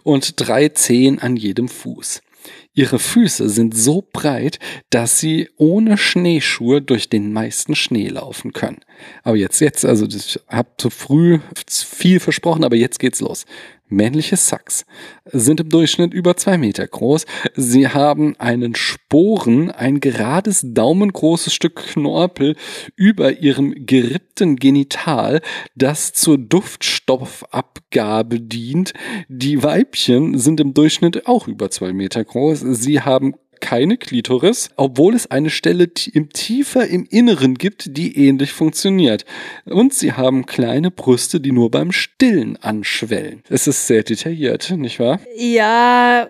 Und 0.04 0.34
drei 0.38 0.70
Zehen 0.70 1.20
an 1.20 1.36
jedem 1.36 1.68
Fuß. 1.68 2.22
Ihre 2.74 3.00
Füße 3.00 3.50
sind 3.50 3.76
so 3.76 4.08
breit, 4.14 4.60
dass 4.90 5.20
sie 5.20 5.50
ohne 5.58 5.98
Schneeschuhe 5.98 6.82
durch 6.82 7.10
den 7.10 7.34
meisten 7.34 7.76
Schnee 7.76 8.08
laufen 8.08 8.54
können. 8.54 8.80
Aber 9.24 9.36
jetzt, 9.36 9.60
jetzt, 9.60 9.86
also 9.86 10.06
ich 10.06 10.40
habe 10.48 10.70
zu 10.78 10.90
früh 10.90 11.40
viel 11.68 12.20
versprochen, 12.20 12.64
aber 12.64 12.76
jetzt 12.76 13.00
geht's 13.00 13.22
los. 13.22 13.46
Männliche 13.90 14.38
Sacks 14.38 14.86
sind 15.26 15.60
im 15.60 15.70
Durchschnitt 15.70 16.14
über 16.14 16.38
zwei 16.38 16.58
Meter 16.58 16.88
groß. 16.88 17.26
Sie 17.56 17.88
haben 17.88 18.36
einen 18.38 18.76
Sporen, 18.76 19.72
ein 19.72 20.00
gerades 20.00 20.62
daumengroßes 20.64 21.54
Stück 21.54 21.76
Knorpel 21.76 22.56
über 22.96 23.40
ihrem 23.40 23.88
gerippten 23.88 24.58
Genital, 24.58 25.42
das 25.76 26.14
zur 26.14 26.38
Duftstoffabgabe 26.38 28.40
dient. 28.40 28.94
Die 29.28 29.64
Weibchen 29.64 30.38
sind 30.38 30.60
im 30.60 30.76
Durchschnitt 30.76 31.26
auch 31.26 31.48
über 31.48 31.72
zwei 31.72 31.92
Meter 31.92 32.24
groß. 32.24 32.60
Sie 32.60 33.02
haben 33.02 33.34
keine 33.60 33.98
Klitoris, 33.98 34.70
obwohl 34.76 35.16
es 35.16 35.30
eine 35.30 35.50
Stelle 35.50 35.90
im 36.14 36.30
tiefer 36.30 36.88
im 36.88 37.06
Inneren 37.10 37.56
gibt, 37.56 37.98
die 37.98 38.18
ähnlich 38.28 38.52
funktioniert. 38.52 39.26
Und 39.66 39.94
sie 39.94 40.14
haben 40.14 40.46
kleine 40.46 40.92
Brüste, 40.92 41.40
die 41.40 41.52
nur 41.52 41.72
beim 41.72 41.92
Stillen 41.92 42.58
anschwellen. 42.58 43.44
Es 43.50 43.68
ist 43.68 43.88
sehr 43.88 44.04
detailliert, 44.04 44.72
nicht 44.72 45.00
wahr? 45.00 45.20
Ja, 45.38 46.30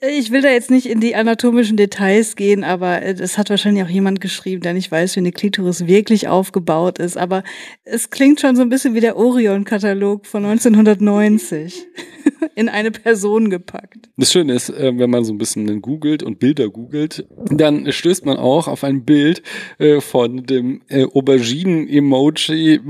ich 0.00 0.30
will 0.30 0.42
da 0.42 0.50
jetzt 0.50 0.70
nicht 0.70 0.86
in 0.86 1.00
die 1.00 1.14
anatomischen 1.14 1.76
Details 1.76 2.36
gehen, 2.36 2.64
aber 2.64 3.02
es 3.02 3.38
hat 3.38 3.50
wahrscheinlich 3.50 3.82
auch 3.84 3.88
jemand 3.88 4.20
geschrieben, 4.20 4.62
der 4.62 4.74
nicht 4.74 4.90
weiß, 4.90 5.16
wie 5.16 5.20
eine 5.20 5.32
Klitoris 5.32 5.86
wirklich 5.86 6.28
aufgebaut 6.28 6.98
ist. 6.98 7.16
Aber 7.16 7.42
es 7.84 8.10
klingt 8.10 8.40
schon 8.40 8.56
so 8.56 8.62
ein 8.62 8.68
bisschen 8.68 8.94
wie 8.94 9.00
der 9.00 9.16
Orion-Katalog 9.16 10.26
von 10.26 10.44
1990 10.44 11.86
in 12.54 12.68
eine 12.68 12.90
Person 12.90 13.50
gepackt. 13.50 14.08
Das 14.16 14.32
Schöne 14.32 14.54
ist, 14.54 14.70
äh, 14.70 14.92
wenn 14.96 15.10
man 15.10 15.24
so 15.24 15.32
ein 15.32 15.38
bisschen 15.38 15.80
googelt 15.82 16.22
und 16.22 16.38
Bilder 16.38 16.68
googelt, 16.68 17.26
dann 17.50 17.90
stößt 17.90 18.26
man 18.26 18.36
auch 18.36 18.68
auf 18.68 18.84
ein 18.84 19.04
Bild 19.04 19.42
äh, 19.78 20.00
von 20.00 20.44
dem 20.44 20.82
äh, 20.88 21.04
Auberginen-Emoji, 21.04 22.80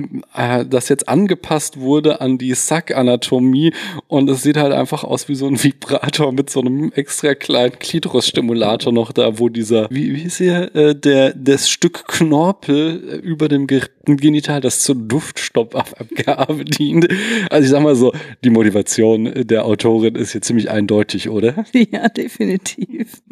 das 0.68 0.88
jetzt 0.88 1.08
angepasst 1.08 1.80
wurde 1.80 2.20
an 2.20 2.38
die 2.38 2.54
Sack-Anatomie 2.54 3.72
und 4.06 4.28
es 4.28 4.42
sieht 4.42 4.56
halt 4.56 4.72
einfach 4.72 5.04
aus 5.04 5.28
wie 5.28 5.34
so 5.34 5.46
ein 5.46 5.62
Vibrator 5.62 6.32
mit 6.32 6.50
so 6.50 6.57
einem 6.60 6.92
extra 6.94 7.34
kleinen 7.34 7.78
Klitoris-Stimulator 7.78 8.92
noch 8.92 9.12
da, 9.12 9.38
wo 9.38 9.48
dieser, 9.48 9.88
wie, 9.90 10.14
wie 10.14 10.22
ist 10.22 10.38
hier, 10.38 10.66
der, 10.94 11.34
das 11.34 11.68
Stück 11.68 12.06
Knorpel 12.08 13.20
über 13.22 13.48
dem 13.48 13.66
Genital, 13.66 14.60
das 14.60 14.80
zur 14.80 14.94
Duftstoppabgabe 14.94 16.64
dient. 16.64 17.08
Also 17.50 17.64
ich 17.64 17.70
sag 17.70 17.82
mal 17.82 17.96
so, 17.96 18.12
die 18.44 18.50
Motivation 18.50 19.32
der 19.46 19.64
Autorin 19.64 20.14
ist 20.14 20.32
hier 20.32 20.42
ziemlich 20.42 20.70
eindeutig, 20.70 21.28
oder? 21.28 21.64
Ja, 21.90 22.08
definitiv. 22.08 23.22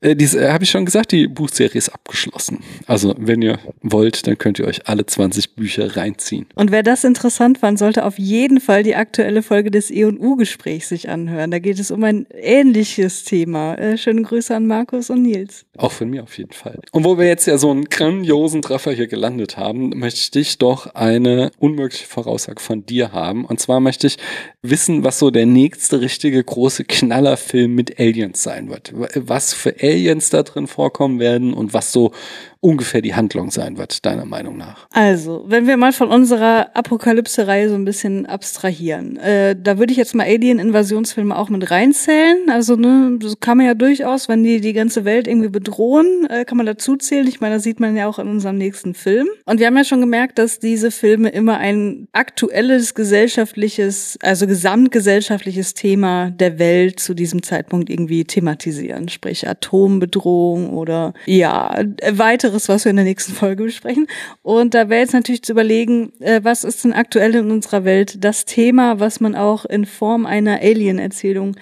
Äh, 0.00 0.16
diese, 0.16 0.40
äh, 0.40 0.50
habe 0.50 0.64
ich 0.64 0.70
schon 0.70 0.84
gesagt, 0.84 1.12
die 1.12 1.26
Buchserie 1.26 1.76
ist 1.76 1.90
abgeschlossen. 1.90 2.60
Also, 2.86 3.14
wenn 3.18 3.42
ihr 3.42 3.58
wollt, 3.82 4.26
dann 4.26 4.38
könnt 4.38 4.58
ihr 4.58 4.66
euch 4.66 4.88
alle 4.88 5.04
20 5.04 5.54
Bücher 5.54 5.96
reinziehen. 5.96 6.46
Und 6.54 6.70
wer 6.70 6.82
das 6.82 7.04
interessant 7.04 7.58
fand, 7.58 7.78
sollte 7.78 8.04
auf 8.04 8.18
jeden 8.18 8.60
Fall 8.60 8.82
die 8.82 8.94
aktuelle 8.94 9.42
Folge 9.42 9.70
des 9.70 9.90
E&U-Gesprächs 9.90 10.88
sich 10.88 11.08
anhören. 11.08 11.50
Da 11.50 11.58
geht 11.58 11.78
es 11.78 11.90
um 11.90 12.02
ein 12.04 12.26
ähnliches 12.32 13.24
Thema. 13.24 13.74
Äh, 13.74 13.98
schöne 13.98 14.22
Grüße 14.22 14.54
an 14.54 14.66
Markus 14.66 15.10
und 15.10 15.22
Nils. 15.22 15.66
Auch 15.76 15.92
von 15.92 16.08
mir 16.08 16.22
auf 16.22 16.36
jeden 16.38 16.52
Fall. 16.52 16.80
Und 16.92 17.04
wo 17.04 17.18
wir 17.18 17.26
jetzt 17.26 17.46
ja 17.46 17.58
so 17.58 17.70
einen 17.70 17.84
grandiosen 17.84 18.62
Treffer 18.62 18.92
hier 18.92 19.06
gelandet 19.06 19.56
haben, 19.56 19.90
möchte 19.98 20.38
ich 20.38 20.58
doch 20.58 20.94
eine 20.94 21.50
unmögliche 21.58 22.06
Voraussage 22.06 22.60
von 22.60 22.86
dir 22.86 23.12
haben. 23.12 23.44
Und 23.44 23.60
zwar 23.60 23.80
möchte 23.80 24.06
ich 24.06 24.16
wissen, 24.62 25.04
was 25.04 25.18
so 25.18 25.30
der 25.30 25.46
nächste 25.46 26.00
richtige 26.00 26.42
große 26.42 26.84
Knallerfilm 26.84 27.74
mit 27.74 27.98
Aliens 27.98 28.42
sein 28.42 28.68
wird. 28.68 28.92
Was 29.14 29.54
für 29.54 29.74
Aliens 29.80 30.30
da 30.30 30.42
drin 30.42 30.66
vorkommen 30.66 31.18
werden 31.18 31.54
und 31.54 31.72
was 31.72 31.92
so 31.92 32.12
ungefähr 32.60 33.00
die 33.00 33.14
Handlung 33.14 33.50
sein 33.50 33.78
wird, 33.78 34.04
deiner 34.04 34.26
Meinung 34.26 34.56
nach? 34.56 34.86
Also, 34.92 35.44
wenn 35.46 35.66
wir 35.66 35.76
mal 35.76 35.92
von 35.92 36.08
unserer 36.08 36.76
Apokalypse-Reihe 36.76 37.70
so 37.70 37.74
ein 37.74 37.84
bisschen 37.84 38.26
abstrahieren, 38.26 39.16
äh, 39.16 39.56
da 39.60 39.78
würde 39.78 39.92
ich 39.92 39.98
jetzt 39.98 40.14
mal 40.14 40.24
Alien-Invasionsfilme 40.24 41.36
auch 41.36 41.48
mit 41.48 41.70
reinzählen. 41.70 42.50
Also, 42.50 42.76
ne, 42.76 43.18
das 43.20 43.40
kann 43.40 43.56
man 43.56 43.66
ja 43.66 43.74
durchaus, 43.74 44.28
wenn 44.28 44.44
die 44.44 44.60
die 44.60 44.74
ganze 44.74 45.04
Welt 45.04 45.26
irgendwie 45.26 45.48
bedrohen, 45.48 46.26
äh, 46.28 46.44
kann 46.44 46.58
man 46.58 46.66
dazu 46.66 46.96
zählen. 46.96 47.26
Ich 47.26 47.40
meine, 47.40 47.54
das 47.54 47.62
sieht 47.62 47.80
man 47.80 47.96
ja 47.96 48.06
auch 48.06 48.18
in 48.18 48.28
unserem 48.28 48.58
nächsten 48.58 48.94
Film. 48.94 49.28
Und 49.46 49.58
wir 49.58 49.66
haben 49.66 49.76
ja 49.76 49.84
schon 49.84 50.00
gemerkt, 50.00 50.38
dass 50.38 50.58
diese 50.58 50.90
Filme 50.90 51.30
immer 51.30 51.56
ein 51.58 52.08
aktuelles 52.12 52.94
gesellschaftliches, 52.94 54.18
also 54.22 54.46
gesamtgesellschaftliches 54.46 55.72
Thema 55.74 56.30
der 56.30 56.58
Welt 56.58 57.00
zu 57.00 57.14
diesem 57.14 57.42
Zeitpunkt 57.42 57.88
irgendwie 57.88 58.24
thematisieren. 58.24 59.08
Sprich 59.08 59.48
Atombedrohung 59.48 60.70
oder 60.70 61.14
ja, 61.24 61.84
weitere 62.10 62.49
weiteres, 62.50 62.68
was 62.68 62.84
wir 62.84 62.90
in 62.90 62.96
der 62.96 63.04
nächsten 63.04 63.32
Folge 63.32 63.64
besprechen. 63.64 64.06
Und 64.42 64.74
da 64.74 64.88
wäre 64.88 65.00
jetzt 65.00 65.12
natürlich 65.12 65.42
zu 65.42 65.52
überlegen, 65.52 66.12
äh, 66.20 66.40
was 66.42 66.64
ist 66.64 66.84
denn 66.84 66.92
aktuell 66.92 67.34
in 67.34 67.50
unserer 67.50 67.84
Welt 67.84 68.24
das 68.24 68.44
Thema, 68.44 69.00
was 69.00 69.20
man 69.20 69.34
auch 69.34 69.64
in 69.64 69.86
Form 69.86 70.26
einer 70.26 70.60
Alien-Erzählung 70.60 71.56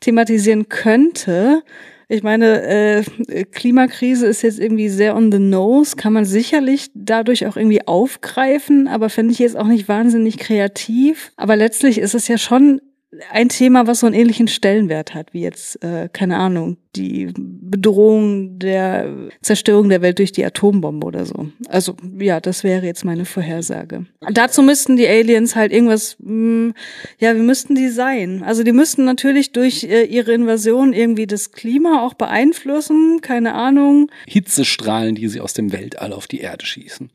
thematisieren 0.00 0.68
könnte. 0.68 1.62
Ich 2.08 2.22
meine, 2.22 2.62
äh, 2.62 3.02
Klimakrise 3.50 4.26
ist 4.26 4.42
jetzt 4.42 4.60
irgendwie 4.60 4.90
sehr 4.90 5.16
on 5.16 5.32
the 5.32 5.38
nose, 5.38 5.96
kann 5.96 6.12
man 6.12 6.26
sicherlich 6.26 6.90
dadurch 6.94 7.46
auch 7.46 7.56
irgendwie 7.56 7.86
aufgreifen, 7.86 8.88
aber 8.88 9.08
finde 9.08 9.32
ich 9.32 9.38
jetzt 9.38 9.56
auch 9.56 9.66
nicht 9.66 9.88
wahnsinnig 9.88 10.36
kreativ. 10.36 11.32
Aber 11.36 11.56
letztlich 11.56 11.98
ist 11.98 12.14
es 12.14 12.28
ja 12.28 12.36
schon 12.36 12.82
ein 13.30 13.48
Thema, 13.48 13.86
was 13.86 14.00
so 14.00 14.06
einen 14.06 14.14
ähnlichen 14.14 14.48
Stellenwert 14.48 15.14
hat, 15.14 15.32
wie 15.32 15.40
jetzt, 15.40 15.82
äh, 15.82 16.08
keine 16.12 16.36
Ahnung, 16.36 16.76
die 16.96 17.32
Bedrohung 17.36 18.58
der 18.58 19.30
Zerstörung 19.42 19.88
der 19.88 20.00
Welt 20.02 20.18
durch 20.18 20.32
die 20.32 20.44
Atombombe 20.44 21.06
oder 21.06 21.24
so. 21.26 21.48
Also 21.68 21.96
ja, 22.18 22.40
das 22.40 22.64
wäre 22.64 22.86
jetzt 22.86 23.04
meine 23.04 23.24
Vorhersage. 23.24 24.06
Dazu 24.32 24.62
müssten 24.62 24.96
die 24.96 25.08
Aliens 25.08 25.56
halt 25.56 25.72
irgendwas, 25.72 26.16
mh, 26.20 26.28
hm, 26.28 26.74
ja, 27.18 27.34
wie 27.34 27.40
müssten 27.40 27.74
die 27.74 27.88
sein? 27.88 28.42
Also 28.44 28.62
die 28.62 28.72
müssten 28.72 29.04
natürlich 29.04 29.52
durch 29.52 29.84
äh, 29.84 30.04
ihre 30.04 30.32
Invasion 30.32 30.92
irgendwie 30.92 31.26
das 31.26 31.52
Klima 31.52 32.04
auch 32.04 32.14
beeinflussen, 32.14 33.20
keine 33.20 33.54
Ahnung. 33.54 34.10
Hitzestrahlen, 34.26 35.14
die 35.14 35.28
sie 35.28 35.40
aus 35.40 35.52
dem 35.52 35.72
Weltall 35.72 36.12
auf 36.12 36.26
die 36.26 36.40
Erde 36.40 36.64
schießen. 36.64 37.10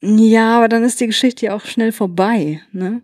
Ja, 0.00 0.58
aber 0.58 0.68
dann 0.68 0.84
ist 0.84 1.00
die 1.00 1.06
Geschichte 1.06 1.46
ja 1.46 1.56
auch 1.56 1.64
schnell 1.64 1.92
vorbei, 1.92 2.60
ne? 2.72 3.02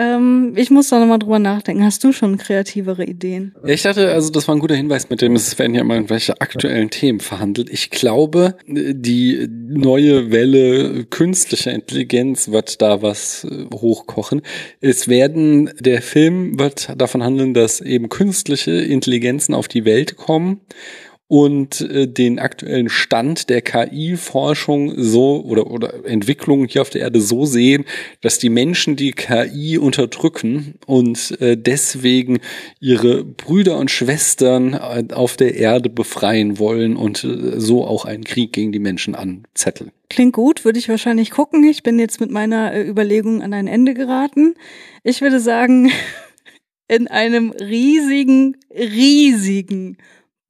Ähm, 0.00 0.54
ich 0.56 0.70
muss 0.70 0.88
da 0.88 0.98
nochmal 0.98 1.18
drüber 1.18 1.38
nachdenken. 1.38 1.84
Hast 1.84 2.02
du 2.04 2.12
schon 2.12 2.38
kreativere 2.38 3.04
Ideen? 3.04 3.54
Ja, 3.62 3.68
ich 3.68 3.82
dachte, 3.82 4.10
also 4.10 4.30
das 4.30 4.48
war 4.48 4.54
ein 4.54 4.60
guter 4.60 4.74
Hinweis 4.74 5.10
mit 5.10 5.20
dem, 5.20 5.34
es 5.36 5.58
werden 5.58 5.74
ja 5.74 5.82
immer 5.82 5.92
irgendwelche 5.92 6.40
aktuellen 6.40 6.88
Themen 6.88 7.20
verhandelt. 7.20 7.68
Ich 7.68 7.90
glaube, 7.90 8.56
die 8.66 9.46
neue 9.50 10.30
Welle 10.30 11.04
künstlicher 11.04 11.72
Intelligenz 11.72 12.48
wird 12.48 12.80
da 12.80 13.02
was 13.02 13.44
äh, 13.44 13.66
hochkochen. 13.74 14.40
Es 14.80 15.08
werden, 15.08 15.70
der 15.78 16.00
Film 16.00 16.58
wird 16.58 16.94
davon 16.96 17.22
handeln, 17.22 17.52
dass 17.52 17.82
eben 17.82 18.08
künstliche 18.08 18.70
Intelligenzen 18.70 19.54
auf 19.54 19.68
die 19.68 19.84
Welt 19.84 20.16
kommen 20.16 20.60
und 21.30 21.80
äh, 21.82 22.08
den 22.08 22.40
aktuellen 22.40 22.88
Stand 22.88 23.50
der 23.50 23.62
KI-Forschung 23.62 24.94
so 24.96 25.44
oder, 25.44 25.70
oder 25.70 26.04
Entwicklung 26.04 26.66
hier 26.66 26.82
auf 26.82 26.90
der 26.90 27.02
Erde 27.02 27.20
so 27.20 27.46
sehen, 27.46 27.84
dass 28.20 28.40
die 28.40 28.48
Menschen 28.48 28.96
die 28.96 29.12
KI 29.12 29.78
unterdrücken 29.78 30.74
und 30.86 31.40
äh, 31.40 31.56
deswegen 31.56 32.40
ihre 32.80 33.22
Brüder 33.22 33.78
und 33.78 33.92
Schwestern 33.92 34.72
äh, 34.72 35.14
auf 35.14 35.36
der 35.36 35.54
Erde 35.54 35.88
befreien 35.88 36.58
wollen 36.58 36.96
und 36.96 37.22
äh, 37.22 37.60
so 37.60 37.86
auch 37.86 38.06
einen 38.06 38.24
Krieg 38.24 38.52
gegen 38.52 38.72
die 38.72 38.80
Menschen 38.80 39.14
anzetteln. 39.14 39.92
Klingt 40.08 40.32
gut, 40.32 40.64
würde 40.64 40.80
ich 40.80 40.88
wahrscheinlich 40.88 41.30
gucken. 41.30 41.62
Ich 41.62 41.84
bin 41.84 42.00
jetzt 42.00 42.20
mit 42.20 42.32
meiner 42.32 42.74
äh, 42.74 42.82
Überlegung 42.82 43.40
an 43.40 43.54
ein 43.54 43.68
Ende 43.68 43.94
geraten. 43.94 44.56
Ich 45.04 45.20
würde 45.20 45.38
sagen, 45.38 45.92
in 46.88 47.06
einem 47.06 47.52
riesigen, 47.52 48.56
riesigen 48.74 49.96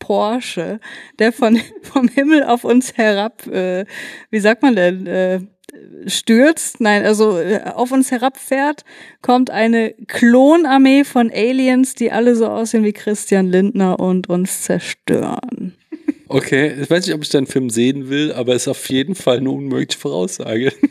Porsche, 0.01 0.81
der 1.21 1.33
von 1.33 1.61
vom 1.83 2.09
Himmel 2.09 2.43
auf 2.43 2.65
uns 2.65 2.97
herab, 2.97 3.47
äh, 3.47 3.85
wie 4.31 4.41
sagt 4.41 4.63
man 4.63 4.75
denn, 4.75 5.07
äh, 5.07 5.41
stürzt, 6.07 6.81
nein, 6.81 7.05
also 7.05 7.39
äh, 7.39 7.61
auf 7.75 7.93
uns 7.93 8.11
herabfährt, 8.11 8.85
kommt 9.23 9.51
eine 9.51 9.95
Klonarmee 10.09 11.05
von 11.05 11.31
Aliens, 11.31 11.95
die 11.95 12.11
alle 12.11 12.35
so 12.35 12.49
aussehen 12.49 12.83
wie 12.83 12.93
Christian 12.93 13.47
Lindner 13.47 14.01
und 14.01 14.29
uns 14.29 14.63
zerstören. 14.63 15.77
Okay, 16.29 16.75
ich 16.81 16.91
weiß 16.91 17.07
nicht, 17.07 17.15
ob 17.15 17.23
ich 17.23 17.29
deinen 17.29 17.47
Film 17.47 17.71
sehen 17.71 18.09
will, 18.09 18.33
aber 18.33 18.55
es 18.55 18.63
ist 18.63 18.69
auf 18.69 18.89
jeden 18.89 19.15
Fall 19.15 19.39
eine 19.39 19.51
unmögliche 19.51 19.99
Voraussage. 19.99 20.73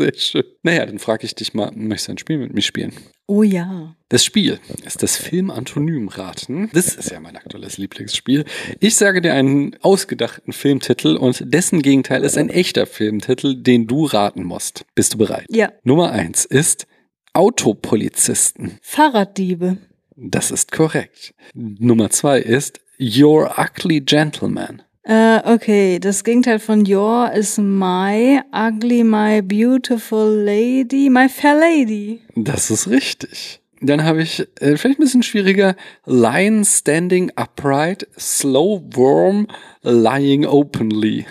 Sehr 0.00 0.14
schön. 0.16 0.44
Naja, 0.62 0.86
dann 0.86 0.98
frage 0.98 1.26
ich 1.26 1.34
dich 1.34 1.52
mal, 1.52 1.70
möchtest 1.74 2.08
du 2.08 2.12
ein 2.12 2.18
Spiel 2.18 2.38
mit 2.38 2.54
mir 2.54 2.62
spielen? 2.62 2.94
Oh 3.26 3.42
ja. 3.42 3.94
Das 4.08 4.24
Spiel 4.24 4.58
ist 4.86 5.02
das 5.02 5.16
Film-Antonym-Raten. 5.16 6.70
Das 6.72 6.94
ist 6.94 7.10
ja 7.10 7.20
mein 7.20 7.36
aktuelles 7.36 7.76
Lieblingsspiel. 7.76 8.46
Ich 8.80 8.96
sage 8.96 9.20
dir 9.20 9.34
einen 9.34 9.76
ausgedachten 9.82 10.54
Filmtitel 10.54 11.16
und 11.16 11.52
dessen 11.52 11.82
Gegenteil 11.82 12.24
ist 12.24 12.38
ein 12.38 12.48
echter 12.48 12.86
Filmtitel, 12.86 13.62
den 13.62 13.86
du 13.86 14.06
raten 14.06 14.42
musst. 14.42 14.86
Bist 14.94 15.12
du 15.12 15.18
bereit? 15.18 15.44
Ja. 15.50 15.70
Nummer 15.84 16.12
eins 16.12 16.46
ist 16.46 16.86
Autopolizisten. 17.34 18.78
Fahrraddiebe. 18.80 19.76
Das 20.16 20.50
ist 20.50 20.72
korrekt. 20.72 21.34
Nummer 21.52 22.08
zwei 22.08 22.40
ist 22.40 22.80
Your 22.98 23.54
Ugly 23.58 24.00
Gentleman. 24.00 24.82
Äh, 25.02 25.40
okay, 25.54 25.98
das 25.98 26.24
Gegenteil 26.24 26.58
von 26.58 26.84
your 26.86 27.32
ist 27.32 27.58
my 27.58 28.40
ugly, 28.52 29.02
my 29.02 29.40
beautiful 29.40 30.28
lady, 30.44 31.08
my 31.08 31.28
fair 31.28 31.58
lady. 31.58 32.20
Das 32.36 32.70
ist 32.70 32.88
richtig. 32.88 33.60
Dann 33.80 34.04
habe 34.04 34.22
ich 34.22 34.40
äh, 34.60 34.76
vielleicht 34.76 34.98
ein 34.98 35.04
bisschen 35.04 35.22
schwieriger 35.22 35.74
Lion 36.04 36.64
standing 36.66 37.32
upright, 37.36 38.06
slow 38.18 38.82
worm 38.92 39.46
lying 39.82 40.44
openly. 40.44 41.24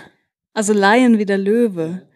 Also 0.52 0.72
Lion 0.72 1.18
wie 1.18 1.26
der 1.26 1.38
Löwe. 1.38 2.08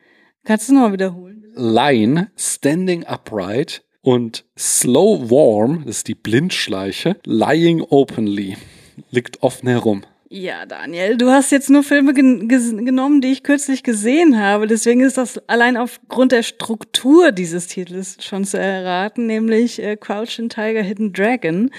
Kannst 0.44 0.68
du 0.68 0.74
nochmal 0.74 0.92
wiederholen? 0.94 1.44
Lion 1.54 2.26
standing 2.36 3.04
upright 3.04 3.84
und 4.02 4.44
slow 4.58 5.30
worm, 5.30 5.84
das 5.86 5.98
ist 5.98 6.08
die 6.08 6.16
Blindschleiche, 6.16 7.16
lying 7.24 7.80
openly, 7.80 8.56
liegt 9.10 9.40
offen 9.44 9.68
herum. 9.68 10.02
Ja, 10.30 10.66
Daniel, 10.66 11.16
du 11.16 11.30
hast 11.30 11.52
jetzt 11.52 11.70
nur 11.70 11.82
Filme 11.82 12.14
gen 12.14 12.48
genommen, 12.48 13.20
die 13.20 13.32
ich 13.32 13.42
kürzlich 13.42 13.82
gesehen 13.82 14.38
habe. 14.40 14.66
Deswegen 14.66 15.00
ist 15.00 15.18
das 15.18 15.38
allein 15.48 15.76
aufgrund 15.76 16.32
der 16.32 16.42
Struktur 16.42 17.30
dieses 17.30 17.66
Titels 17.66 18.16
schon 18.20 18.44
zu 18.44 18.58
erraten, 18.58 19.26
nämlich 19.26 19.80
äh, 19.82 19.96
Crouching 19.96 20.48
Tiger, 20.48 20.82
Hidden 20.82 21.12
Dragon. 21.12 21.70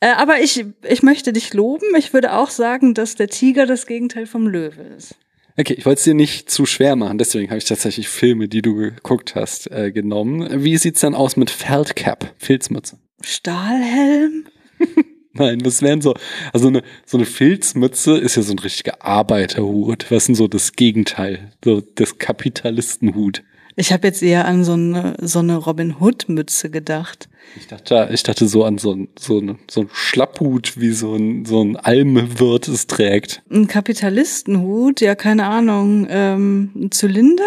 Äh, 0.00 0.08
aber 0.08 0.40
ich, 0.40 0.66
ich 0.86 1.02
möchte 1.02 1.32
dich 1.32 1.54
loben. 1.54 1.86
Ich 1.96 2.12
würde 2.12 2.34
auch 2.34 2.50
sagen, 2.50 2.92
dass 2.92 3.14
der 3.14 3.28
Tiger 3.28 3.66
das 3.66 3.86
Gegenteil 3.86 4.26
vom 4.26 4.46
Löwe 4.46 4.82
ist. 4.82 5.14
Okay, 5.58 5.74
ich 5.74 5.86
wollte 5.86 6.00
es 6.00 6.04
dir 6.04 6.14
nicht 6.14 6.50
zu 6.50 6.66
schwer 6.66 6.96
machen, 6.96 7.16
deswegen 7.16 7.48
habe 7.48 7.56
ich 7.56 7.64
tatsächlich 7.64 8.08
Filme, 8.08 8.46
die 8.46 8.60
du 8.60 8.74
geguckt 8.74 9.34
hast, 9.34 9.70
äh, 9.70 9.90
genommen. 9.90 10.62
Wie 10.62 10.76
sieht's 10.76 11.00
dann 11.00 11.14
aus 11.14 11.36
mit 11.36 11.48
Feldcap, 11.48 12.34
Filzmütze? 12.36 12.98
Stahlhelm? 13.22 14.44
Nein, 15.38 15.58
das 15.60 15.82
wären 15.82 16.00
so, 16.00 16.14
also 16.52 16.68
eine, 16.68 16.82
so 17.04 17.16
eine 17.16 17.26
Filzmütze 17.26 18.16
ist 18.16 18.36
ja 18.36 18.42
so 18.42 18.52
ein 18.52 18.58
richtiger 18.58 19.04
Arbeiterhut. 19.04 20.10
Was 20.10 20.24
ist 20.24 20.28
denn 20.28 20.34
so 20.34 20.48
das 20.48 20.72
Gegenteil? 20.72 21.52
So 21.64 21.82
das 21.94 22.18
Kapitalistenhut. 22.18 23.42
Ich 23.78 23.92
habe 23.92 24.06
jetzt 24.06 24.22
eher 24.22 24.46
an 24.46 24.64
so 24.64 24.72
eine, 24.72 25.16
so 25.20 25.40
eine 25.40 25.58
Robin 25.58 25.96
Hood 26.00 26.28
Mütze 26.28 26.70
gedacht. 26.70 27.28
Ich 27.58 27.66
dachte, 27.66 28.08
ich 28.10 28.22
dachte 28.22 28.48
so 28.48 28.64
an 28.64 28.78
so 28.78 28.92
ein, 28.92 29.08
so, 29.18 29.38
ein, 29.38 29.58
so 29.70 29.82
ein 29.82 29.90
Schlapphut, 29.92 30.80
wie 30.80 30.92
so 30.92 31.14
ein, 31.14 31.44
so 31.44 31.62
ein 31.62 31.76
Almwirt 31.76 32.68
es 32.68 32.86
trägt. 32.86 33.42
Ein 33.50 33.68
Kapitalistenhut, 33.68 35.02
ja, 35.02 35.14
keine 35.14 35.46
Ahnung, 35.46 36.06
ähm, 36.08 36.70
ein 36.74 36.90
Zylinder? 36.90 37.44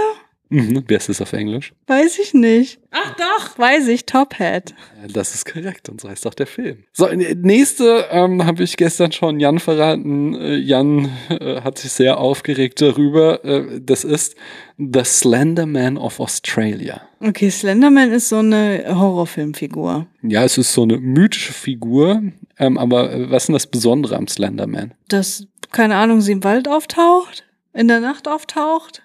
Mhm, 0.50 0.84
wie 0.88 0.96
heißt 0.96 1.10
das 1.10 1.22
auf 1.22 1.34
Englisch? 1.34 1.74
Weiß 1.86 2.18
ich 2.18 2.34
nicht. 2.34 2.80
Ach 2.90 3.16
doch, 3.16 3.60
weiß 3.60 3.88
ich, 3.88 4.08
Top 4.08 4.40
Hat. 4.40 4.74
Das 5.08 5.36
ist 5.36 5.46
korrekt 5.46 5.90
und 5.90 6.02
so 6.02 6.10
heißt 6.10 6.26
auch 6.26 6.34
der 6.34 6.48
Film. 6.48 6.86
So, 6.92 7.08
nächste 7.08 8.08
ähm, 8.10 8.44
habe 8.46 8.64
ich 8.64 8.76
gestern 8.76 9.12
schon 9.12 9.40
Jan 9.40 9.60
verraten. 9.60 10.34
Äh, 10.34 10.56
Jan 10.56 11.12
äh, 11.30 11.62
hat 11.62 11.78
sich 11.78 11.92
sehr 11.92 12.18
aufgeregt 12.18 12.82
darüber. 12.82 13.46
Äh, 13.46 13.80
das 13.80 14.04
ist 14.04 14.36
The 14.78 15.04
Slender 15.04 15.68
Man 15.68 15.98
of 15.98 16.20
Australia. 16.20 17.02
Okay, 17.20 17.52
Slenderman 17.52 18.12
ist 18.12 18.30
so 18.30 18.38
eine 18.38 18.86
Horrorfilmfigur. 18.88 20.08
Ja, 20.24 20.44
es 20.46 20.58
ist 20.58 20.74
so 20.74 20.84
eine 20.84 20.98
mythische 20.98 21.54
Figur. 21.54 22.24
Ähm, 22.58 22.78
aber 22.78 23.12
äh, 23.12 23.30
was 23.30 23.44
ist 23.44 23.48
denn 23.50 23.54
das 23.54 23.68
Besondere 23.68 24.16
am 24.16 24.28
Slenderman? 24.28 24.94
Dass, 25.10 25.46
keine 25.72 25.96
Ahnung, 25.98 26.22
sie 26.22 26.32
im 26.32 26.44
Wald 26.44 26.68
auftaucht? 26.68 27.46
In 27.74 27.88
der 27.88 28.00
Nacht 28.00 28.28
auftaucht? 28.28 29.04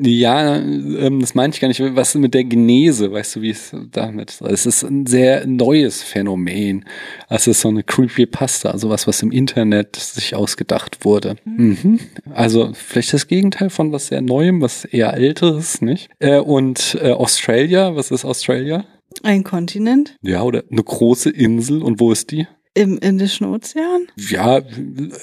Ja, 0.00 0.56
ähm, 0.56 1.20
das 1.20 1.34
meine 1.34 1.52
ich 1.52 1.60
gar 1.60 1.68
nicht. 1.68 1.80
Was 1.80 2.14
mit 2.14 2.34
der 2.34 2.44
Genese? 2.44 3.12
Weißt 3.12 3.36
du, 3.36 3.42
wie 3.42 3.50
es 3.50 3.74
damit 3.90 4.30
ist? 4.30 4.42
Es 4.42 4.66
ist 4.66 4.82
ein 4.84 5.06
sehr 5.06 5.46
neues 5.46 6.02
Phänomen. 6.02 6.84
Es 7.28 7.46
ist 7.46 7.60
so 7.60 7.68
eine 7.68 7.82
Creepypasta, 7.82 8.70
also 8.70 8.90
was, 8.90 9.06
was 9.06 9.22
im 9.22 9.32
Internet 9.32 9.96
sich 9.96 10.34
ausgedacht 10.34 11.04
wurde. 11.04 11.36
Mhm. 11.44 12.00
Also 12.32 12.70
vielleicht 12.74 13.12
das 13.12 13.26
Gegenteil 13.26 13.70
von 13.70 13.92
was 13.92 14.08
sehr 14.08 14.20
Neuem, 14.20 14.60
was 14.60 14.84
eher 14.84 15.14
Älteres, 15.14 15.80
nicht? 15.80 16.10
Äh, 16.18 16.38
und 16.38 16.96
äh, 17.00 17.12
Australia, 17.12 17.96
was 17.96 18.10
ist 18.10 18.24
Australia? 18.24 18.84
Ein 19.22 19.42
Kontinent? 19.42 20.16
Ja, 20.22 20.42
oder 20.42 20.64
eine 20.70 20.82
große 20.82 21.30
Insel. 21.30 21.82
Und 21.82 21.98
wo 21.98 22.12
ist 22.12 22.30
die? 22.30 22.46
Im 22.74 22.98
Indischen 22.98 23.46
Ozean? 23.46 24.06
Ja, 24.16 24.58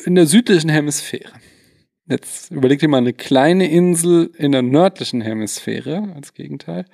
in 0.05 0.15
der 0.15 0.25
südlichen 0.25 0.69
Hemisphäre. 0.69 1.31
Jetzt 2.07 2.51
überleg 2.51 2.79
dir 2.79 2.87
mal 2.87 2.97
eine 2.97 3.13
kleine 3.13 3.69
Insel 3.69 4.29
in 4.37 4.51
der 4.51 4.61
nördlichen 4.61 5.21
Hemisphäre 5.21 6.13
als 6.15 6.33
Gegenteil 6.33 6.85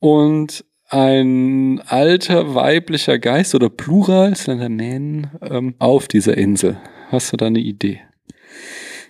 und 0.00 0.64
ein 0.88 1.80
alter 1.86 2.54
weiblicher 2.54 3.18
Geist 3.18 3.54
oder 3.54 3.70
Plural, 3.70 4.36
Slenderman, 4.36 5.30
ähm, 5.40 5.74
auf 5.78 6.08
dieser 6.08 6.36
Insel. 6.36 6.78
Hast 7.08 7.32
du 7.32 7.36
da 7.38 7.46
eine 7.46 7.60
Idee? 7.60 8.00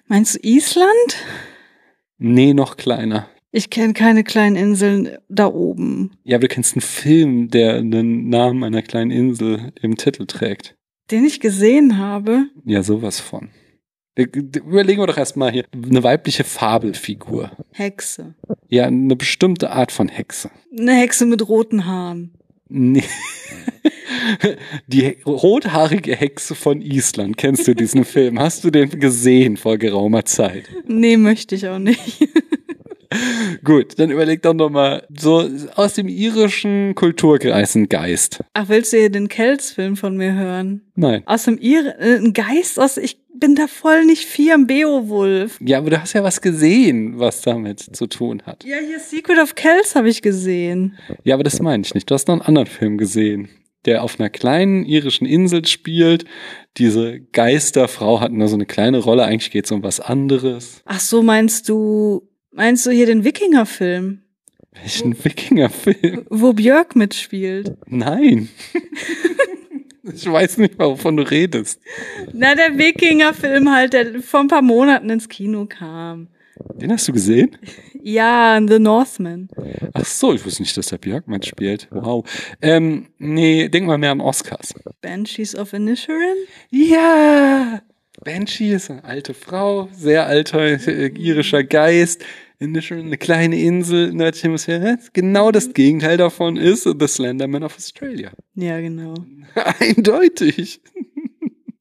Meinst 0.07 0.37
du 0.37 0.39
Island? 0.43 1.17
Nee, 2.19 2.55
noch 2.55 2.77
kleiner. 2.77 3.29
Ich 3.51 3.71
kenne 3.71 3.93
keine 3.93 4.25
kleinen 4.25 4.57
Inseln 4.57 5.17
da 5.29 5.47
oben. 5.47 6.17
Ja, 6.25 6.37
aber 6.37 6.49
du 6.49 6.55
kennst 6.55 6.75
einen 6.75 6.83
Film, 6.83 7.49
der 7.49 7.83
den 7.83 8.29
Namen 8.29 8.63
einer 8.65 8.83
kleinen 8.83 9.11
Insel 9.11 9.73
im 9.81 9.97
Titel 9.97 10.27
trägt. 10.27 10.77
Den 11.11 11.25
ich 11.25 11.41
gesehen 11.41 11.99
habe? 11.99 12.47
Ja, 12.65 12.83
sowas 12.83 13.21
von. 13.21 13.51
Überlegen 14.17 15.01
wir 15.01 15.07
doch 15.09 15.19
erstmal 15.19 15.51
hier 15.51 15.65
eine 15.73 16.03
weibliche 16.03 16.45
Fabelfigur. 16.45 17.51
Hexe. 17.73 18.35
Ja, 18.69 18.85
eine 18.87 19.17
bestimmte 19.17 19.71
Art 19.71 19.91
von 19.91 20.09
Hexe. 20.09 20.51
Eine 20.77 20.95
Hexe 20.95 21.27
mit 21.27 21.49
roten 21.49 21.85
Haaren. 21.87 22.33
Nee. 22.69 23.05
Die 24.87 25.17
rothaarige 25.27 26.15
Hexe 26.15 26.55
von 26.55 26.81
Island. 26.81 27.37
Kennst 27.37 27.67
du 27.69 27.75
diesen 27.75 28.05
Film? 28.05 28.39
Hast 28.39 28.65
du 28.65 28.71
den 28.71 28.89
gesehen 29.01 29.57
vor 29.57 29.79
geraumer 29.79 30.25
Zeit? 30.25 30.65
Nee, 30.87 31.17
möchte 31.17 31.55
ich 31.55 31.69
auch 31.69 31.79
nicht. 31.79 32.29
Gut, 33.65 33.99
dann 33.99 34.11
überleg 34.11 34.43
doch 34.43 34.55
nochmal, 34.55 35.07
so 35.17 35.49
aus 35.77 35.95
dem 35.95 36.09
irischen 36.09 36.97
Kulturkreis 36.97 37.77
ein 37.77 37.89
Geist. 37.89 38.43
Ach, 38.55 38.69
willst 38.69 38.93
du 38.93 38.97
hier 38.97 39.11
den 39.11 39.29
Kelz-Film 39.29 39.97
von 39.97 40.17
mir 40.17 40.35
hören? 40.35 40.83
Nein. 40.97 41.23
Aus 41.27 41.45
dem 41.45 41.59
Ir 41.59 41.95
äh, 42.01 42.17
ein 42.17 42.33
Geist 42.33 42.81
aus, 42.81 42.97
ich 42.97 43.19
bin 43.35 43.55
da 43.55 43.67
voll 43.67 44.05
nicht 44.05 44.25
firm, 44.27 44.67
Beowulf. 44.67 45.59
Ja, 45.61 45.79
aber 45.79 45.91
du 45.91 46.01
hast 46.01 46.13
ja 46.13 46.23
was 46.23 46.41
gesehen, 46.41 47.19
was 47.19 47.43
damit 47.43 47.81
zu 47.81 48.07
tun 48.07 48.43
hat. 48.47 48.65
Ja, 48.65 48.77
hier 48.79 48.99
Secret 49.01 49.39
of 49.39 49.55
Kells 49.55 49.95
habe 49.95 50.09
ich 50.09 50.23
gesehen. 50.23 50.97
Ja, 51.25 51.35
aber 51.35 51.45
das 51.45 51.61
meine 51.61 51.83
ich 51.83 51.95
nicht. 51.95 52.09
Du 52.11 52.15
hast 52.15 52.29
noch 52.29 52.35
einen 52.35 52.43
anderen 52.43 52.67
Film 52.69 52.97
gesehen, 52.99 53.49
der 53.85 54.03
auf 54.03 54.19
einer 54.19 54.31
kleinen 54.31 54.85
irischen 54.85 55.27
Insel 55.27 55.67
spielt. 55.67 56.25
Diese 56.77 57.21
Geisterfrau 57.21 58.21
hat 58.21 58.33
nur 58.33 58.49
so 58.49 58.55
eine 58.57 58.67
kleine 58.67 58.99
Rolle. 58.99 59.25
Eigentlich 59.25 59.51
geht 59.51 59.67
es 59.67 59.73
um 59.73 59.83
was 59.83 60.01
anderes. 60.01 60.83
Ach 60.87 61.01
so, 61.01 61.23
meinst 61.23 61.69
du, 61.69 62.29
meinst 62.53 62.87
du 62.87 62.91
hier 62.91 63.07
den 63.07 63.25
Wikinger-Film, 63.25 64.21
Welchen 64.73 65.25
Wikinger-Film? 65.25 66.27
wo 66.31 66.53
Björk 66.53 66.97
mitspielt? 66.97 67.77
Nein. 67.87 68.49
ich 70.13 70.31
weiß 70.31 70.59
nicht, 70.59 70.79
wovon 70.79 71.17
du 71.17 71.23
redest. 71.23 71.81
Na, 72.33 72.55
der 72.55 72.77
Wikinger-Film 72.77 73.73
halt, 73.73 73.93
der 73.93 74.23
vor 74.23 74.41
ein 74.41 74.49
paar 74.49 74.63
Monaten 74.63 75.11
ins 75.11 75.29
Kino 75.29 75.67
kam. 75.67 76.29
Den 76.75 76.93
hast 76.93 77.09
du 77.09 77.13
gesehen? 77.13 77.57
Ja, 78.03 78.61
The 78.67 78.79
Northman. 78.79 79.49
Ach 79.93 80.05
so, 80.05 80.35
ich 80.35 80.45
wusste 80.45 80.63
nicht, 80.63 80.77
dass 80.77 80.89
der 80.89 80.99
Björk 80.99 81.27
mitspielt. 81.27 81.89
Wow. 81.91 82.25
Ähm, 82.61 83.09
nee, 83.19 83.69
denk 83.69 83.87
mal 83.87 83.99
mehr 83.99 84.13
an 84.13 84.21
Oscars. 84.21 84.75
Banshees 85.01 85.57
of 85.57 85.73
Inisherin? 85.73 86.37
Ja! 86.71 87.81
Banshee 88.23 88.75
ist 88.75 88.91
eine 88.91 89.05
alte 89.05 89.35
Frau, 89.35 89.89
sehr 89.93 90.27
alter 90.27 90.61
äh, 90.61 91.09
irischer 91.09 91.65
Geist. 91.65 92.25
In 92.61 92.77
eine 92.77 93.19
kleine 93.19 93.61
Insel 93.61 94.11
in 94.11 94.19
der 94.19 94.33
Hemisphäre. 94.33 94.99
Genau 95.13 95.51
das 95.51 95.75
Gegenteil 95.75 96.17
davon 96.17 96.57
ist 96.57 96.85
The 96.85 97.07
Slenderman 97.09 97.65
of 97.65 97.77
Australia. 97.77 98.31
Ja, 98.55 98.81
genau. 98.81 99.15
Eindeutig. 99.81 100.81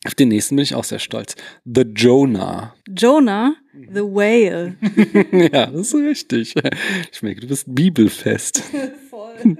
Auf 0.05 0.15
den 0.15 0.29
nächsten 0.29 0.55
bin 0.55 0.63
ich 0.63 0.75
auch 0.75 0.83
sehr 0.83 0.99
stolz. 0.99 1.35
The 1.63 1.83
Jonah. 1.95 2.75
Jonah, 2.89 3.55
The 3.73 4.01
Whale. 4.01 4.75
ja, 5.53 5.67
das 5.67 5.93
ist 5.93 5.95
richtig. 5.95 6.55
Ich 7.11 7.21
merke, 7.21 7.41
du 7.41 7.47
bist 7.47 7.65
bibelfest. 7.73 8.63
Voll. 9.09 9.57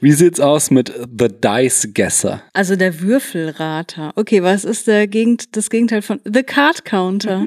Wie 0.00 0.12
sieht's 0.12 0.40
aus 0.40 0.70
mit 0.70 0.92
The 1.18 1.28
Dice 1.28 1.88
Guesser? 1.94 2.42
Also 2.52 2.76
der 2.76 3.00
Würfelrater. 3.00 4.12
Okay, 4.16 4.42
was 4.42 4.64
ist 4.64 4.86
der 4.88 5.06
Gegend, 5.06 5.56
das 5.56 5.70
Gegenteil 5.70 6.02
von 6.02 6.20
The 6.24 6.42
Card 6.42 6.84
Counter? 6.84 7.46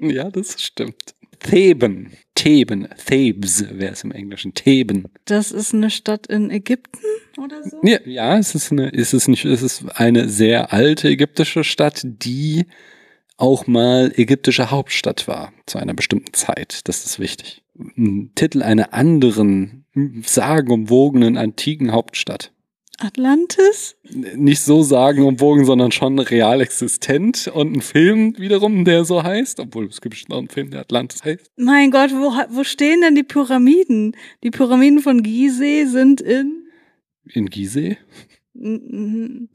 Ja, 0.00 0.30
das 0.30 0.62
stimmt. 0.62 1.14
Theben. 1.44 2.12
Theben. 2.34 2.88
Thebes 3.06 3.64
wäre 3.78 3.92
es 3.92 4.02
im 4.02 4.12
Englischen. 4.12 4.54
Theben. 4.54 5.06
Das 5.26 5.52
ist 5.52 5.74
eine 5.74 5.90
Stadt 5.90 6.26
in 6.26 6.50
Ägypten 6.50 6.98
oder 7.38 7.62
so? 7.62 7.80
Ja, 7.82 7.98
ja, 8.04 8.38
es 8.38 8.54
ist 8.54 8.72
eine, 8.72 8.92
es 8.92 9.12
ist 9.12 9.28
nicht, 9.28 9.44
es 9.44 9.62
ist 9.62 9.84
eine 9.94 10.28
sehr 10.28 10.72
alte 10.72 11.08
ägyptische 11.08 11.62
Stadt, 11.62 12.00
die 12.04 12.66
auch 13.36 13.66
mal 13.66 14.12
ägyptische 14.16 14.70
Hauptstadt 14.70 15.28
war 15.28 15.52
zu 15.66 15.78
einer 15.78 15.94
bestimmten 15.94 16.32
Zeit. 16.32 16.80
Das 16.84 17.04
ist 17.04 17.18
wichtig. 17.18 17.62
Ein 17.96 18.32
Titel 18.34 18.62
einer 18.62 18.94
anderen 18.94 19.84
sagenumwogenen 20.24 21.36
antiken 21.36 21.92
Hauptstadt. 21.92 22.53
Atlantis? 22.98 23.96
Nicht 24.12 24.60
so 24.60 24.82
sagenumwogen, 24.82 25.64
sondern 25.64 25.92
schon 25.92 26.18
real 26.18 26.60
existent. 26.60 27.50
Und 27.52 27.76
ein 27.76 27.80
Film 27.82 28.34
wiederum, 28.38 28.84
der 28.84 29.04
so 29.04 29.22
heißt, 29.22 29.60
obwohl 29.60 29.86
es 29.86 30.00
gibt 30.00 30.28
noch 30.28 30.38
einen 30.38 30.48
Film, 30.48 30.70
der 30.70 30.80
Atlantis 30.80 31.24
heißt. 31.24 31.50
Mein 31.56 31.90
Gott, 31.90 32.10
wo, 32.12 32.32
wo 32.54 32.64
stehen 32.64 33.00
denn 33.00 33.14
die 33.14 33.22
Pyramiden? 33.22 34.16
Die 34.42 34.50
Pyramiden 34.50 35.00
von 35.00 35.22
Gizeh 35.22 35.86
sind 35.86 36.20
in. 36.20 36.68
In 37.32 37.50
Gizeh? 37.50 37.96
Mhm. 38.54 39.48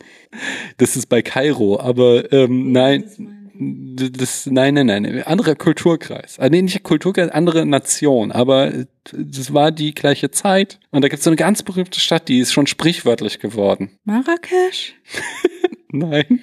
Das 0.78 0.98
ist 0.98 1.08
bei 1.08 1.22
Kairo, 1.22 1.80
aber 1.80 2.32
ähm, 2.34 2.72
nein. 2.72 3.39
Das, 3.62 4.46
nein, 4.46 4.76
nein, 4.76 4.86
nein, 4.86 5.24
anderer 5.24 5.54
Kulturkreis. 5.54 6.40
Also 6.40 6.50
nee, 6.50 6.62
nicht 6.62 6.82
Kulturkreis, 6.84 7.30
andere 7.30 7.66
Nation, 7.66 8.32
aber 8.32 8.72
das 9.12 9.54
war 9.54 9.74
die 9.74 9.94
gleiche 9.94 10.32
Zeit. 10.32 10.80
Und 10.92 11.04
da 11.04 11.10
gibt 11.10 11.20
es 11.20 11.26
so 11.26 11.30
eine 11.30 11.36
ganz 11.36 11.62
berühmte 11.62 12.00
Stadt, 12.00 12.30
die 12.30 12.40
ist 12.40 12.54
schon 12.54 12.68
sprichwörtlich 12.68 13.40
geworden. 13.40 13.92
Marrakesch? 14.06 14.96
Nein. 15.92 16.40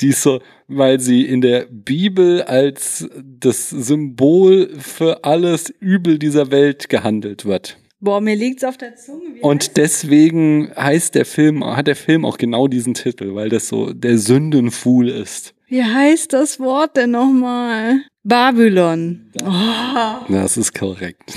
Die 0.00 0.08
ist 0.08 0.22
so, 0.22 0.40
weil 0.68 0.98
sie 0.98 1.26
in 1.26 1.42
der 1.42 1.66
Bibel 1.68 2.42
als 2.42 3.08
das 3.22 3.68
Symbol 3.68 4.70
für 4.78 5.24
alles 5.24 5.68
Übel 5.80 6.18
dieser 6.18 6.50
Welt 6.50 6.88
gehandelt 6.88 7.44
wird. 7.44 7.76
Boah, 8.00 8.20
mir 8.20 8.34
liegt's 8.34 8.64
auf 8.64 8.78
der 8.78 8.96
Zunge. 8.96 9.34
Wie 9.34 9.40
Und 9.42 9.76
deswegen 9.76 10.72
heißt 10.74 11.14
der 11.14 11.24
Film, 11.24 11.64
hat 11.64 11.86
der 11.86 11.96
Film 11.96 12.24
auch 12.24 12.36
genau 12.36 12.66
diesen 12.66 12.94
Titel, 12.94 13.34
weil 13.34 13.48
das 13.48 13.68
so 13.68 13.92
der 13.92 14.18
Sündenfuhl 14.18 15.08
ist. 15.08 15.54
Wie 15.72 15.82
heißt 15.82 16.34
das 16.34 16.60
Wort 16.60 16.98
denn 16.98 17.12
nochmal? 17.12 18.02
Babylon. 18.24 19.32
Oh. 19.42 20.30
Das 20.30 20.58
ist 20.58 20.74
korrekt. 20.74 21.32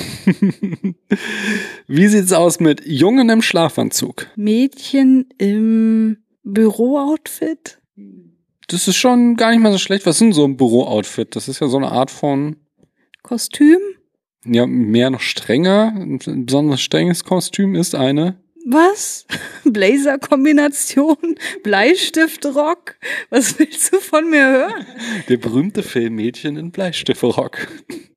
Wie 1.88 2.08
sieht's 2.10 2.34
aus 2.34 2.60
mit 2.60 2.86
Jungen 2.86 3.30
im 3.30 3.42
Schlafanzug? 3.42 4.28
Mädchen 4.36 5.30
im 5.38 6.18
Bürooutfit? 6.44 7.80
Das 8.68 8.90
ist 8.90 8.98
schon 8.98 9.38
gar 9.38 9.52
nicht 9.52 9.62
mal 9.62 9.72
so 9.72 9.78
schlecht. 9.78 10.06
Was 10.06 10.16
ist 10.16 10.20
denn 10.20 10.34
so 10.34 10.44
ein 10.44 10.58
Bürooutfit? 10.58 11.38
Das 11.38 11.48
ist 11.48 11.62
ja 11.62 11.70
so 11.70 11.78
eine 11.78 11.94
Art 11.94 12.12
von, 12.12 12.58
Kostüm? 13.24 13.80
ja, 14.46 14.68
mehr 14.68 15.12
noch 15.12 15.22
strenger. 15.22 15.94
Ein 15.96 16.46
besonders 16.46 16.82
strenges 16.82 17.24
Kostüm 17.24 17.74
ist 17.74 17.96
eine. 17.96 18.36
Was? 18.68 19.28
Blazer-Kombination? 19.64 21.18
Bleistiftrock? 21.64 22.96
Was 23.30 23.60
willst 23.60 23.94
du 23.94 24.00
von 24.00 24.28
mir 24.30 24.48
hören? 24.48 24.86
Der 25.30 25.38
berühmte 25.38 25.84
Film 25.84 26.16
Mädchen 26.16 26.58
in 26.58 26.72
Bleistiftrock. 26.72 27.68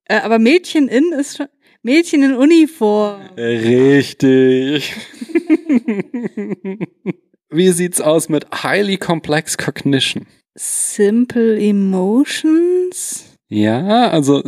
Äh, 0.07 0.21
aber 0.21 0.39
Mädchen 0.39 0.89
in 0.89 1.13
ist 1.13 1.37
schon. 1.37 1.49
Mädchen 1.83 2.23
in 2.23 2.35
Uniform. 2.35 3.21
Richtig. 3.37 4.95
Wie 7.51 7.69
sieht's 7.71 8.01
aus 8.01 8.29
mit 8.29 8.47
Highly 8.63 8.97
Complex 8.97 9.59
Cognition? 9.59 10.27
Simple 10.57 11.59
Emotions? 11.61 13.28
Ja, 13.49 14.11
also 14.11 14.43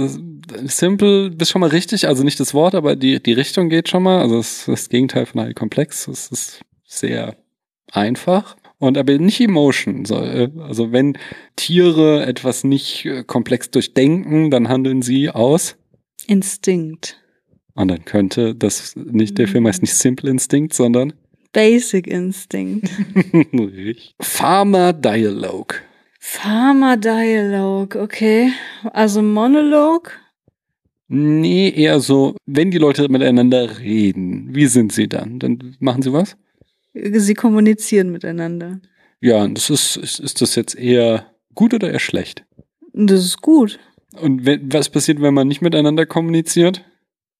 simple 0.65 1.31
bist 1.31 1.51
schon 1.51 1.61
mal 1.61 1.71
richtig, 1.71 2.07
also 2.07 2.23
nicht 2.23 2.39
das 2.39 2.53
Wort, 2.53 2.75
aber 2.75 2.97
die, 2.97 3.23
die 3.23 3.33
Richtung 3.33 3.69
geht 3.71 3.89
schon 3.89 4.03
mal. 4.03 4.21
Also 4.21 4.39
es 4.39 4.59
ist 4.61 4.69
das 4.69 4.89
Gegenteil 4.89 5.27
von 5.27 5.41
Highly 5.41 5.55
Komplex. 5.55 6.07
Es 6.07 6.29
ist 6.29 6.61
sehr 6.87 7.37
einfach. 7.91 8.57
Und 8.79 8.99
aber 8.99 9.19
nicht 9.19 9.41
Emotion. 9.41 10.05
Äh, 10.07 10.49
Also 10.61 10.93
wenn 10.93 11.17
Tiere 11.57 12.27
etwas 12.27 12.65
nicht 12.65 13.05
äh, 13.07 13.25
komplex 13.25 13.71
durchdenken, 13.71 14.51
dann 14.51 14.69
handeln 14.69 15.03
sie 15.03 15.31
aus. 15.31 15.77
Instinct. 16.27 17.17
Und 17.75 17.89
dann 17.89 18.05
könnte 18.05 18.55
das 18.55 18.97
nicht, 18.97 19.39
der 19.39 19.49
Film 19.49 19.67
heißt 19.67 19.83
nicht 19.83 19.95
Simple 19.95 20.31
Instinct, 20.31 20.75
sondern 20.75 21.13
Basic 21.53 22.07
Instinct. 22.07 22.91
Farmer 24.21 24.93
Dialogue. 24.93 25.77
Pharma 26.23 26.97
Dialogue, 26.97 27.99
okay. 27.99 28.53
Also 28.93 29.23
Monolog? 29.23 30.13
Nee, 31.09 31.71
eher 31.71 31.99
so, 31.99 32.37
wenn 32.47 32.71
die 32.71 32.79
Leute 32.79 33.09
miteinander 33.09 33.81
reden, 33.81 34.55
wie 34.55 34.67
sind 34.67 34.93
sie 34.93 35.09
dann? 35.09 35.41
Dann 35.41 35.77
machen 35.81 36.03
sie 36.03 36.13
was? 36.13 36.37
Sie 36.93 37.35
kommunizieren 37.35 38.13
miteinander. 38.13 38.81
Ja, 39.21 39.43
und 39.43 39.57
das 39.57 39.71
ist, 39.71 39.97
ist, 39.97 40.21
ist 40.21 40.41
das 40.41 40.55
jetzt 40.55 40.77
eher 40.77 41.27
gut 41.55 41.73
oder 41.75 41.91
eher 41.91 41.99
schlecht? 41.99 42.45
Das 42.93 43.25
ist 43.25 43.41
gut. 43.41 43.81
Und 44.21 44.45
wenn, 44.45 44.73
was 44.73 44.91
passiert, 44.91 45.21
wenn 45.23 45.35
man 45.35 45.49
nicht 45.49 45.63
miteinander 45.63 46.05
kommuniziert? 46.05 46.85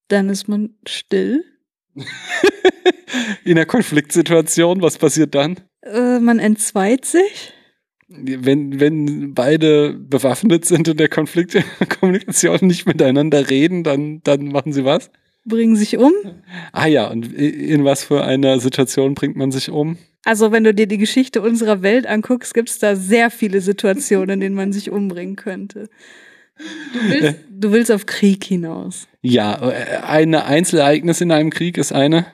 Dann 0.09 0.31
ist 0.31 0.49
man 0.49 0.75
still. 0.87 1.45
In 3.45 3.53
einer 3.53 3.67
Konfliktsituation, 3.67 4.81
was 4.81 4.97
passiert 4.97 5.35
dann? 5.35 5.61
Äh, 5.83 6.19
man 6.19 6.39
entzweit 6.39 7.05
sich. 7.05 7.53
Wenn, 8.13 8.81
wenn 8.81 9.35
beide 9.35 9.95
bewaffnet 9.95 10.65
sind 10.65 10.89
in 10.89 10.97
der 10.97 11.09
Konfliktkommunikation 11.09 12.59
nicht 12.63 12.87
miteinander 12.87 13.49
reden, 13.51 13.85
dann, 13.85 14.21
dann 14.25 14.47
machen 14.49 14.73
sie 14.73 14.85
was? 14.85 15.11
Bringen 15.45 15.77
sich 15.77 15.97
um. 15.97 16.13
Ah 16.73 16.87
ja, 16.87 17.07
und 17.09 17.33
in 17.33 17.85
was 17.85 18.05
für 18.05 18.25
einer 18.25 18.59
Situation 18.59 19.15
bringt 19.15 19.37
man 19.37 19.53
sich 19.53 19.71
um? 19.71 19.97
Also 20.25 20.53
wenn 20.53 20.65
du 20.65 20.75
dir 20.75 20.87
die 20.87 20.99
Geschichte 20.99 21.41
unserer 21.41 21.83
Welt 21.83 22.07
anguckst, 22.07 22.53
gibt 22.53 22.69
es 22.69 22.79
da 22.79 22.95
sehr 22.97 23.31
viele 23.31 23.61
Situationen, 23.61 24.35
in 24.35 24.41
denen 24.41 24.57
man 24.57 24.73
sich 24.73 24.91
umbringen 24.91 25.37
könnte. 25.37 25.89
Du 26.93 27.01
willst, 27.09 27.39
du 27.49 27.73
willst 27.73 27.91
auf 27.91 28.05
Krieg 28.07 28.45
hinaus. 28.45 29.09
Ja, 29.23 29.71
äh, 29.71 29.99
ein 30.03 30.35
Einzelereignis 30.35 31.21
in 31.21 31.33
einem 31.33 31.51
Krieg 31.51 31.79
ist 31.79 31.93
eine, 31.93 32.27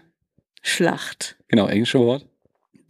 Schlacht. 0.62 1.36
genau, 1.48 1.68
englische 1.68 2.00
Wort. 2.00 2.26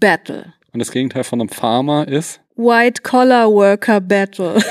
Battle. 0.01 0.55
Und 0.77 0.81
das 0.81 0.91
Gegenteil 0.91 1.25
von 1.25 1.41
einem 1.41 1.49
Farmer 1.49 2.07
ist? 2.07 2.43
White 2.55 3.01
Collar 3.01 3.51
Worker 3.51 3.99
Battle. 3.99 4.63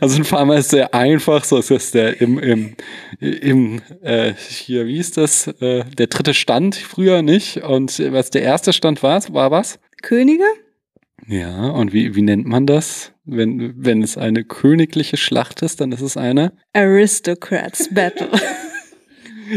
Also 0.00 0.16
ein 0.16 0.24
Farmer 0.24 0.56
ist 0.56 0.70
sehr 0.70 0.92
einfach, 0.92 1.42
so 1.42 1.56
ist 1.56 1.70
das 1.70 1.90
der 1.90 2.20
im, 2.20 2.38
im, 2.38 2.74
im 3.18 3.80
äh, 4.02 4.34
hier, 4.34 4.86
wie 4.86 4.98
ist 4.98 5.16
das? 5.16 5.46
Äh, 5.46 5.84
der 5.96 6.08
dritte 6.08 6.34
Stand 6.34 6.74
früher 6.76 7.22
nicht. 7.22 7.62
Und 7.64 7.98
was 8.12 8.30
der 8.30 8.42
erste 8.42 8.72
Stand 8.74 9.02
war, 9.02 9.22
war 9.32 9.50
was? 9.50 9.78
Könige? 10.02 10.44
Ja, 11.26 11.68
und 11.70 11.94
wie, 11.94 12.14
wie 12.14 12.22
nennt 12.22 12.46
man 12.46 12.66
das? 12.66 13.12
Wenn, 13.24 13.72
wenn 13.76 14.02
es 14.02 14.18
eine 14.18 14.44
königliche 14.44 15.16
Schlacht 15.16 15.62
ist, 15.62 15.80
dann 15.80 15.92
ist 15.92 16.02
es 16.02 16.16
eine 16.16 16.52
Aristocrats 16.74 17.88
Battle. 17.92 18.28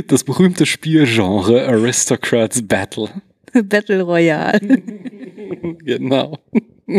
das 0.08 0.24
berühmte 0.24 0.66
Spielgenre 0.66 1.68
Aristocrats 1.68 2.62
Battle. 2.68 3.10
Battle 3.64 4.02
Royale. 4.04 4.60
genau. 5.84 6.38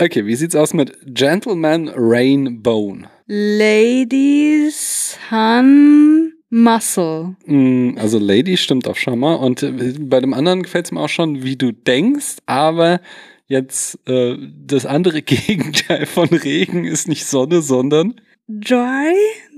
okay, 0.00 0.26
wie 0.26 0.34
sieht's 0.36 0.54
aus 0.56 0.74
mit 0.74 0.96
Gentleman 1.06 1.90
Rainbone? 1.94 3.08
Ladies 3.26 5.18
Han 5.30 6.32
Muscle. 6.50 7.36
Mm, 7.46 7.96
Also 7.98 8.18
Lady 8.18 8.56
stimmt 8.56 8.86
auch 8.86 8.96
schon 8.96 9.18
mal. 9.18 9.34
Und 9.34 9.64
bei 10.10 10.20
dem 10.20 10.34
anderen 10.34 10.62
gefällt 10.62 10.86
es 10.86 10.92
mir 10.92 11.00
auch 11.00 11.08
schon, 11.08 11.42
wie 11.42 11.56
du 11.56 11.72
denkst, 11.72 12.36
aber 12.46 13.00
jetzt 13.46 13.98
äh, 14.06 14.36
das 14.66 14.84
andere 14.86 15.22
Gegenteil 15.22 16.06
von 16.06 16.28
Regen 16.28 16.84
ist 16.84 17.08
nicht 17.08 17.24
Sonne, 17.26 17.62
sondern. 17.62 18.20
Dry? 18.48 19.14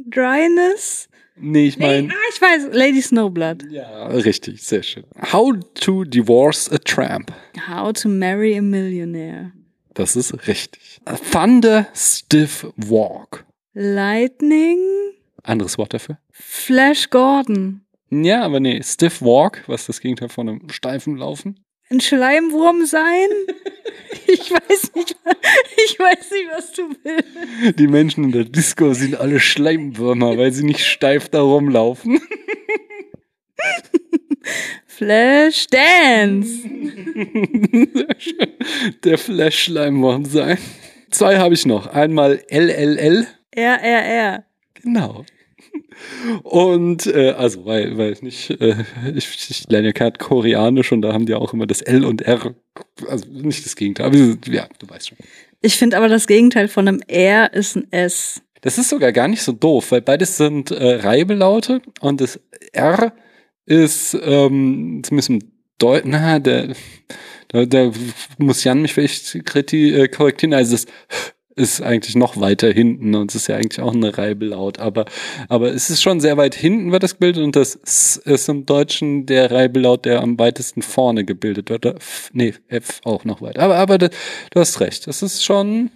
Dryness? 0.09 1.09
Nee, 1.37 1.67
ich 1.67 1.79
meine. 1.79 2.09
Ah, 2.13 2.17
ich 2.33 2.41
weiß, 2.41 2.69
Lady 2.73 3.03
Snowblood. 3.03 3.65
Ja, 3.71 4.07
richtig, 4.07 4.63
sehr 4.63 4.83
schön. 4.83 5.05
How 5.33 5.55
to 5.75 6.05
divorce 6.05 6.71
a 6.71 6.79
tramp. 6.79 7.33
How 7.69 7.93
to 7.93 8.09
marry 8.09 8.57
a 8.57 8.63
millionaire. 8.63 9.53
Das 9.95 10.17
ist 10.17 10.47
richtig. 10.47 11.01
Thunder 11.33 11.87
Stiff 11.95 12.67
Walk. 12.77 13.45
Lightning? 13.75 14.79
Anderes 15.43 15.79
Wort 15.79 15.93
dafür? 15.95 16.19
Flash 16.31 17.11
Gordon. 17.11 17.83
Ja, 18.11 18.43
aber 18.43 18.61
nee, 18.61 18.81
Stiff 18.83 19.21
Walk, 19.21 19.63
was 19.67 19.87
das 19.87 20.01
Gegenteil 20.01 20.29
von 20.29 20.49
einem 20.49 20.69
steifen 20.71 21.17
Laufen? 21.17 21.64
Ein 21.91 22.01
Schleimwurm 22.01 22.87
sein? 22.87 23.29
Ich 24.27 24.51
weiß 24.51 24.95
nicht, 24.95 25.17
ich 25.87 25.99
weiß 25.99 26.31
nicht, 26.31 26.49
was 26.51 26.73
du 26.73 26.89
willst. 27.03 27.79
Die 27.79 27.87
Menschen 27.87 28.25
in 28.25 28.33
der 28.33 28.45
Disco 28.45 28.95
sind 28.95 29.17
alle 29.17 29.39
Schleimwürmer, 29.39 30.39
weil 30.39 30.51
sie 30.51 30.65
nicht 30.65 30.85
steif 30.87 31.29
da 31.29 31.43
rumlaufen. 31.43 32.21
Flash 34.87 35.67
Dance. 35.67 36.63
Sehr 36.63 38.17
schön. 38.19 38.49
Der 39.05 39.19
Flash-Schleimwurm 39.19 40.25
sein. 40.25 40.59
Zwei 41.11 41.39
habe 41.39 41.55
ich 41.55 41.67
noch. 41.67 41.87
Einmal 41.89 42.43
LLL. 42.49 43.27
RRR. 43.55 44.45
Genau. 44.83 45.25
Und 46.43 47.07
äh, 47.07 47.31
also, 47.31 47.65
weil, 47.65 47.97
weil 47.97 48.17
nicht, 48.21 48.51
äh, 48.51 48.85
ich, 49.15 49.51
ich 49.51 49.65
lerne 49.69 49.89
ja 49.89 49.93
gerade 49.93 50.19
Koreanisch 50.19 50.93
und 50.93 51.03
da 51.03 51.13
haben 51.13 51.27
die 51.27 51.35
auch 51.35 51.53
immer 51.53 51.67
das 51.67 51.83
L 51.83 52.05
und 52.05 52.23
R. 52.23 52.55
Also 53.09 53.27
nicht 53.31 53.65
das 53.65 53.77
Gegenteil, 53.77 54.07
aber 54.07 54.17
ja, 54.17 54.67
du 54.79 54.89
weißt 54.89 55.09
schon. 55.09 55.19
Ich 55.61 55.77
finde 55.77 55.97
aber 55.97 56.09
das 56.09 56.27
Gegenteil 56.27 56.69
von 56.69 56.89
einem 56.89 57.01
R 57.07 57.53
ist 57.53 57.77
ein 57.77 57.91
S. 57.91 58.43
Das 58.61 58.79
ist 58.79 58.89
sogar 58.89 59.13
gar 59.13 59.29
nicht 59.29 59.43
so 59.43 59.53
doof, 59.53 59.93
weil 59.93 60.03
beides 60.03 60.37
sind 60.37 60.71
äh, 60.71 60.97
Reibelaute 60.97 61.83
und 62.01 62.21
das 62.21 62.41
R 62.73 63.13
ist 63.67 64.15
ähm, 64.23 65.03
zumindest 65.05 65.31
im 65.31 65.39
Deut 65.79 66.05
na, 66.07 66.39
der, 66.39 66.75
da, 67.49 67.65
da 67.67 67.93
muss 68.39 68.65
Jan 68.65 68.83
mich 68.83 68.95
vielleicht 68.95 69.45
kriti 69.45 69.93
äh, 69.93 70.09
korrigieren, 70.09 70.55
also 70.55 70.73
das 70.73 70.87
ist 71.57 71.81
eigentlich 71.83 72.17
noch 72.17 72.41
weiter 72.41 72.71
hinten 72.73 73.15
und 73.15 73.31
es 73.31 73.43
ist 73.43 73.47
ja 73.47 73.57
eigentlich 73.57 73.81
auch 73.81 73.95
eine 73.95 74.17
Reibelaut, 74.17 74.79
aber, 74.79 75.05
aber 75.49 75.73
es 75.73 75.91
ist 75.91 76.03
schon 76.03 76.21
sehr 76.21 76.37
weit 76.37 76.55
hinten 76.55 76.93
wird 76.93 77.03
das 77.03 77.15
gebildet 77.15 77.45
und 77.45 77.57
das 77.57 77.77
S 77.77 78.17
ist 78.17 78.49
im 78.49 78.67
Deutschen 78.67 79.27
der 79.27 79.51
Reibelaut, 79.51 80.05
der 80.05 80.23
am 80.23 80.39
weitesten 80.39 80.83
vorne 80.83 81.25
gebildet 81.25 81.71
wird. 81.71 81.85
F, 81.87 82.31
nee, 82.33 82.55
F 82.69 83.01
auch 83.05 83.25
noch 83.25 83.41
weiter. 83.41 83.63
Aber, 83.63 83.77
aber 83.77 83.99
du 83.99 84.11
hast 84.57 84.81
recht, 84.81 85.07
das 85.07 85.23
ist 85.23 85.45
schon, 85.45 85.91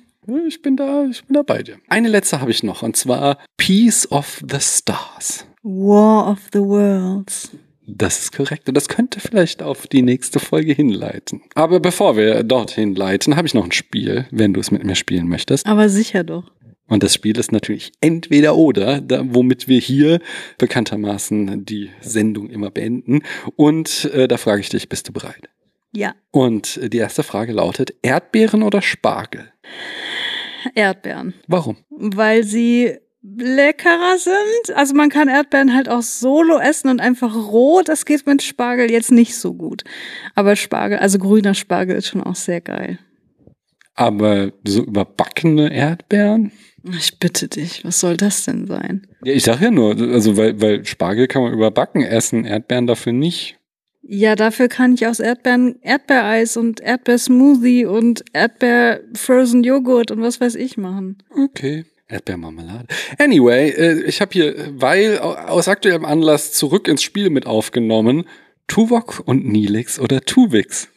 ich 0.46 0.62
bin 0.62 0.76
da, 0.76 1.06
ich 1.10 1.24
bin 1.24 1.34
da 1.34 1.42
bei 1.42 1.62
dir. 1.62 1.78
Eine 1.88 2.08
letzte 2.08 2.40
habe 2.40 2.50
ich 2.50 2.62
noch 2.62 2.82
und 2.82 2.96
zwar 2.96 3.38
Peace 3.56 4.10
of 4.10 4.42
the 4.48 4.60
Stars. 4.60 5.46
War 5.62 6.30
of 6.30 6.38
the 6.52 6.60
Worlds. 6.60 7.50
Das 7.90 8.18
ist 8.18 8.32
korrekt 8.32 8.68
und 8.68 8.76
das 8.76 8.88
könnte 8.88 9.18
vielleicht 9.18 9.62
auf 9.62 9.86
die 9.86 10.02
nächste 10.02 10.40
Folge 10.40 10.74
hinleiten. 10.74 11.40
Aber 11.54 11.80
bevor 11.80 12.18
wir 12.18 12.42
dorthin 12.42 12.94
leiten, 12.94 13.34
habe 13.34 13.46
ich 13.46 13.54
noch 13.54 13.64
ein 13.64 13.72
Spiel, 13.72 14.26
wenn 14.30 14.52
du 14.52 14.60
es 14.60 14.70
mit 14.70 14.84
mir 14.84 14.94
spielen 14.94 15.26
möchtest. 15.26 15.66
Aber 15.66 15.88
sicher 15.88 16.22
doch. 16.22 16.52
Und 16.86 17.02
das 17.02 17.14
Spiel 17.14 17.38
ist 17.38 17.50
natürlich 17.50 17.92
entweder 18.02 18.56
oder, 18.56 19.00
da, 19.00 19.22
womit 19.24 19.68
wir 19.68 19.80
hier 19.80 20.20
bekanntermaßen 20.58 21.64
die 21.64 21.90
Sendung 22.00 22.50
immer 22.50 22.70
beenden. 22.70 23.22
Und 23.56 24.04
äh, 24.12 24.28
da 24.28 24.36
frage 24.36 24.60
ich 24.60 24.68
dich, 24.68 24.88
bist 24.90 25.08
du 25.08 25.12
bereit? 25.12 25.48
Ja. 25.92 26.14
Und 26.30 26.76
äh, 26.76 26.90
die 26.90 26.98
erste 26.98 27.22
Frage 27.22 27.52
lautet, 27.52 27.94
Erdbeeren 28.02 28.62
oder 28.62 28.82
Spargel? 28.82 29.50
Erdbeeren. 30.74 31.34
Warum? 31.46 31.78
Weil 31.90 32.44
sie 32.44 32.98
leckerer 33.22 34.16
sind. 34.18 34.76
Also 34.76 34.94
man 34.94 35.10
kann 35.10 35.28
Erdbeeren 35.28 35.74
halt 35.74 35.88
auch 35.88 36.02
solo 36.02 36.58
essen 36.58 36.88
und 36.88 37.00
einfach 37.00 37.34
roh. 37.34 37.82
Das 37.82 38.04
geht 38.04 38.26
mit 38.26 38.42
Spargel 38.42 38.90
jetzt 38.90 39.10
nicht 39.10 39.36
so 39.36 39.54
gut. 39.54 39.84
Aber 40.34 40.56
Spargel, 40.56 40.98
also 40.98 41.18
grüner 41.18 41.54
Spargel 41.54 41.96
ist 41.96 42.08
schon 42.08 42.22
auch 42.22 42.36
sehr 42.36 42.60
geil. 42.60 42.98
Aber 43.94 44.52
so 44.64 44.84
überbackene 44.84 45.72
Erdbeeren? 45.72 46.52
Ich 46.96 47.18
bitte 47.18 47.48
dich, 47.48 47.84
was 47.84 47.98
soll 47.98 48.16
das 48.16 48.44
denn 48.44 48.66
sein? 48.66 49.08
Ja, 49.24 49.32
ich 49.32 49.42
sag 49.42 49.60
ja 49.60 49.72
nur, 49.72 49.96
also 49.96 50.36
weil, 50.36 50.60
weil 50.60 50.84
Spargel 50.84 51.26
kann 51.26 51.42
man 51.42 51.52
überbacken 51.52 52.02
essen, 52.02 52.44
Erdbeeren 52.44 52.86
dafür 52.86 53.12
nicht. 53.12 53.58
Ja, 54.02 54.36
dafür 54.36 54.68
kann 54.68 54.94
ich 54.94 55.06
aus 55.06 55.18
Erdbeeren 55.18 55.82
Erdbeereis 55.82 56.56
und 56.56 56.80
Erdbeersmoothie 56.80 57.84
und 57.84 58.24
Erdbeer-Frozen 58.32 59.64
Joghurt 59.64 60.12
und 60.12 60.22
was 60.22 60.40
weiß 60.40 60.54
ich 60.54 60.76
machen. 60.76 61.18
Okay. 61.36 61.84
Erdbeermarmelade. 62.08 62.86
Anyway, 63.18 63.70
äh, 63.70 64.02
ich 64.04 64.20
habe 64.20 64.32
hier, 64.32 64.72
weil 64.72 65.18
aus 65.18 65.68
aktuellem 65.68 66.04
Anlass 66.04 66.52
zurück 66.52 66.88
ins 66.88 67.02
Spiel 67.02 67.30
mit 67.30 67.46
aufgenommen, 67.46 68.24
Tuvok 68.66 69.22
und 69.24 69.46
Nilix 69.46 69.98
oder 69.98 70.22
Tuvix. 70.22 70.88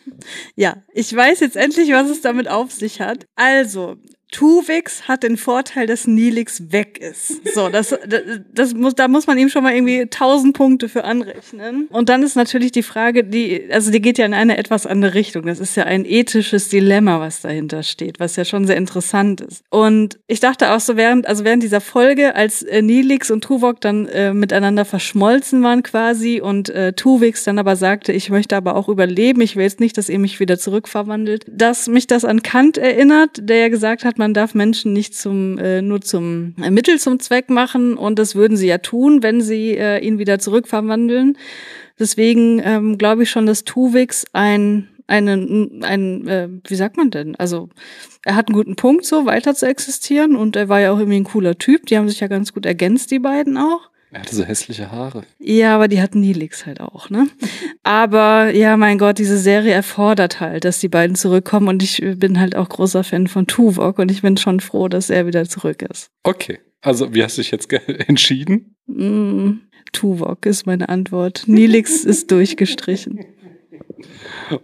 Ja, 0.56 0.84
ich 0.94 1.14
weiß 1.16 1.40
jetzt 1.40 1.56
endlich, 1.56 1.92
was 1.92 2.10
es 2.10 2.22
damit 2.22 2.48
auf 2.48 2.72
sich 2.72 3.02
hat. 3.02 3.26
Also, 3.36 3.98
Tuvix 4.32 5.10
hat 5.10 5.24
den 5.24 5.36
Vorteil, 5.36 5.88
dass 5.88 6.08
Nilix 6.08 6.72
weg 6.72 6.98
ist. 7.00 7.42
So, 7.54 7.68
das, 7.68 7.90
das, 8.08 8.22
das 8.54 8.74
muss, 8.74 8.96
da 8.96 9.10
muss 9.10 9.28
man 9.28 9.38
ihm 9.38 9.50
schon 9.50 9.62
mal 9.62 9.74
irgendwie 9.74 10.08
tausend 10.08 10.56
Punkte 10.56 10.88
für 10.88 11.04
anrechnen. 11.04 11.88
Und 11.92 12.08
dann 12.08 12.24
ist 12.24 12.38
natürlich 12.38 12.72
die 12.72 12.82
Frage, 12.82 13.26
die, 13.26 13.68
also 13.70 13.92
die 13.92 14.02
geht 14.02 14.18
ja 14.18 14.26
in 14.26 14.34
eine 14.34 14.58
etwas 14.58 14.86
andere 14.86 15.16
Richtung. 15.16 15.46
Das 15.46 15.60
ist 15.60 15.76
ja 15.76 15.84
ein 15.84 16.06
ethisches 16.06 16.70
Dilemma, 16.70 17.20
was 17.20 17.42
dahinter 17.42 17.84
steht, 17.84 18.22
was 18.22 18.38
ja 18.38 18.46
schon 18.46 18.66
sehr 18.66 18.78
interessant 18.78 19.42
ist. 19.42 19.64
Und 19.70 20.18
ich 20.28 20.40
dachte 20.40 20.72
auch 20.72 20.80
so 20.80 20.96
während, 20.96 21.28
also 21.28 21.44
während 21.44 21.62
dieser 21.62 21.82
Folge, 21.82 22.34
als 22.34 22.64
äh, 22.64 22.82
Nilix 22.82 23.32
und 23.32 23.44
Tuvok 23.44 23.82
dann 23.82 24.08
äh, 24.08 24.34
miteinander 24.34 24.86
verschmolzen 24.86 25.62
waren 25.62 25.84
quasi 25.84 26.40
und 26.40 26.70
äh, 26.70 26.94
Tuvix 26.94 27.44
dann 27.44 27.60
aber 27.60 27.76
sagte, 27.76 28.14
ich 28.14 28.30
möchte 28.30 28.56
aber 28.56 28.78
auch 28.78 28.88
überleben, 28.88 29.42
ich 29.42 29.58
will 29.58 29.64
jetzt 29.64 29.82
nicht, 29.82 29.98
dass 29.98 30.08
ihr 30.08 30.20
mich 30.20 30.40
wieder 30.40 30.58
zurückverwandelt, 30.58 31.46
dass 31.50 31.88
mich 31.90 32.08
das 32.08 32.24
an 32.24 32.44
Kant 32.44 32.78
erinnert, 32.78 33.32
der 33.42 33.58
ja 33.58 33.68
gesagt 33.68 34.06
hat, 34.06 34.21
man 34.22 34.36
darf 34.36 34.54
Menschen 34.54 34.94
nicht 34.94 35.16
zum 35.16 35.58
äh, 35.58 35.82
nur 35.82 36.00
zum 36.00 36.54
äh, 36.62 36.70
Mittel 36.70 37.00
zum 37.00 37.20
Zweck 37.20 37.50
machen 37.50 37.98
und 37.98 38.20
das 38.20 38.36
würden 38.36 38.56
sie 38.56 38.68
ja 38.68 38.78
tun, 38.78 39.24
wenn 39.24 39.42
sie 39.42 39.76
äh, 39.76 39.98
ihn 40.00 40.20
wieder 40.20 40.38
zurückverwandeln. 40.38 41.38
Deswegen 42.00 42.62
ähm, 42.64 43.00
glaube 43.00 43.24
ich 43.24 43.32
schon, 43.32 43.48
dass 43.48 43.64
Tuvix 43.64 44.26
ein 44.32 44.88
einen, 45.08 45.84
ein, 45.84 46.28
äh, 46.28 46.48
wie 46.68 46.76
sagt 46.76 46.96
man 46.96 47.12
denn? 47.12 47.36
Also 47.36 47.68
er 48.24 48.36
hat 48.36 48.48
einen 48.48 48.56
guten 48.56 48.78
Punkt, 48.78 49.06
so 49.06 49.26
weiter 49.26 49.56
zu 49.56 49.68
existieren 49.68 50.38
und 50.38 50.56
er 50.56 50.70
war 50.70 50.80
ja 50.80 50.94
auch 50.94 51.00
irgendwie 51.00 51.20
ein 51.20 51.26
cooler 51.26 51.58
Typ. 51.58 51.88
Die 51.88 51.98
haben 51.98 52.08
sich 52.08 52.22
ja 52.22 52.28
ganz 52.28 52.54
gut 52.54 52.66
ergänzt, 52.66 53.12
die 53.12 53.20
beiden 53.20 53.58
auch. 53.58 53.90
Er 54.12 54.22
hatte 54.22 54.36
so 54.36 54.44
hässliche 54.44 54.92
Haare. 54.92 55.24
Ja, 55.40 55.74
aber 55.74 55.88
die 55.88 56.02
hatten 56.02 56.20
Nilix 56.20 56.66
halt 56.66 56.82
auch, 56.82 57.10
ne? 57.10 57.28
aber 57.84 58.52
ja, 58.54 58.76
mein 58.76 58.98
Gott, 58.98 59.20
diese 59.20 59.38
Serie 59.38 59.72
erfordert 59.72 60.42
halt, 60.42 60.66
dass 60.66 60.80
die 60.80 60.90
beiden 60.90 61.16
zurückkommen 61.16 61.70
und 61.70 61.82
ich 61.82 62.04
bin 62.18 62.40
halt 62.40 62.56
auch 62.56 62.68
großer 62.68 63.04
Fan 63.06 63.28
von 63.28 63.48
Tuvok 63.48 64.00
und 64.00 64.12
ich 64.12 64.22
bin 64.22 64.36
schon 64.36 64.60
froh, 64.60 64.90
dass 64.90 65.10
er 65.10 65.28
wieder 65.28 65.48
zurück 65.48 65.82
ist. 65.82 66.10
Okay, 66.24 66.60
also 66.82 67.14
wie 67.14 67.24
hast 67.24 67.38
du 67.38 67.42
dich 67.42 67.52
jetzt 67.52 67.72
entschieden? 68.08 68.76
Mm, 68.88 69.62
Tuvok 69.94 70.46
ist 70.46 70.66
meine 70.66 70.90
Antwort. 70.90 71.44
Nilix 71.48 72.04
ist 72.04 72.32
durchgestrichen. 72.32 73.26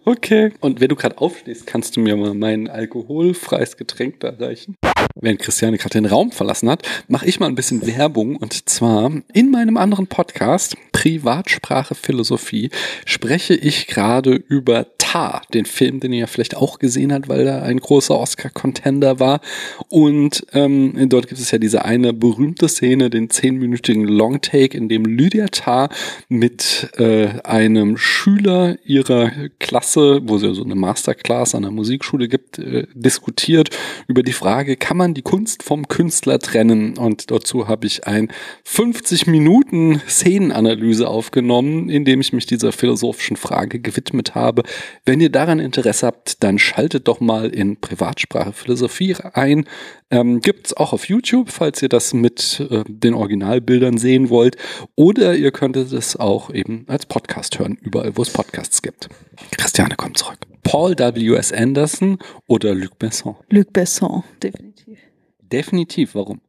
Okay. 0.06 0.52
Und 0.60 0.82
wenn 0.82 0.90
du 0.90 0.96
gerade 0.96 1.18
aufstehst, 1.18 1.68
kannst 1.68 1.96
du 1.96 2.02
mir 2.02 2.16
mal 2.18 2.34
mein 2.34 2.68
alkoholfreies 2.68 3.78
Getränk 3.78 4.20
da 4.20 4.30
reichen? 4.30 4.76
Während 5.22 5.40
Christiane 5.40 5.78
gerade 5.78 5.94
den 5.94 6.06
Raum 6.06 6.32
verlassen 6.32 6.70
hat, 6.70 6.88
mache 7.08 7.26
ich 7.26 7.40
mal 7.40 7.48
ein 7.48 7.56
bisschen 7.56 7.86
Werbung 7.86 8.36
und 8.36 8.70
zwar 8.70 9.12
in 9.34 9.52
meinem 9.52 9.78
anderen 9.78 10.08
Podcast 10.08 10.76
Privatsprache 10.92 11.96
Philosophie 11.96 12.70
spreche 13.06 13.54
ich 13.54 13.88
gerade 13.88 14.32
über 14.32 14.97
Tar, 15.08 15.42
den 15.54 15.64
Film, 15.64 16.02
den 16.02 16.12
ihr 16.12 16.28
vielleicht 16.28 16.58
auch 16.58 16.80
gesehen 16.80 17.14
habt, 17.14 17.30
weil 17.30 17.48
er 17.48 17.64
ein 17.64 17.78
großer 17.78 18.20
Oscar-Contender 18.20 19.22
war. 19.22 19.40
Und 19.88 20.46
ähm, 20.52 20.94
dort 21.08 21.30
gibt 21.30 21.40
es 21.40 21.50
ja 21.50 21.60
diese 21.60 21.86
eine 21.86 22.12
berühmte 22.12 22.68
Szene, 22.68 23.10
den 23.10 23.30
zehnminütigen 23.30 24.04
Longtake, 24.04 24.76
in 24.76 24.90
dem 24.90 25.06
Lydia 25.06 25.48
Tar 25.48 25.88
mit 26.28 26.90
äh, 26.98 27.30
einem 27.46 27.96
Schüler 27.96 28.78
ihrer 28.84 29.32
Klasse, 29.60 30.20
wo 30.24 30.40
sie 30.40 30.54
so 30.54 30.66
eine 30.66 30.76
Masterclass 30.76 31.56
an 31.56 31.62
der 31.62 31.72
Musikschule 31.72 32.28
gibt, 32.28 32.60
äh, 32.60 32.88
diskutiert 32.94 33.70
über 34.10 34.24
die 34.24 34.34
Frage, 34.34 34.76
kann 34.76 34.98
man 34.98 35.14
die 35.14 35.22
Kunst 35.22 35.64
vom 35.64 35.88
Künstler 35.88 36.40
trennen? 36.40 36.98
Und 36.98 37.32
dazu 37.32 37.70
habe 37.70 37.88
ich 37.88 38.06
ein 38.08 38.30
50 38.66 39.26
Minuten 39.28 40.02
Szenenanalyse 40.06 41.08
aufgenommen, 41.08 41.88
in 41.88 42.04
dem 42.04 42.20
ich 42.20 42.34
mich 42.34 42.46
dieser 42.46 42.74
philosophischen 42.74 43.38
Frage 43.38 43.80
gewidmet 43.80 44.36
habe. 44.36 44.64
Wenn 45.06 45.20
ihr 45.20 45.32
daran 45.32 45.60
Interesse 45.60 46.08
habt, 46.08 46.44
dann 46.44 46.60
schaltet 46.60 47.08
doch 47.08 47.20
mal 47.20 47.50
in 47.50 47.80
Privatsprache 47.80 48.54
Philosophie 48.54 49.16
ein. 49.34 49.66
Ähm, 50.10 50.40
gibt's 50.42 50.76
auch 50.76 50.94
auf 50.94 51.08
YouTube, 51.08 51.52
falls 51.52 51.82
ihr 51.82 51.90
das 51.90 52.14
mit 52.14 52.66
äh, 52.70 52.84
den 52.88 53.14
Originalbildern 53.14 53.98
sehen 53.98 54.30
wollt. 54.30 54.58
Oder 54.96 55.36
ihr 55.36 55.52
könntet 55.52 55.92
es 55.92 56.16
auch 56.16 56.54
eben 56.54 56.86
als 56.88 57.06
Podcast 57.06 57.60
hören, 57.60 57.78
überall, 57.82 58.16
wo 58.16 58.22
es 58.22 58.30
Podcasts 58.30 58.82
gibt. 58.82 59.10
Christiane 59.52 59.96
kommt 59.96 60.18
zurück. 60.18 60.40
Paul 60.64 60.98
W.S. 60.98 61.54
Anderson 61.54 62.18
oder 62.48 62.76
Luc 62.76 63.00
Besson? 63.00 63.36
Luc 63.50 63.72
Besson, 63.72 64.24
definitiv. 64.42 65.00
Definitiv, 65.40 66.16
warum? 66.16 66.42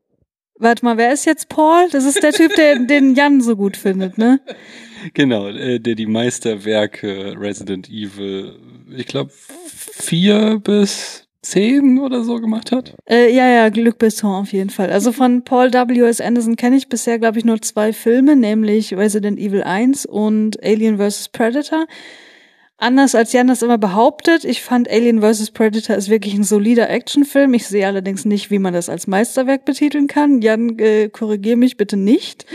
Warte 0.58 0.84
mal, 0.84 0.96
wer 0.96 1.12
ist 1.12 1.24
jetzt 1.24 1.48
Paul? 1.48 1.88
Das 1.90 2.04
ist 2.04 2.22
der 2.22 2.32
Typ, 2.32 2.54
der 2.56 2.80
den 2.80 3.14
Jan 3.14 3.40
so 3.40 3.56
gut 3.56 3.76
findet, 3.76 4.18
ne? 4.18 4.40
Genau, 5.14 5.48
äh, 5.48 5.78
der 5.78 5.94
die 5.94 6.06
Meisterwerke 6.06 7.36
Resident 7.38 7.88
Evil, 7.88 8.56
ich 8.96 9.06
glaube, 9.06 9.30
vier 9.32 10.60
bis 10.62 11.28
zehn 11.42 11.98
oder 11.98 12.24
so 12.24 12.40
gemacht 12.40 12.72
hat. 12.72 12.94
Äh, 13.08 13.34
ja, 13.34 13.48
ja, 13.48 13.66
Luc 13.68 13.98
Besson 13.98 14.34
auf 14.34 14.52
jeden 14.52 14.70
Fall. 14.70 14.90
Also 14.90 15.12
von 15.12 15.44
Paul 15.44 15.72
W.S. 15.72 16.20
Anderson 16.20 16.56
kenne 16.56 16.76
ich 16.76 16.88
bisher, 16.88 17.18
glaube 17.18 17.38
ich, 17.38 17.44
nur 17.44 17.62
zwei 17.62 17.92
Filme, 17.92 18.34
nämlich 18.34 18.94
Resident 18.94 19.38
Evil 19.38 19.62
1 19.62 20.06
und 20.06 20.62
Alien 20.62 20.98
vs. 20.98 21.28
Predator. 21.28 21.86
Anders 22.80 23.16
als 23.16 23.32
Jan 23.32 23.48
das 23.48 23.62
immer 23.62 23.76
behauptet, 23.76 24.44
ich 24.44 24.62
fand 24.62 24.88
Alien 24.88 25.20
vs. 25.20 25.50
Predator 25.50 25.96
ist 25.96 26.08
wirklich 26.08 26.34
ein 26.34 26.44
solider 26.44 26.88
Actionfilm. 26.88 27.52
Ich 27.54 27.66
sehe 27.66 27.84
allerdings 27.84 28.24
nicht, 28.24 28.52
wie 28.52 28.60
man 28.60 28.72
das 28.72 28.88
als 28.88 29.08
Meisterwerk 29.08 29.64
betiteln 29.64 30.06
kann. 30.06 30.42
Jan, 30.42 30.78
äh, 30.78 31.08
korrigier 31.08 31.56
mich 31.56 31.76
bitte 31.76 31.96
nicht. 31.96 32.46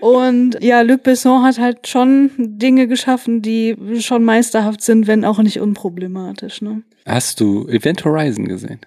Und 0.00 0.58
ja, 0.62 0.80
Luc 0.80 1.04
Besson 1.04 1.44
hat 1.44 1.60
halt 1.60 1.86
schon 1.86 2.32
Dinge 2.36 2.88
geschaffen, 2.88 3.40
die 3.40 3.76
schon 4.00 4.24
meisterhaft 4.24 4.82
sind, 4.82 5.06
wenn 5.06 5.24
auch 5.24 5.38
nicht 5.38 5.60
unproblematisch. 5.60 6.60
Ne? 6.60 6.82
Hast 7.06 7.38
du 7.38 7.68
Event 7.68 8.04
Horizon 8.04 8.46
gesehen? 8.46 8.80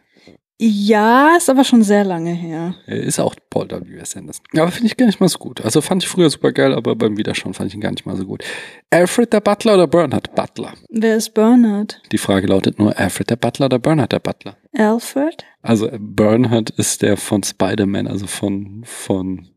Ja, 0.62 1.38
ist 1.38 1.49
aber 1.49 1.64
schon 1.64 1.84
sehr 1.84 2.03
lange 2.03 2.34
her. 2.34 2.76
Ist 2.86 3.20
auch 3.20 3.34
Paul 3.49 3.70
W.S. 3.70 4.18
Anderson. 4.18 4.45
Aber 4.57 4.72
finde 4.72 4.88
ich 4.88 4.97
gar 4.97 5.05
nicht 5.05 5.22
mal 5.22 5.30
so 5.30 5.39
gut. 5.39 5.64
Also 5.64 5.80
fand 5.80 6.03
ich 6.03 6.10
früher 6.10 6.30
super 6.30 6.51
geil, 6.51 6.74
aber 6.74 6.97
beim 6.97 7.16
Wiederschauen 7.18 7.53
fand 7.53 7.70
ich 7.70 7.76
ihn 7.76 7.82
gar 7.82 7.91
nicht 7.91 8.05
mal 8.05 8.18
so 8.18 8.26
gut. 8.26 8.43
Alfred 8.89 9.32
der 9.32 9.39
Butler 9.39 9.76
oder 9.76 9.88
Bernhard 9.88 10.36
Butler? 10.36 10.74
Wer 10.89 11.16
ist 11.16 11.34
Bernhard? 11.34 12.01
Die 12.12 12.18
Frage 12.18 12.47
lautet 12.47 12.78
nur 12.78 12.97
Alfred 12.99 13.30
der 13.30 13.38
Butler 13.38 13.68
oder 13.68 13.80
Bernhard 13.80 14.12
der 14.12 14.20
Butler? 14.20 14.57
Alfred? 14.74 15.45
Also 15.62 15.89
Bernhard 15.97 16.72
ist 16.72 17.03
der 17.03 17.16
von 17.16 17.41
Spider-Man, 17.41 18.07
also 18.07 18.28
von, 18.28 18.82
von 18.84 19.47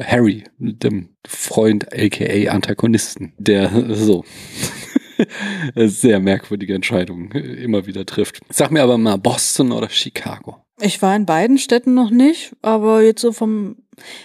Harry, 0.00 0.44
dem 0.58 1.10
Freund 1.26 1.92
aka 1.92 2.50
Antagonisten, 2.50 3.34
der 3.38 3.94
so 3.94 4.24
sehr 5.74 6.20
merkwürdige 6.20 6.74
Entscheidungen 6.74 7.30
immer 7.32 7.86
wieder 7.86 8.06
trifft. 8.06 8.40
Sag 8.50 8.70
mir 8.70 8.82
aber 8.82 8.98
mal 8.98 9.16
Boston 9.16 9.72
oder 9.72 9.88
Chicago. 9.88 10.56
Ich 10.80 11.02
war 11.02 11.14
in 11.14 11.26
beiden 11.26 11.58
Städten 11.58 11.94
noch 11.94 12.10
nicht, 12.10 12.56
aber 12.62 13.02
jetzt 13.02 13.20
so 13.20 13.32
vom 13.32 13.76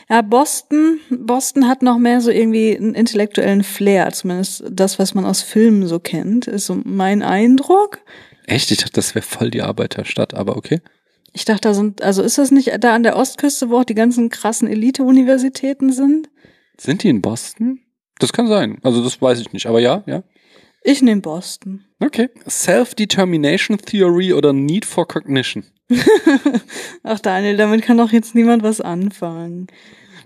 ja, 0.09 0.21
Boston, 0.21 0.99
Boston 1.09 1.67
hat 1.67 1.81
noch 1.81 1.97
mehr 1.97 2.21
so 2.21 2.31
irgendwie 2.31 2.75
einen 2.77 2.95
intellektuellen 2.95 3.63
Flair, 3.63 4.11
zumindest 4.13 4.63
das, 4.69 4.99
was 4.99 5.13
man 5.13 5.25
aus 5.25 5.41
Filmen 5.41 5.87
so 5.87 5.99
kennt, 5.99 6.47
ist 6.47 6.67
so 6.67 6.79
mein 6.83 7.21
Eindruck. 7.21 7.99
Echt? 8.45 8.71
Ich 8.71 8.77
dachte, 8.77 8.93
das 8.93 9.15
wäre 9.15 9.25
voll 9.25 9.51
die 9.51 9.61
Arbeiterstadt, 9.61 10.33
aber 10.33 10.55
okay. 10.55 10.81
Ich 11.33 11.43
dachte, 11.43 11.67
da 11.67 11.73
sind, 11.73 12.01
also 12.01 12.23
ist 12.23 12.37
das 12.37 12.51
nicht 12.51 12.71
da 12.79 12.95
an 12.95 13.03
der 13.03 13.17
Ostküste, 13.17 13.69
wo 13.69 13.79
auch 13.79 13.83
die 13.83 13.95
ganzen 13.95 14.29
krassen 14.29 14.69
Elite-Universitäten 14.69 15.91
sind? 15.91 16.29
Sind 16.77 17.03
die 17.03 17.09
in 17.09 17.21
Boston? 17.21 17.81
Das 18.19 18.31
kann 18.31 18.47
sein. 18.47 18.77
Also 18.83 19.03
das 19.03 19.21
weiß 19.21 19.41
ich 19.41 19.51
nicht, 19.51 19.65
aber 19.65 19.79
ja, 19.79 20.03
ja. 20.05 20.23
Ich 20.87 21.01
nehme 21.01 21.21
Boston. 21.21 21.83
Okay. 21.99 22.29
Self-Determination 22.47 23.79
Theory 23.79 24.33
oder 24.33 24.53
Need 24.53 24.85
for 24.85 25.07
Cognition? 25.07 25.63
Ach 27.03 27.19
Daniel, 27.19 27.57
damit 27.57 27.81
kann 27.81 27.97
doch 27.97 28.11
jetzt 28.11 28.35
niemand 28.35 28.61
was 28.61 28.81
anfangen. 28.81 29.65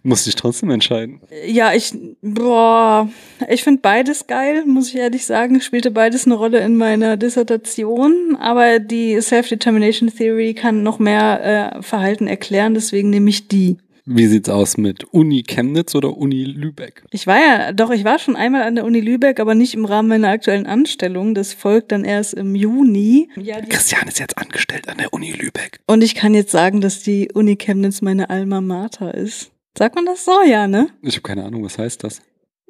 Muss 0.04 0.28
ich 0.28 0.36
trotzdem 0.36 0.70
entscheiden. 0.70 1.22
Ja, 1.48 1.74
ich, 1.74 1.94
boah, 2.22 3.08
ich 3.48 3.64
finde 3.64 3.80
beides 3.82 4.28
geil, 4.28 4.66
muss 4.66 4.90
ich 4.90 4.98
ehrlich 4.98 5.26
sagen. 5.26 5.62
Spielte 5.62 5.92
beides 5.92 6.26
eine 6.26 6.36
Rolle 6.36 6.60
in 6.60 6.76
meiner 6.76 7.16
Dissertation, 7.16 8.36
aber 8.38 8.80
die 8.80 9.22
Self-Determination 9.22 10.10
Theory 10.10 10.54
kann 10.56 10.84
noch 10.84 11.00
mehr 11.00 11.78
äh, 11.78 11.82
Verhalten 11.82 12.28
erklären, 12.28 12.74
deswegen 12.74 13.10
nehme 13.10 13.30
ich 13.30 13.48
die. 13.48 13.78
Wie 14.12 14.26
sieht's 14.26 14.50
aus 14.50 14.78
mit 14.78 15.04
Uni 15.14 15.44
Chemnitz 15.44 15.94
oder 15.94 16.18
Uni 16.18 16.44
Lübeck? 16.44 17.04
Ich 17.12 17.28
war 17.28 17.38
ja, 17.38 17.72
doch, 17.74 17.92
ich 17.92 18.04
war 18.04 18.18
schon 18.18 18.36
einmal 18.36 18.64
an 18.64 18.74
der 18.74 18.84
Uni 18.84 19.02
Lübeck, 19.02 19.40
aber 19.40 19.54
nicht 19.54 19.76
im 19.76 19.86
Rahmen 19.86 20.10
meiner 20.10 20.30
aktuellen 20.30 20.66
Anstellung. 20.66 21.36
Das 21.36 21.54
folgt 21.54 21.92
dann 21.92 22.04
erst 22.04 22.34
im 22.34 22.56
Juni. 22.56 23.30
Ja, 23.36 23.62
Christian 23.62 24.08
ist 24.08 24.18
jetzt 24.18 24.36
angestellt 24.40 24.90
an 24.90 24.98
der 24.98 25.14
Uni 25.14 25.32
Lübeck. 25.34 25.82
Und 25.86 26.04
ich 26.04 26.16
kann 26.16 26.34
jetzt 26.34 26.50
sagen, 26.50 26.82
dass 26.82 27.04
die 27.04 27.30
Uni 27.36 27.56
Chemnitz 27.56 28.02
meine 28.02 28.32
Alma 28.32 28.62
Mater 28.62 29.14
ist. 29.14 29.52
Sagt 29.78 29.94
man 29.94 30.08
das 30.08 30.26
so, 30.26 30.42
ja, 30.42 30.66
ne? 30.66 30.90
Ich 31.04 31.14
habe 31.14 31.22
keine 31.22 31.44
Ahnung, 31.44 31.64
was 31.64 31.78
heißt 31.78 32.04
das? 32.04 32.24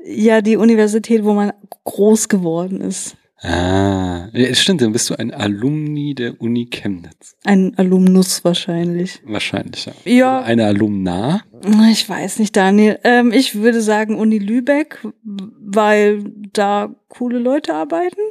Ja, 0.03 0.41
die 0.41 0.57
Universität, 0.57 1.23
wo 1.23 1.33
man 1.33 1.53
groß 1.85 2.27
geworden 2.27 2.81
ist. 2.81 3.15
Ah, 3.41 4.27
stimmt, 4.53 4.81
dann 4.81 4.91
bist 4.91 5.09
du 5.09 5.17
ein 5.17 5.33
Alumni 5.33 6.13
der 6.13 6.41
Uni 6.41 6.65
Chemnitz. 6.65 7.37
Ein 7.45 7.73
Alumnus 7.77 8.43
wahrscheinlich. 8.43 9.21
Wahrscheinlich, 9.25 9.85
ja. 9.85 9.93
Ja. 10.03 10.41
Eine 10.41 10.65
Alumna? 10.65 11.41
Ich 11.89 12.07
weiß 12.07 12.39
nicht, 12.39 12.55
Daniel. 12.55 12.99
Ähm, 13.03 13.31
ich 13.31 13.55
würde 13.55 13.81
sagen 13.81 14.15
Uni 14.15 14.39
Lübeck, 14.39 14.99
weil 15.23 16.23
da 16.51 16.93
coole 17.07 17.39
Leute 17.39 17.73
arbeiten. 17.73 18.21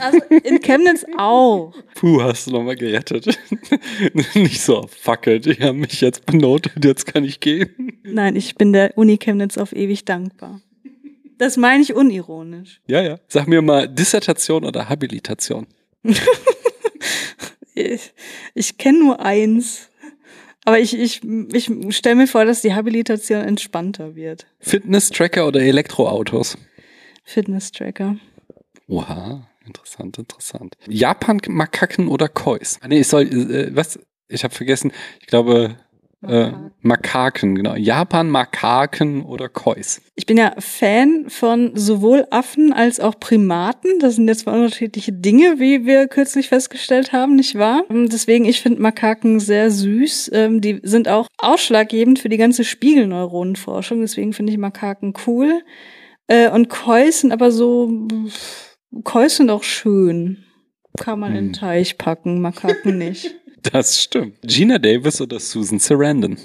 Also 0.00 0.18
in 0.42 0.60
Chemnitz 0.60 1.04
auch. 1.18 1.72
Puh, 1.94 2.22
hast 2.22 2.46
du 2.46 2.52
nochmal 2.52 2.76
gerettet. 2.76 3.38
Nicht 4.34 4.60
so 4.60 4.86
fackelt. 4.88 5.46
Die 5.46 5.62
haben 5.62 5.80
mich 5.80 6.00
jetzt 6.00 6.26
benotet, 6.26 6.84
jetzt 6.84 7.06
kann 7.06 7.24
ich 7.24 7.40
gehen. 7.40 7.92
Nein, 8.02 8.36
ich 8.36 8.56
bin 8.56 8.72
der 8.72 8.96
Uni 8.96 9.18
Chemnitz 9.18 9.58
auf 9.58 9.72
ewig 9.72 10.04
dankbar. 10.04 10.60
Das 11.38 11.56
meine 11.56 11.82
ich 11.82 11.94
unironisch. 11.94 12.80
Ja, 12.86 13.02
ja. 13.02 13.18
Sag 13.28 13.48
mir 13.48 13.62
mal, 13.62 13.88
Dissertation 13.88 14.64
oder 14.64 14.88
Habilitation? 14.88 15.66
ich 17.74 18.12
ich 18.54 18.78
kenne 18.78 18.98
nur 18.98 19.20
eins. 19.20 19.88
Aber 20.64 20.78
ich, 20.78 20.96
ich, 20.96 21.22
ich 21.24 21.96
stelle 21.96 22.14
mir 22.14 22.26
vor, 22.28 22.44
dass 22.44 22.62
die 22.62 22.72
Habilitation 22.72 23.42
entspannter 23.42 24.14
wird. 24.14 24.46
Fitness-Tracker 24.60 25.46
oder 25.46 25.60
Elektroautos? 25.60 26.56
Fitness-Tracker. 27.24 28.16
Oha, 28.86 29.48
interessant, 29.66 30.18
interessant. 30.18 30.76
Japan-Makaken 30.88 32.06
oder 32.06 32.28
Kois? 32.28 32.78
Ah, 32.80 32.88
nee, 32.88 33.00
ich 33.00 33.08
soll, 33.08 33.24
äh, 33.24 33.74
was? 33.74 33.98
Ich 34.28 34.44
habe 34.44 34.54
vergessen. 34.54 34.92
Ich 35.20 35.26
glaube, 35.26 35.76
äh, 36.26 36.52
Makaken, 36.82 37.56
genau. 37.56 37.74
Japan, 37.74 38.30
Makaken 38.30 39.24
oder 39.24 39.48
Kois. 39.48 40.00
Ich 40.14 40.26
bin 40.26 40.36
ja 40.36 40.54
Fan 40.58 41.26
von 41.28 41.72
sowohl 41.74 42.26
Affen 42.30 42.72
als 42.72 43.00
auch 43.00 43.18
Primaten. 43.18 43.98
Das 43.98 44.16
sind 44.16 44.28
jetzt 44.28 44.40
zwei 44.40 44.52
unterschiedliche 44.52 45.12
Dinge, 45.12 45.58
wie 45.58 45.84
wir 45.84 46.06
kürzlich 46.06 46.48
festgestellt 46.48 47.12
haben, 47.12 47.34
nicht 47.34 47.56
wahr? 47.56 47.84
Deswegen, 47.90 48.44
ich 48.44 48.60
finde 48.60 48.80
Makaken 48.80 49.40
sehr 49.40 49.70
süß. 49.70 50.30
Ähm, 50.32 50.60
die 50.60 50.80
sind 50.82 51.08
auch 51.08 51.26
ausschlaggebend 51.38 52.20
für 52.20 52.28
die 52.28 52.36
ganze 52.36 52.64
Spiegelneuronenforschung. 52.64 54.00
Deswegen 54.00 54.32
finde 54.32 54.52
ich 54.52 54.58
Makaken 54.58 55.14
cool. 55.26 55.62
Äh, 56.28 56.50
und 56.50 56.68
Kois 56.68 57.12
sind 57.12 57.32
aber 57.32 57.50
so, 57.50 57.90
Kois 59.02 59.30
sind 59.30 59.50
auch 59.50 59.64
schön. 59.64 60.44
Kann 61.00 61.20
man 61.20 61.34
in 61.34 61.46
den 61.46 61.52
Teich 61.52 61.98
packen, 61.98 62.40
Makaken 62.40 62.98
nicht. 62.98 63.41
Das 63.70 64.02
stimmt. 64.02 64.38
Gina 64.42 64.78
Davis 64.78 65.20
oder 65.20 65.38
Susan 65.38 65.78
Sarandon? 65.78 66.38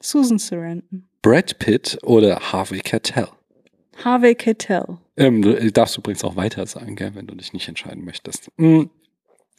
Susan 0.00 0.38
Sarandon. 0.38 1.08
Brad 1.22 1.58
Pitt 1.58 1.98
oder 2.02 2.38
Harvey 2.52 2.80
Keitel? 2.80 3.28
Harvey 4.04 4.34
Keitel. 4.34 4.98
Ähm, 5.16 5.42
du 5.42 5.72
darfst 5.72 5.96
übrigens 5.98 6.22
auch 6.22 6.36
weiter 6.36 6.66
sagen, 6.66 6.94
gell, 6.96 7.14
wenn 7.14 7.26
du 7.26 7.34
dich 7.34 7.52
nicht 7.52 7.66
entscheiden 7.68 8.04
möchtest. 8.04 8.50
Hm. 8.58 8.90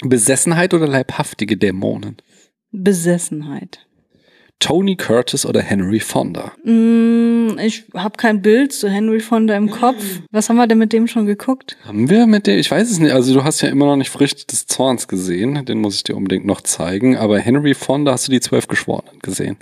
Besessenheit 0.02 0.74
oder 0.74 0.88
leibhaftige 0.88 1.58
Dämonen? 1.58 2.18
Besessenheit. 2.72 3.87
Tony 4.60 4.96
Curtis 4.96 5.46
oder 5.46 5.62
Henry 5.62 6.00
Fonda? 6.00 6.52
Mm, 6.64 7.60
ich 7.60 7.86
habe 7.94 8.18
kein 8.18 8.42
Bild 8.42 8.74
zu 8.74 8.90
Henry 8.90 9.20
Fonda 9.20 9.56
im 9.56 9.70
Kopf. 9.70 10.04
Was 10.32 10.50
haben 10.50 10.58
wir 10.58 10.68
denn 10.68 10.78
mit 10.78 10.94
dem 10.94 11.08
schon 11.08 11.26
geguckt? 11.26 11.78
Haben 11.84 12.10
wir 12.10 12.26
mit 12.26 12.48
dem, 12.48 12.58
ich 12.58 12.72
weiß 12.72 12.90
es 12.90 13.00
nicht, 13.00 13.12
also 13.12 13.34
du 13.34 13.44
hast 13.44 13.62
ja 13.62 13.70
immer 13.70 13.86
noch 13.86 13.96
nicht 13.96 14.10
Früchte 14.10 14.46
des 14.48 14.66
Zorns 14.66 15.08
gesehen, 15.08 15.64
den 15.66 15.80
muss 15.80 15.96
ich 15.96 16.04
dir 16.04 16.16
unbedingt 16.16 16.46
noch 16.46 16.62
zeigen, 16.62 17.18
aber 17.18 17.40
Henry 17.40 17.74
Fonda 17.74 18.14
hast 18.14 18.28
du 18.28 18.32
die 18.32 18.40
zwölf 18.40 18.68
Geschworenen 18.68 19.20
gesehen. 19.20 19.58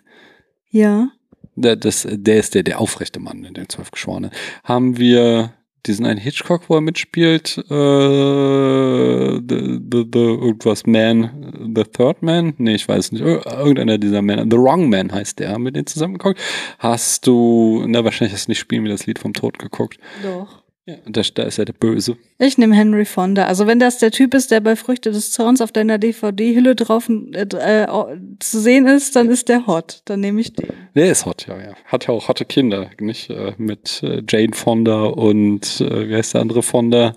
Ja. 0.70 1.10
Der, 1.56 1.76
das, 1.76 2.08
der 2.10 2.38
ist 2.38 2.56
der, 2.56 2.64
der 2.64 2.80
aufrechte 2.80 3.20
Mann 3.20 3.44
in 3.44 3.54
den 3.54 3.70
zwölf 3.70 3.92
Geschworenen. 3.92 4.32
Haben 4.64 4.98
wir 4.98 5.54
diesen 5.88 6.06
einen 6.06 6.20
Hitchcock, 6.20 6.64
wo 6.68 6.76
er 6.76 6.82
mitspielt, 6.82 7.58
äh, 7.58 9.40
the, 9.40 9.80
the, 9.92 10.06
the, 10.12 10.20
irgendwas 10.20 10.86
Man, 10.86 11.74
The 11.76 11.84
Third 11.84 12.22
Man? 12.22 12.54
Nee, 12.58 12.76
ich 12.76 12.88
weiß 12.88 13.12
nicht. 13.12 13.24
Ir- 13.24 13.46
Irgendeiner 13.58 13.98
dieser 13.98 14.22
Männer. 14.22 14.44
The 14.50 14.58
Wrong 14.58 14.90
Man 14.90 15.12
heißt 15.12 15.40
der, 15.40 15.50
haben 15.52 15.64
wir 15.66 15.72
den 15.72 15.86
zusammen 15.86 16.18
geguckt. 16.18 16.40
Hast 16.80 17.28
du, 17.28 17.84
na 17.88 18.04
wahrscheinlich 18.04 18.34
hast 18.34 18.48
du 18.48 18.52
nicht 18.52 18.60
Spielen 18.60 18.84
wie 18.84 18.90
das 18.90 19.06
Lied 19.06 19.20
vom 19.20 19.34
Tod 19.34 19.60
geguckt. 19.60 19.98
Doch. 20.24 20.62
Ja, 20.88 20.96
und 21.04 21.18
da, 21.18 21.22
da 21.34 21.44
ist 21.44 21.58
er 21.58 21.66
der 21.66 21.74
Böse. 21.74 22.16
Ich 22.38 22.60
nehme 22.60 22.76
Henry 22.76 23.06
Fonda. 23.06 23.46
Also 23.46 23.66
wenn 23.66 23.80
das 23.80 23.98
der 23.98 24.12
Typ 24.12 24.36
ist, 24.36 24.52
der 24.52 24.60
bei 24.60 24.76
Früchte 24.76 25.12
des 25.12 25.32
Zorns 25.32 25.60
auf 25.60 25.72
deiner 25.72 25.98
DVD-Hülle 25.98 26.76
drauf 26.76 27.10
äh, 27.10 27.42
äh, 27.42 27.88
zu 28.40 28.60
sehen 28.60 28.86
ist, 28.86 29.16
dann 29.16 29.30
ist 29.30 29.50
der 29.50 29.66
hot. 29.66 30.02
Dann 30.06 30.20
nehme 30.20 30.42
ich 30.42 30.54
den. 30.54 30.68
Der 30.94 31.12
ist 31.12 31.26
hot, 31.26 31.48
ja, 31.48 31.60
ja. 31.60 31.74
Hat 31.86 32.06
ja 32.06 32.14
auch 32.14 32.28
hotte 32.28 32.46
Kinder, 32.46 32.92
nicht? 33.00 33.32
Äh, 33.32 33.54
mit 33.58 34.04
äh, 34.04 34.22
Jane 34.30 34.54
Fonda 34.54 35.06
und 35.06 35.82
äh, 35.82 36.08
wie 36.08 36.16
heißt 36.16 36.36
der 36.36 36.42
andere 36.42 36.62
Fonda? 36.62 37.14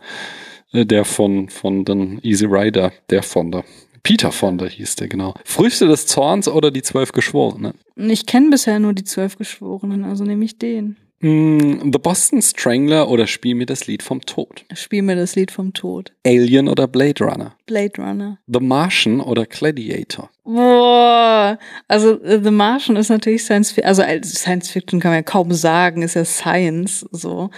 Der 0.73 1.07
von, 1.07 1.49
von 1.49 1.87
den 1.87 2.21
Easy 2.23 2.45
Rider, 2.45 2.93
der 3.09 3.23
Fonda. 3.23 3.65
Peter 4.03 4.33
Fonda 4.33 4.67
hieß 4.67 4.97
der, 4.97 5.09
genau. 5.09 5.35
Früchte 5.45 5.87
des 5.87 6.07
Zorns 6.07 6.47
oder 6.47 6.71
die 6.71 6.83
zwölf 6.83 7.13
Geschworenen? 7.13 7.73
Ich 7.97 8.27
kenne 8.27 8.51
bisher 8.51 8.79
nur 8.79 8.93
die 8.93 9.05
zwölf 9.05 9.37
Geschworenen, 9.37 10.05
also 10.05 10.25
nehme 10.25 10.45
ich 10.45 10.59
den. 10.59 10.97
Mm, 11.21 11.91
The 11.93 11.99
Boston 11.99 12.41
Strangler 12.43 13.09
oder 13.09 13.27
Spiel 13.27 13.57
mir 13.57 13.67
das 13.67 13.89
Lied 13.89 14.05
vom 14.05 14.21
Tod? 14.21 14.65
Spiel 14.75 15.03
mir 15.03 15.17
das 15.17 15.35
Lied 15.35 15.51
vom 15.51 15.73
Tod. 15.73 16.13
Alien 16.25 16.69
oder 16.69 16.87
Blade 16.87 17.25
Runner? 17.25 17.57
Blade 17.67 17.95
Runner. 17.99 18.39
The 18.47 18.61
Martian 18.61 19.21
oder 19.21 19.45
Gladiator? 19.45 20.31
Boah, 20.45 21.59
also 21.89 22.23
äh, 22.23 22.41
The 22.43 22.53
Martian 22.53 22.97
ist 22.97 23.09
natürlich 23.09 23.43
Science 23.43 23.73
Fiction, 23.73 23.89
also 23.89 24.03
als 24.03 24.33
Science 24.33 24.71
Fiction 24.71 25.01
kann 25.01 25.11
man 25.11 25.19
ja 25.19 25.23
kaum 25.23 25.53
sagen, 25.53 26.03
ist 26.03 26.15
ja 26.15 26.25
Science 26.25 27.05
so. 27.11 27.51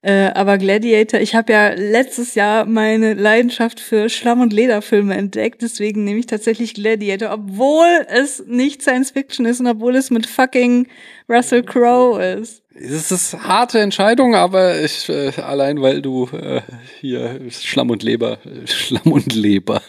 Äh, 0.00 0.30
aber 0.34 0.56
Gladiator, 0.58 1.20
ich 1.20 1.34
habe 1.34 1.52
ja 1.52 1.72
letztes 1.74 2.36
Jahr 2.36 2.66
meine 2.66 3.14
Leidenschaft 3.14 3.80
für 3.80 4.08
Schlamm- 4.08 4.40
und 4.40 4.52
Lederfilme 4.52 5.16
entdeckt, 5.16 5.60
deswegen 5.60 6.04
nehme 6.04 6.20
ich 6.20 6.26
tatsächlich 6.26 6.74
Gladiator, 6.74 7.32
obwohl 7.32 8.06
es 8.08 8.44
nicht 8.46 8.80
Science 8.80 9.10
Fiction 9.10 9.44
ist 9.44 9.58
und 9.58 9.66
obwohl 9.66 9.96
es 9.96 10.10
mit 10.10 10.26
fucking 10.26 10.86
Russell 11.28 11.64
Crowe 11.64 12.22
ist. 12.22 12.62
Es 12.80 13.10
ist 13.10 13.34
harte 13.34 13.80
Entscheidung, 13.80 14.34
aber 14.36 14.80
ich, 14.80 15.08
äh, 15.08 15.32
allein 15.40 15.82
weil 15.82 16.00
du 16.00 16.28
äh, 16.28 16.60
hier 17.00 17.40
Schlamm 17.50 17.90
und 17.90 18.02
Leber, 18.02 18.38
äh, 18.44 18.66
Schlamm 18.66 19.12
und 19.12 19.34
Leber, 19.34 19.82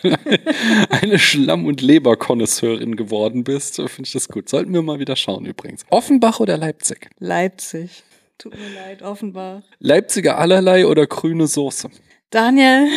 eine 0.90 1.20
Schlamm- 1.20 1.66
und 1.66 1.82
Leber-Konnoisseurin 1.82 2.96
geworden 2.96 3.44
bist, 3.44 3.76
finde 3.76 4.04
ich 4.06 4.14
das 4.14 4.28
gut. 4.28 4.50
Sollten 4.50 4.74
wir 4.74 4.82
mal 4.82 5.00
wieder 5.00 5.16
schauen 5.16 5.46
übrigens. 5.46 5.86
Offenbach 5.90 6.40
oder 6.40 6.58
Leipzig? 6.58 7.10
Leipzig. 7.20 8.04
Tut 8.40 8.54
mir 8.54 8.74
leid, 8.74 9.02
Offenbach. 9.02 9.62
Leipziger 9.80 10.38
allerlei 10.38 10.88
oder 10.88 11.06
grüne 11.06 11.46
Soße? 11.46 11.90
Daniel, 12.32 12.88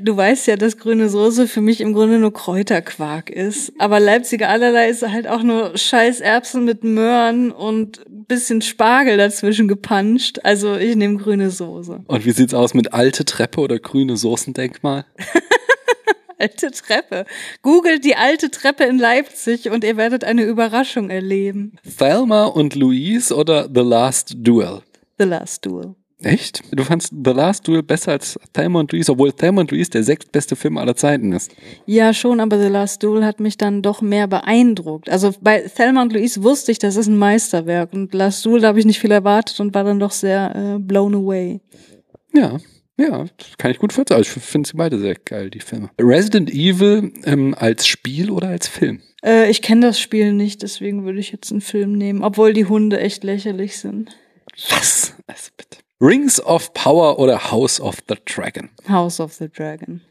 du 0.00 0.16
weißt 0.16 0.46
ja, 0.46 0.54
dass 0.54 0.76
grüne 0.76 1.08
Soße 1.08 1.48
für 1.48 1.60
mich 1.60 1.80
im 1.80 1.92
Grunde 1.92 2.20
nur 2.20 2.32
Kräuterquark 2.32 3.30
ist. 3.30 3.72
Aber 3.78 3.98
Leipziger 3.98 4.48
allerlei 4.48 4.88
ist 4.88 5.02
halt 5.02 5.26
auch 5.26 5.42
nur 5.42 5.76
scheiß 5.76 6.20
Erbsen 6.20 6.64
mit 6.64 6.84
Möhren 6.84 7.50
und 7.50 8.04
bisschen 8.06 8.62
Spargel 8.62 9.16
dazwischen 9.16 9.66
gepanscht. 9.66 10.38
Also 10.44 10.76
ich 10.76 10.94
nehme 10.94 11.16
grüne 11.16 11.50
Soße. 11.50 12.04
Und 12.06 12.24
wie 12.24 12.30
sieht's 12.30 12.54
aus 12.54 12.74
mit 12.74 12.94
alte 12.94 13.24
Treppe 13.24 13.60
oder 13.60 13.80
grüne 13.80 14.16
Soßendenkmal? 14.16 15.04
Alte 16.38 16.70
Treppe. 16.70 17.24
Googelt 17.62 18.04
die 18.04 18.14
alte 18.14 18.50
Treppe 18.50 18.84
in 18.84 18.98
Leipzig 18.98 19.70
und 19.70 19.84
ihr 19.84 19.96
werdet 19.96 20.22
eine 20.22 20.44
Überraschung 20.44 21.08
erleben. 21.08 21.78
Thelma 21.98 22.44
und 22.44 22.74
Louise 22.74 23.34
oder 23.34 23.70
The 23.74 23.80
Last 23.80 24.34
Duel? 24.36 24.82
The 25.18 25.24
Last 25.24 25.64
Duel. 25.64 25.94
Echt? 26.22 26.62
Du 26.70 26.82
fandst 26.82 27.12
The 27.12 27.32
Last 27.32 27.68
Duel 27.68 27.82
besser 27.82 28.12
als 28.12 28.38
Thelma 28.54 28.80
und 28.80 28.90
Louise, 28.90 29.12
obwohl 29.12 29.32
Thelma 29.32 29.60
und 29.60 29.70
Louise 29.70 29.90
der 29.90 30.02
sechstbeste 30.02 30.56
Film 30.56 30.78
aller 30.78 30.96
Zeiten 30.96 31.32
ist. 31.32 31.54
Ja, 31.84 32.14
schon, 32.14 32.40
aber 32.40 32.58
The 32.58 32.68
Last 32.68 33.02
Duel 33.02 33.24
hat 33.24 33.38
mich 33.38 33.58
dann 33.58 33.82
doch 33.82 34.00
mehr 34.00 34.26
beeindruckt. 34.26 35.10
Also 35.10 35.34
bei 35.40 35.60
Thelma 35.60 36.02
und 36.02 36.14
Louise 36.14 36.42
wusste 36.42 36.72
ich, 36.72 36.78
das 36.78 36.96
ist 36.96 37.08
ein 37.08 37.18
Meisterwerk. 37.18 37.92
Und 37.92 38.14
Last 38.14 38.46
Duel, 38.46 38.62
da 38.62 38.68
habe 38.68 38.78
ich 38.78 38.86
nicht 38.86 38.98
viel 38.98 39.10
erwartet 39.10 39.60
und 39.60 39.74
war 39.74 39.84
dann 39.84 40.00
doch 40.00 40.12
sehr 40.12 40.54
äh, 40.56 40.78
blown 40.78 41.14
away. 41.14 41.60
Ja, 42.34 42.58
ja, 42.98 43.26
kann 43.58 43.70
ich 43.70 43.78
gut 43.78 43.92
vorstellen. 43.92 44.18
Also 44.18 44.38
ich 44.38 44.42
finde 44.42 44.68
sie 44.68 44.76
beide 44.76 44.98
sehr 44.98 45.16
geil, 45.16 45.50
die 45.50 45.60
Filme. 45.60 45.90
Resident 46.00 46.50
Evil 46.50 47.12
ähm, 47.24 47.54
als 47.58 47.86
Spiel 47.86 48.30
oder 48.30 48.48
als 48.48 48.68
Film? 48.68 49.02
Äh, 49.22 49.50
ich 49.50 49.60
kenne 49.60 49.82
das 49.82 50.00
Spiel 50.00 50.32
nicht, 50.32 50.62
deswegen 50.62 51.04
würde 51.04 51.18
ich 51.18 51.30
jetzt 51.30 51.50
einen 51.50 51.60
Film 51.60 51.92
nehmen, 51.92 52.22
obwohl 52.22 52.54
die 52.54 52.64
Hunde 52.64 52.98
echt 53.00 53.22
lächerlich 53.22 53.76
sind. 53.76 54.16
Was? 54.70 55.14
Also 55.26 55.50
bitte. 55.58 55.85
Rings 56.00 56.40
of 56.44 56.72
Power 56.74 57.18
oder 57.18 57.50
House 57.50 57.80
of 57.80 57.96
the 58.08 58.16
Dragon? 58.26 58.68
House 58.88 59.18
of 59.20 59.32
the 59.32 59.48
Dragon. 59.48 60.02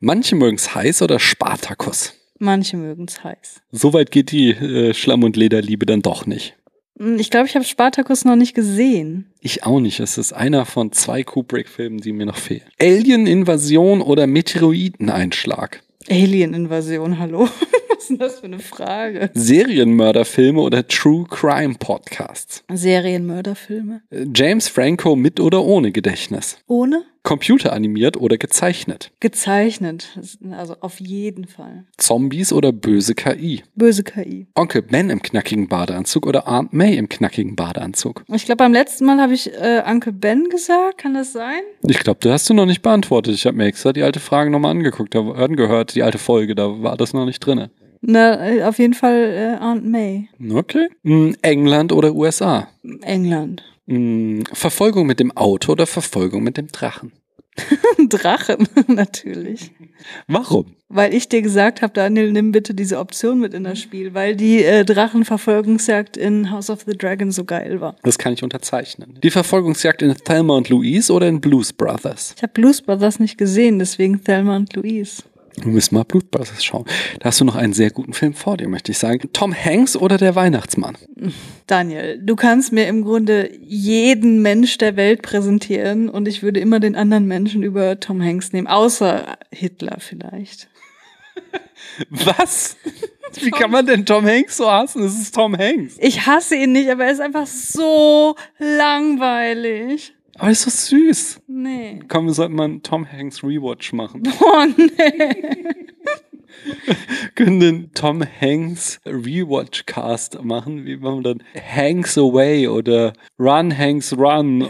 Manche 0.00 0.36
mögen's 0.36 0.74
heiß 0.74 1.02
oder 1.02 1.18
Spartacus. 1.18 2.14
Manche 2.38 2.76
mögen's 2.76 3.22
heiß. 3.24 3.60
Soweit 3.72 4.10
geht 4.10 4.32
die 4.32 4.50
äh, 4.50 4.94
Schlamm- 4.94 5.24
und 5.24 5.36
Lederliebe 5.36 5.86
dann 5.86 6.02
doch 6.02 6.26
nicht. 6.26 6.56
Hm, 6.98 7.18
Ich 7.18 7.30
glaube, 7.30 7.46
ich 7.46 7.54
habe 7.54 7.64
Spartacus 7.64 8.24
noch 8.24 8.36
nicht 8.36 8.54
gesehen. 8.54 9.32
Ich 9.40 9.64
auch 9.64 9.80
nicht. 9.80 10.00
Es 10.00 10.18
ist 10.18 10.32
einer 10.32 10.66
von 10.66 10.92
zwei 10.92 11.22
Kubrick-Filmen, 11.22 11.98
die 12.00 12.12
mir 12.12 12.26
noch 12.26 12.36
fehlen. 12.38 12.62
Alien-Invasion 12.80 14.02
oder 14.02 14.26
Meteoriteneinschlag? 14.26 15.82
Alien-Invasion, 16.08 17.18
hallo? 17.18 17.48
Was 18.00 18.04
ist 18.04 18.10
denn 18.12 18.18
das 18.18 18.40
für 18.40 18.46
eine 18.46 18.60
Frage? 18.60 19.30
Serienmörderfilme 19.34 20.58
oder 20.58 20.88
True 20.88 21.26
Crime 21.28 21.74
Podcasts? 21.78 22.64
Serienmörderfilme. 22.72 24.00
Äh, 24.08 24.24
James 24.34 24.68
Franco 24.68 25.16
mit 25.16 25.38
oder 25.38 25.62
ohne 25.62 25.92
Gedächtnis? 25.92 26.56
Ohne? 26.66 27.02
Computeranimiert 27.24 28.16
oder 28.16 28.38
gezeichnet? 28.38 29.12
Gezeichnet. 29.20 30.18
Also 30.50 30.76
auf 30.80 30.98
jeden 30.98 31.46
Fall. 31.46 31.84
Zombies 31.98 32.54
oder 32.54 32.72
böse 32.72 33.14
KI? 33.14 33.64
Böse 33.74 34.02
KI. 34.02 34.46
Onkel 34.54 34.80
Ben 34.80 35.10
im 35.10 35.20
knackigen 35.20 35.68
Badeanzug 35.68 36.26
oder 36.26 36.48
Aunt 36.48 36.72
May 36.72 36.96
im 36.96 37.10
knackigen 37.10 37.54
Badeanzug? 37.54 38.24
Ich 38.32 38.46
glaube, 38.46 38.56
beim 38.56 38.72
letzten 38.72 39.04
Mal 39.04 39.20
habe 39.20 39.34
ich 39.34 39.52
äh, 39.52 39.82
Uncle 39.86 40.14
Ben 40.14 40.48
gesagt. 40.48 40.96
Kann 40.96 41.12
das 41.12 41.34
sein? 41.34 41.60
Ich 41.86 41.98
glaube, 41.98 42.20
das 42.22 42.32
hast 42.32 42.48
du 42.48 42.54
noch 42.54 42.64
nicht 42.64 42.80
beantwortet. 42.80 43.34
Ich 43.34 43.44
habe 43.44 43.58
mir 43.58 43.66
extra 43.66 43.92
die 43.92 44.02
alte 44.02 44.20
Frage 44.20 44.48
nochmal 44.48 44.70
angeguckt, 44.70 45.14
da 45.14 45.20
angehört, 45.20 45.94
die 45.94 46.02
alte 46.02 46.16
Folge, 46.16 46.54
da 46.54 46.82
war 46.82 46.96
das 46.96 47.12
noch 47.12 47.26
nicht 47.26 47.40
drinne. 47.40 47.70
Na, 48.02 48.48
äh, 48.48 48.62
auf 48.64 48.78
jeden 48.78 48.94
Fall 48.94 49.58
äh, 49.60 49.62
Aunt 49.62 49.84
May. 49.84 50.28
Okay. 50.52 50.88
Hm, 51.04 51.36
England 51.42 51.92
oder 51.92 52.14
USA? 52.14 52.68
England. 53.02 53.62
Hm, 53.86 54.44
Verfolgung 54.52 55.06
mit 55.06 55.20
dem 55.20 55.36
Auto 55.36 55.72
oder 55.72 55.86
Verfolgung 55.86 56.42
mit 56.42 56.56
dem 56.56 56.68
Drachen? 56.68 57.12
Drachen, 58.08 58.68
natürlich. 58.86 59.72
Warum? 60.26 60.76
Weil 60.88 61.14
ich 61.14 61.28
dir 61.28 61.42
gesagt 61.42 61.82
habe, 61.82 61.92
Daniel, 61.92 62.32
nimm 62.32 62.52
bitte 62.52 62.74
diese 62.74 62.98
Option 62.98 63.40
mit 63.40 63.54
in 63.54 63.64
das 63.64 63.78
Spiel, 63.80 64.14
weil 64.14 64.34
die 64.34 64.64
äh, 64.64 64.84
Drachenverfolgungsjagd 64.84 66.16
in 66.16 66.50
House 66.50 66.70
of 66.70 66.84
the 66.86 66.96
Dragon 66.96 67.30
so 67.30 67.44
geil 67.44 67.80
war. 67.80 67.96
Das 68.02 68.18
kann 68.18 68.32
ich 68.32 68.42
unterzeichnen. 68.42 69.18
Die 69.22 69.30
Verfolgungsjagd 69.30 70.02
in 70.02 70.14
Thelma 70.14 70.56
und 70.56 70.68
Louise 70.68 71.12
oder 71.12 71.28
in 71.28 71.40
Blues 71.40 71.72
Brothers? 71.72 72.34
Ich 72.36 72.42
habe 72.42 72.52
Blues 72.52 72.80
Brothers 72.80 73.20
nicht 73.20 73.36
gesehen, 73.38 73.78
deswegen 73.78 74.24
Thelma 74.24 74.56
und 74.56 74.74
Louise. 74.74 75.22
Wir 75.66 75.72
müssen 75.72 75.94
mal 75.94 76.04
Brothers 76.04 76.64
schauen. 76.64 76.84
Da 77.18 77.26
hast 77.26 77.40
du 77.40 77.44
noch 77.44 77.56
einen 77.56 77.72
sehr 77.72 77.90
guten 77.90 78.12
Film 78.12 78.34
vor 78.34 78.56
dir, 78.56 78.68
möchte 78.68 78.92
ich 78.92 78.98
sagen. 78.98 79.28
Tom 79.32 79.54
Hanks 79.54 79.96
oder 79.96 80.16
der 80.16 80.34
Weihnachtsmann? 80.34 80.96
Daniel, 81.66 82.20
du 82.22 82.36
kannst 82.36 82.72
mir 82.72 82.86
im 82.86 83.02
Grunde 83.02 83.50
jeden 83.60 84.42
Mensch 84.42 84.78
der 84.78 84.96
Welt 84.96 85.22
präsentieren 85.22 86.08
und 86.08 86.28
ich 86.28 86.42
würde 86.42 86.60
immer 86.60 86.80
den 86.80 86.96
anderen 86.96 87.26
Menschen 87.26 87.62
über 87.62 88.00
Tom 88.00 88.22
Hanks 88.22 88.52
nehmen, 88.52 88.66
außer 88.66 89.38
Hitler 89.50 89.96
vielleicht. 89.98 90.68
Was? 92.10 92.76
Wie 93.40 93.50
kann 93.50 93.70
man 93.70 93.86
denn 93.86 94.04
Tom 94.04 94.26
Hanks 94.26 94.56
so 94.56 94.70
hassen? 94.70 95.02
Es 95.02 95.14
ist 95.14 95.34
Tom 95.34 95.56
Hanks. 95.56 95.96
Ich 96.00 96.26
hasse 96.26 96.56
ihn 96.56 96.72
nicht, 96.72 96.90
aber 96.90 97.04
er 97.04 97.12
ist 97.12 97.20
einfach 97.20 97.46
so 97.46 98.34
langweilig. 98.58 100.14
Aber 100.40 100.48
er 100.48 100.52
ist 100.52 100.62
so 100.62 100.70
süß. 100.70 101.42
Nee. 101.48 102.00
Komm, 102.08 102.24
wir 102.24 102.32
sollten 102.32 102.54
mal 102.54 102.64
einen 102.64 102.82
Tom 102.82 103.06
Hanks 103.06 103.44
Rewatch 103.44 103.92
machen. 103.92 104.22
Oh 104.40 104.64
nee. 104.64 105.44
können 107.34 107.60
den 107.60 107.92
Tom 107.92 108.22
Hanks 108.40 109.00
Rewatch 109.04 109.84
Cast 109.84 110.42
machen, 110.42 110.86
wie 110.86 110.96
machen 110.96 111.24
wir 111.24 111.34
dann 111.34 111.42
Hanks 111.54 112.16
Away 112.16 112.68
oder 112.68 113.12
Run 113.38 113.76
Hanks 113.76 114.16
Run 114.16 114.66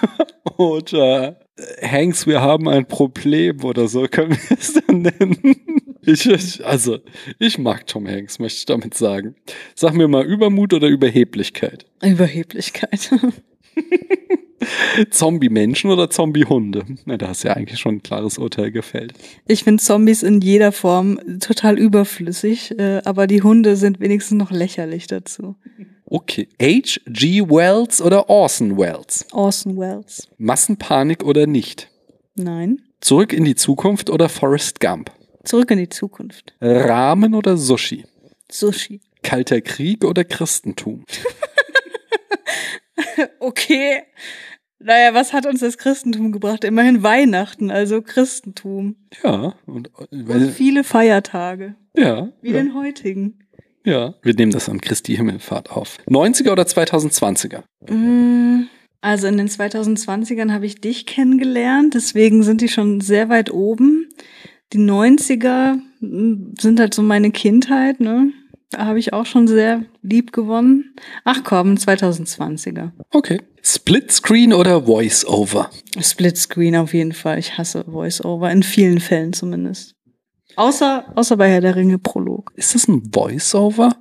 oder 0.58 1.38
Hanks, 1.80 2.26
wir 2.26 2.40
haben 2.40 2.68
ein 2.68 2.86
Problem 2.86 3.62
oder 3.62 3.86
so, 3.86 4.08
können 4.08 4.32
wir 4.32 4.58
es 4.58 4.74
dann 4.74 5.02
nennen. 5.02 5.94
Ich, 6.02 6.28
ich, 6.28 6.66
also, 6.66 6.98
ich 7.38 7.58
mag 7.58 7.86
Tom 7.86 8.08
Hanks, 8.08 8.40
möchte 8.40 8.58
ich 8.58 8.66
damit 8.66 8.94
sagen. 8.94 9.36
Sag 9.76 9.94
mir 9.94 10.08
mal 10.08 10.24
Übermut 10.24 10.74
oder 10.74 10.88
Überheblichkeit? 10.88 11.86
Überheblichkeit. 12.02 13.10
Zombie-Menschen 15.10 15.90
oder 15.90 16.10
Zombie-Hunde? 16.10 16.84
Na, 17.04 17.16
da 17.16 17.28
hast 17.28 17.42
ja 17.42 17.52
eigentlich 17.52 17.80
schon 17.80 17.96
ein 17.96 18.02
klares 18.02 18.38
Urteil 18.38 18.70
gefällt. 18.70 19.14
Ich 19.46 19.64
finde 19.64 19.82
Zombies 19.82 20.22
in 20.22 20.40
jeder 20.40 20.72
Form 20.72 21.18
total 21.40 21.78
überflüssig, 21.78 22.78
äh, 22.78 23.02
aber 23.04 23.26
die 23.26 23.42
Hunde 23.42 23.76
sind 23.76 24.00
wenigstens 24.00 24.38
noch 24.38 24.50
lächerlich 24.50 25.06
dazu. 25.06 25.56
Okay. 26.06 26.48
H.G. 26.60 27.42
Wells 27.48 28.00
oder 28.00 28.28
Orson 28.28 28.78
Welles? 28.78 29.26
Orson 29.32 29.76
Welles. 29.76 30.28
Massenpanik 30.38 31.24
oder 31.24 31.46
nicht? 31.46 31.90
Nein. 32.34 32.80
Zurück 33.00 33.32
in 33.32 33.44
die 33.44 33.54
Zukunft 33.54 34.10
oder 34.10 34.28
Forrest 34.28 34.80
Gump? 34.80 35.10
Zurück 35.44 35.70
in 35.70 35.78
die 35.78 35.88
Zukunft. 35.88 36.54
Ramen 36.60 37.34
oder 37.34 37.56
Sushi? 37.56 38.04
Sushi. 38.50 39.00
Kalter 39.22 39.60
Krieg 39.60 40.04
oder 40.04 40.24
Christentum? 40.24 41.04
Okay. 43.38 44.02
Naja, 44.86 45.14
was 45.14 45.32
hat 45.32 45.46
uns 45.46 45.60
das 45.60 45.78
Christentum 45.78 46.30
gebracht? 46.30 46.62
Immerhin 46.62 47.02
Weihnachten, 47.02 47.70
also 47.70 48.02
Christentum. 48.02 48.96
Ja, 49.22 49.54
und, 49.66 49.90
äh, 50.12 50.22
Und 50.22 50.50
viele 50.50 50.84
Feiertage. 50.84 51.74
ja, 51.96 52.28
Wie 52.42 52.50
ja, 52.50 52.58
den 52.62 52.74
heutigen. 52.74 53.38
ja. 53.84 54.14
Wir 54.22 54.34
nehmen 54.34 54.52
das 54.52 54.68
an 54.68 54.80
Christi 54.82 55.16
Himmelfahrt 55.16 55.70
auf. 55.70 55.96
90er 56.06 56.52
oder 56.52 56.64
2020er? 56.64 57.62
Mm, 57.88 58.64
Also 59.00 59.26
in 59.26 59.38
den 59.38 59.48
2020ern 59.48 60.52
habe 60.52 60.66
ich 60.66 60.80
dich 60.82 61.06
kennengelernt, 61.06 61.94
deswegen 61.94 62.42
sind 62.42 62.60
die 62.60 62.68
schon 62.68 63.00
sehr 63.00 63.28
weit 63.30 63.50
oben. 63.50 64.08
Die 64.74 64.78
90er 64.78 65.78
mm, 66.00 66.54
sind 66.60 66.78
halt 66.78 66.92
so 66.92 67.00
meine 67.02 67.30
Kindheit, 67.30 68.00
ne? 68.00 68.32
Da 68.70 68.86
habe 68.86 68.98
ich 68.98 69.12
auch 69.12 69.26
schon 69.26 69.46
sehr 69.46 69.84
lieb 70.02 70.32
gewonnen. 70.32 70.94
Ach 71.24 71.42
komm, 71.44 71.74
2020er. 71.74 72.90
Okay. 73.10 73.40
Splitscreen 73.62 74.52
oder 74.52 74.82
Voice-Over? 74.82 75.70
Splitscreen 76.00 76.76
auf 76.76 76.92
jeden 76.92 77.12
Fall. 77.12 77.38
Ich 77.38 77.56
hasse 77.56 77.84
Voice-Over, 77.84 78.50
in 78.50 78.62
vielen 78.62 79.00
Fällen 79.00 79.32
zumindest. 79.32 79.94
Außer, 80.56 81.04
außer 81.14 81.36
bei 81.36 81.48
Herr 81.48 81.60
der 81.60 81.76
Ringe 81.76 81.98
Prolog. 81.98 82.52
Ist 82.56 82.74
das 82.74 82.88
ein 82.88 83.10
Voice-Over? 83.12 83.96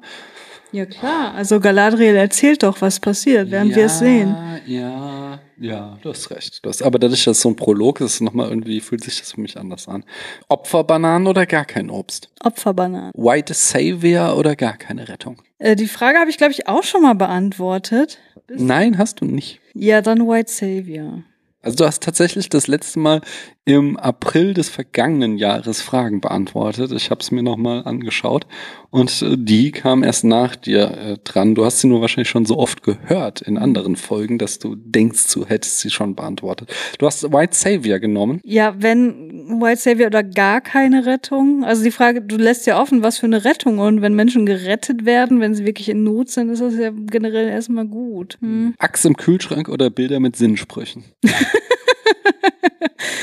Ja 0.73 0.87
klar, 0.87 1.35
also 1.35 1.59
Galadriel 1.59 2.15
erzählt 2.15 2.63
doch, 2.63 2.81
was 2.81 2.99
passiert, 2.99 3.51
während 3.51 3.75
wir 3.75 3.85
es 3.85 3.99
sehen. 3.99 4.35
Ja, 4.65 5.39
ja, 5.59 5.99
du 6.01 6.09
hast 6.09 6.31
recht. 6.31 6.65
Du 6.65 6.69
hast, 6.69 6.81
aber 6.81 6.97
dadurch, 6.97 7.23
dass 7.25 7.37
es 7.37 7.43
so 7.43 7.49
ein 7.49 7.55
Prolog 7.55 8.01
ist, 8.01 8.21
nochmal 8.21 8.49
irgendwie 8.49 8.81
fühlt 8.81 9.03
sich 9.03 9.19
das 9.19 9.33
für 9.33 9.41
mich 9.41 9.55
anders 9.55 9.87
an. 9.87 10.03
Opferbananen 10.49 11.27
oder 11.27 11.45
gar 11.45 11.65
kein 11.65 11.91
Obst? 11.91 12.29
Opferbananen. 12.43 13.11
White 13.13 13.53
Savior 13.53 14.35
oder 14.35 14.55
gar 14.55 14.75
keine 14.75 15.07
Rettung? 15.07 15.43
Äh, 15.59 15.75
die 15.75 15.87
Frage 15.87 16.17
habe 16.17 16.31
ich, 16.31 16.37
glaube 16.37 16.53
ich, 16.53 16.67
auch 16.67 16.83
schon 16.83 17.03
mal 17.03 17.13
beantwortet. 17.13 18.17
Nein, 18.49 18.97
hast 18.97 19.21
du 19.21 19.25
nicht. 19.25 19.59
Ja, 19.75 20.01
dann 20.01 20.27
White 20.27 20.51
Savior. 20.51 21.23
Also 21.61 21.77
du 21.77 21.85
hast 21.85 22.03
tatsächlich 22.03 22.49
das 22.49 22.67
letzte 22.67 22.99
Mal 22.99 23.21
im 23.65 23.95
April 23.95 24.53
des 24.53 24.67
vergangenen 24.69 25.37
Jahres 25.37 25.81
Fragen 25.81 26.19
beantwortet. 26.19 26.91
Ich 26.91 27.09
habe 27.11 27.21
es 27.21 27.31
mir 27.31 27.43
nochmal 27.43 27.83
angeschaut 27.85 28.45
und 28.89 29.21
äh, 29.21 29.37
die 29.37 29.71
kam 29.71 30.03
erst 30.03 30.25
nach 30.25 30.57
dir 30.57 30.91
äh, 30.91 31.17
dran. 31.23 31.55
Du 31.55 31.63
hast 31.63 31.79
sie 31.79 31.87
nur 31.87 32.01
wahrscheinlich 32.01 32.29
schon 32.29 32.45
so 32.45 32.57
oft 32.57 32.83
gehört 32.83 33.41
in 33.41 33.57
anderen 33.57 33.95
Folgen, 33.95 34.37
dass 34.37 34.59
du 34.59 34.75
denkst, 34.75 35.33
du 35.33 35.45
hättest 35.45 35.79
sie 35.79 35.89
schon 35.89 36.13
beantwortet. 36.15 36.73
Du 36.99 37.05
hast 37.05 37.23
White 37.31 37.55
Savior 37.55 37.99
genommen. 37.99 38.41
Ja, 38.43 38.75
wenn 38.77 39.61
White 39.61 39.79
Savior 39.79 40.07
oder 40.07 40.23
gar 40.23 40.59
keine 40.59 41.05
Rettung. 41.05 41.63
Also 41.63 41.83
die 41.83 41.91
Frage, 41.91 42.21
du 42.21 42.35
lässt 42.35 42.65
ja 42.67 42.81
offen, 42.81 43.01
was 43.01 43.17
für 43.17 43.27
eine 43.27 43.45
Rettung. 43.45 43.79
Und 43.79 44.01
wenn 44.01 44.13
Menschen 44.13 44.45
gerettet 44.45 45.05
werden, 45.05 45.39
wenn 45.39 45.55
sie 45.55 45.65
wirklich 45.65 45.87
in 45.87 46.03
Not 46.03 46.29
sind, 46.29 46.49
ist 46.49 46.61
das 46.61 46.75
ja 46.75 46.91
generell 46.91 47.47
erstmal 47.47 47.85
gut. 47.85 48.37
Hm. 48.41 48.73
Axt 48.77 49.05
im 49.05 49.15
Kühlschrank 49.15 49.69
oder 49.69 49.89
Bilder 49.89 50.19
mit 50.19 50.35
Sinnsprüchen. 50.35 51.05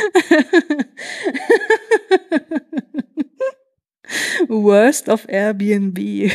Worst 4.48 5.08
of 5.08 5.26
Airbnb. 5.28 5.98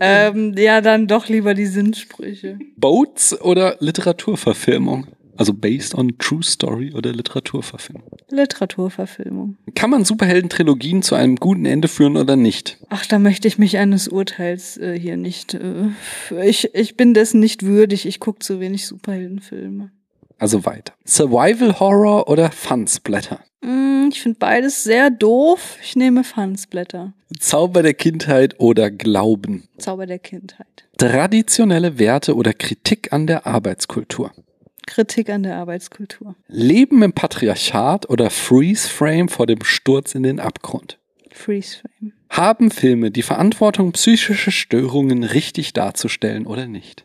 ähm, 0.00 0.54
ja, 0.56 0.80
dann 0.80 1.06
doch 1.06 1.28
lieber 1.28 1.54
die 1.54 1.66
Sinnsprüche. 1.66 2.58
Boats 2.76 3.40
oder 3.40 3.76
Literaturverfilmung? 3.80 5.06
Also 5.38 5.52
based 5.52 5.94
on 5.94 6.16
true 6.18 6.42
story 6.42 6.94
oder 6.94 7.12
Literaturverfilmung. 7.12 8.04
Literaturverfilmung. 8.30 9.58
Kann 9.74 9.90
man 9.90 10.04
Superhelden-Trilogien 10.04 11.02
zu 11.02 11.14
einem 11.14 11.36
guten 11.36 11.66
Ende 11.66 11.88
führen 11.88 12.16
oder 12.16 12.36
nicht? 12.36 12.78
Ach, 12.88 13.04
da 13.04 13.18
möchte 13.18 13.46
ich 13.46 13.58
mich 13.58 13.76
eines 13.76 14.08
Urteils 14.08 14.78
äh, 14.78 14.98
hier 14.98 15.18
nicht. 15.18 15.52
Äh, 15.52 15.90
ich, 16.42 16.74
ich 16.74 16.96
bin 16.96 17.12
dessen 17.12 17.40
nicht 17.40 17.64
würdig. 17.64 18.06
Ich 18.06 18.18
gucke 18.18 18.38
zu 18.38 18.60
wenig 18.60 18.86
Superheldenfilme. 18.86 19.90
Also 20.38 20.66
weiter. 20.66 20.92
Survival 21.06 21.80
Horror 21.80 22.28
oder 22.28 22.50
Fansblätter? 22.50 23.40
Mm, 23.62 24.08
ich 24.10 24.20
finde 24.20 24.38
beides 24.38 24.84
sehr 24.84 25.10
doof. 25.10 25.78
Ich 25.82 25.96
nehme 25.96 26.24
Fansblätter. 26.24 27.14
Zauber 27.38 27.82
der 27.82 27.94
Kindheit 27.94 28.60
oder 28.60 28.90
Glauben? 28.90 29.68
Zauber 29.78 30.06
der 30.06 30.18
Kindheit. 30.18 30.86
Traditionelle 30.98 31.98
Werte 31.98 32.34
oder 32.34 32.52
Kritik 32.52 33.12
an 33.12 33.26
der 33.26 33.46
Arbeitskultur? 33.46 34.32
Kritik 34.86 35.30
an 35.30 35.42
der 35.42 35.56
Arbeitskultur. 35.56 36.36
Leben 36.48 37.02
im 37.02 37.12
Patriarchat 37.12 38.08
oder 38.08 38.30
Freeze 38.30 38.88
Frame 38.88 39.28
vor 39.28 39.46
dem 39.46 39.64
Sturz 39.64 40.14
in 40.14 40.22
den 40.22 40.38
Abgrund? 40.38 40.98
Freeze 41.32 41.78
Frame. 41.78 42.12
Haben 42.30 42.70
Filme 42.70 43.10
die 43.10 43.22
Verantwortung, 43.22 43.92
psychische 43.92 44.50
Störungen 44.50 45.24
richtig 45.24 45.72
darzustellen 45.72 46.46
oder 46.46 46.66
nicht? 46.66 47.04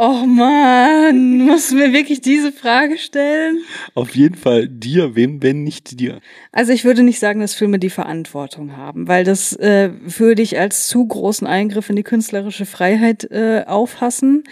Oh 0.00 0.26
man, 0.26 1.38
musst 1.38 1.72
du 1.72 1.74
mir 1.74 1.92
wirklich 1.92 2.20
diese 2.20 2.52
Frage 2.52 2.98
stellen? 2.98 3.62
Auf 3.96 4.14
jeden 4.14 4.36
Fall 4.36 4.68
dir, 4.68 5.16
wem, 5.16 5.42
wenn 5.42 5.64
nicht 5.64 5.98
dir? 5.98 6.20
Also 6.52 6.70
ich 6.72 6.84
würde 6.84 7.02
nicht 7.02 7.18
sagen, 7.18 7.40
dass 7.40 7.54
Filme 7.54 7.80
die 7.80 7.90
Verantwortung 7.90 8.76
haben, 8.76 9.08
weil 9.08 9.24
das 9.24 9.54
äh, 9.54 9.90
würde 10.04 10.42
ich 10.42 10.56
als 10.56 10.86
zu 10.86 11.04
großen 11.04 11.48
Eingriff 11.48 11.90
in 11.90 11.96
die 11.96 12.04
künstlerische 12.04 12.64
Freiheit 12.64 13.28
äh, 13.32 13.64
auffassen. 13.66 14.44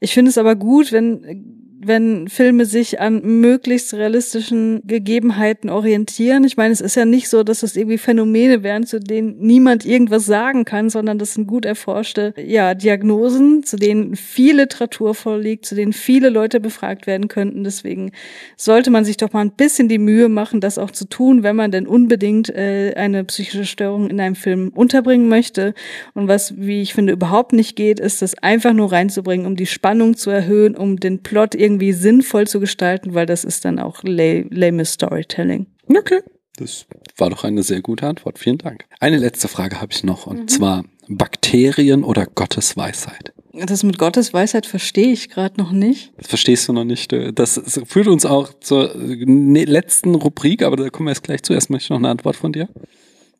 Ich 0.00 0.14
finde 0.14 0.30
es 0.30 0.38
aber 0.38 0.56
gut, 0.56 0.90
wenn 0.90 1.57
wenn 1.80 2.28
Filme 2.28 2.64
sich 2.64 3.00
an 3.00 3.22
möglichst 3.22 3.94
realistischen 3.94 4.82
Gegebenheiten 4.84 5.70
orientieren. 5.70 6.44
Ich 6.44 6.56
meine, 6.56 6.72
es 6.72 6.80
ist 6.80 6.96
ja 6.96 7.04
nicht 7.04 7.28
so, 7.28 7.44
dass 7.44 7.62
es 7.62 7.76
irgendwie 7.76 7.98
Phänomene 7.98 8.62
wären, 8.62 8.84
zu 8.84 8.98
denen 8.98 9.38
niemand 9.38 9.86
irgendwas 9.86 10.26
sagen 10.26 10.64
kann, 10.64 10.90
sondern 10.90 11.18
das 11.18 11.34
sind 11.34 11.46
gut 11.46 11.64
erforschte 11.64 12.34
ja, 12.36 12.74
Diagnosen, 12.74 13.62
zu 13.62 13.76
denen 13.76 14.16
viel 14.16 14.56
Literatur 14.56 15.14
vorliegt, 15.14 15.66
zu 15.66 15.74
denen 15.74 15.92
viele 15.92 16.30
Leute 16.30 16.58
befragt 16.58 17.06
werden 17.06 17.28
könnten. 17.28 17.62
Deswegen 17.62 18.10
sollte 18.56 18.90
man 18.90 19.04
sich 19.04 19.16
doch 19.16 19.32
mal 19.32 19.42
ein 19.42 19.52
bisschen 19.52 19.88
die 19.88 19.98
Mühe 19.98 20.28
machen, 20.28 20.60
das 20.60 20.78
auch 20.78 20.90
zu 20.90 21.08
tun, 21.08 21.42
wenn 21.42 21.56
man 21.56 21.70
denn 21.70 21.86
unbedingt 21.86 22.48
äh, 22.48 22.94
eine 22.96 23.24
psychische 23.24 23.66
Störung 23.66 24.10
in 24.10 24.20
einem 24.20 24.34
Film 24.34 24.70
unterbringen 24.74 25.28
möchte. 25.28 25.74
Und 26.14 26.26
was, 26.26 26.54
wie 26.56 26.82
ich 26.82 26.94
finde, 26.94 27.12
überhaupt 27.12 27.52
nicht 27.52 27.76
geht, 27.76 28.00
ist, 28.00 28.20
das 28.22 28.36
einfach 28.38 28.72
nur 28.72 28.90
reinzubringen, 28.90 29.46
um 29.46 29.54
die 29.54 29.66
Spannung 29.66 30.16
zu 30.16 30.30
erhöhen, 30.30 30.76
um 30.76 30.98
den 30.98 31.22
Plot 31.22 31.54
irgendwie 31.54 31.67
sinnvoll 31.92 32.46
zu 32.46 32.60
gestalten, 32.60 33.14
weil 33.14 33.26
das 33.26 33.44
ist 33.44 33.64
dann 33.64 33.78
auch 33.78 34.00
lame 34.02 34.84
Storytelling. 34.84 35.66
Okay. 35.88 36.20
Das 36.56 36.86
war 37.16 37.30
doch 37.30 37.44
eine 37.44 37.62
sehr 37.62 37.82
gute 37.82 38.06
Antwort. 38.06 38.38
Vielen 38.38 38.58
Dank. 38.58 38.84
Eine 38.98 39.18
letzte 39.18 39.46
Frage 39.46 39.80
habe 39.80 39.92
ich 39.92 40.02
noch, 40.02 40.26
und 40.26 40.40
mhm. 40.40 40.48
zwar 40.48 40.84
Bakterien 41.08 42.02
oder 42.04 42.26
Gottes 42.26 42.76
Weisheit? 42.76 43.32
Das 43.52 43.82
mit 43.82 43.98
Gottes 43.98 44.32
Weisheit 44.32 44.66
verstehe 44.66 45.12
ich 45.12 45.30
gerade 45.30 45.58
noch 45.58 45.72
nicht. 45.72 46.12
Das 46.16 46.28
verstehst 46.28 46.68
du 46.68 46.72
noch 46.72 46.84
nicht. 46.84 47.12
Das 47.34 47.60
führt 47.86 48.06
uns 48.08 48.24
auch 48.24 48.52
zur 48.60 48.92
letzten 48.94 50.14
Rubrik, 50.14 50.62
aber 50.62 50.76
da 50.76 50.90
kommen 50.90 51.06
wir 51.08 51.12
jetzt 51.12 51.24
gleich 51.24 51.42
zu. 51.42 51.54
Erst 51.54 51.70
möchte 51.70 51.86
ich 51.86 51.90
noch 51.90 51.98
eine 51.98 52.10
Antwort 52.10 52.36
von 52.36 52.52
dir. 52.52 52.68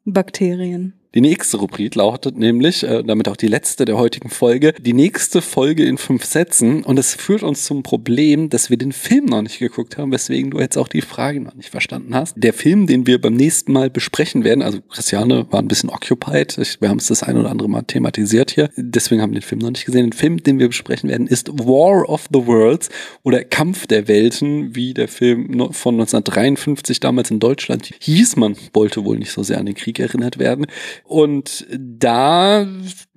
Bakterien. 0.05 0.98
Die 1.15 1.23
nächste 1.23 1.57
Rubrik 1.57 1.95
lautet 1.95 2.37
nämlich, 2.37 2.85
äh, 2.85 3.03
damit 3.03 3.29
auch 3.29 3.37
die 3.37 3.47
letzte 3.47 3.87
der 3.87 3.97
heutigen 3.97 4.29
Folge, 4.29 4.75
die 4.79 4.93
nächste 4.93 5.41
Folge 5.41 5.87
in 5.87 5.97
fünf 5.97 6.27
Sätzen. 6.27 6.85
Und 6.85 6.99
es 6.99 7.15
führt 7.15 7.43
uns 7.43 7.65
zum 7.65 7.83
Problem, 7.83 8.51
dass 8.51 8.69
wir 8.69 8.77
den 8.77 8.93
Film 8.93 9.25
noch 9.25 9.41
nicht 9.41 9.59
geguckt 9.59 9.97
haben, 9.97 10.13
weswegen 10.13 10.51
du 10.51 10.61
jetzt 10.61 10.77
auch 10.77 10.87
die 10.87 11.01
Frage 11.01 11.41
noch 11.41 11.55
nicht 11.55 11.71
verstanden 11.71 12.15
hast. 12.15 12.35
Der 12.37 12.53
Film, 12.53 12.87
den 12.87 13.07
wir 13.07 13.19
beim 13.19 13.33
nächsten 13.33 13.73
Mal 13.73 13.89
besprechen 13.89 14.45
werden, 14.45 14.61
also 14.61 14.83
Christiane 14.83 15.47
war 15.51 15.61
ein 15.61 15.69
bisschen 15.69 15.89
occupied, 15.89 16.59
ich, 16.59 16.79
wir 16.83 16.91
haben 16.91 16.99
es 16.99 17.07
das 17.07 17.23
ein 17.23 17.39
oder 17.39 17.51
andere 17.51 17.71
Mal 17.71 17.83
thematisiert 17.83 18.51
hier, 18.51 18.69
deswegen 18.77 19.23
haben 19.23 19.33
wir 19.33 19.41
den 19.41 19.47
Film 19.47 19.63
noch 19.63 19.71
nicht 19.71 19.87
gesehen. 19.87 20.11
Den 20.11 20.13
Film, 20.13 20.43
den 20.43 20.59
wir 20.59 20.69
besprechen 20.69 21.09
werden, 21.09 21.27
ist 21.27 21.49
War 21.49 22.07
of 22.07 22.29
the 22.31 22.47
Worlds 22.47 22.91
oder 23.23 23.45
Kampf 23.45 23.87
der 23.87 24.09
Welten, 24.09 24.77
wie 24.77 24.93
der 24.93 25.09
Film 25.09 25.47
von 25.73 25.95
1953 25.95 27.01
damals 27.01 27.31
in 27.31 27.41
Deutschland 27.41 27.91
hieß. 27.99 28.37
Man 28.37 28.57
wollte 28.75 29.07
wohl 29.07 29.19
nicht 29.19 29.33
so 29.33 29.43
sehr 29.43 29.59
an 29.59 29.65
den 29.65 29.75
Krieg 29.75 29.99
erinnert 29.99 30.39
werden 30.39 30.67
Und 31.09 31.67
da, 31.71 32.67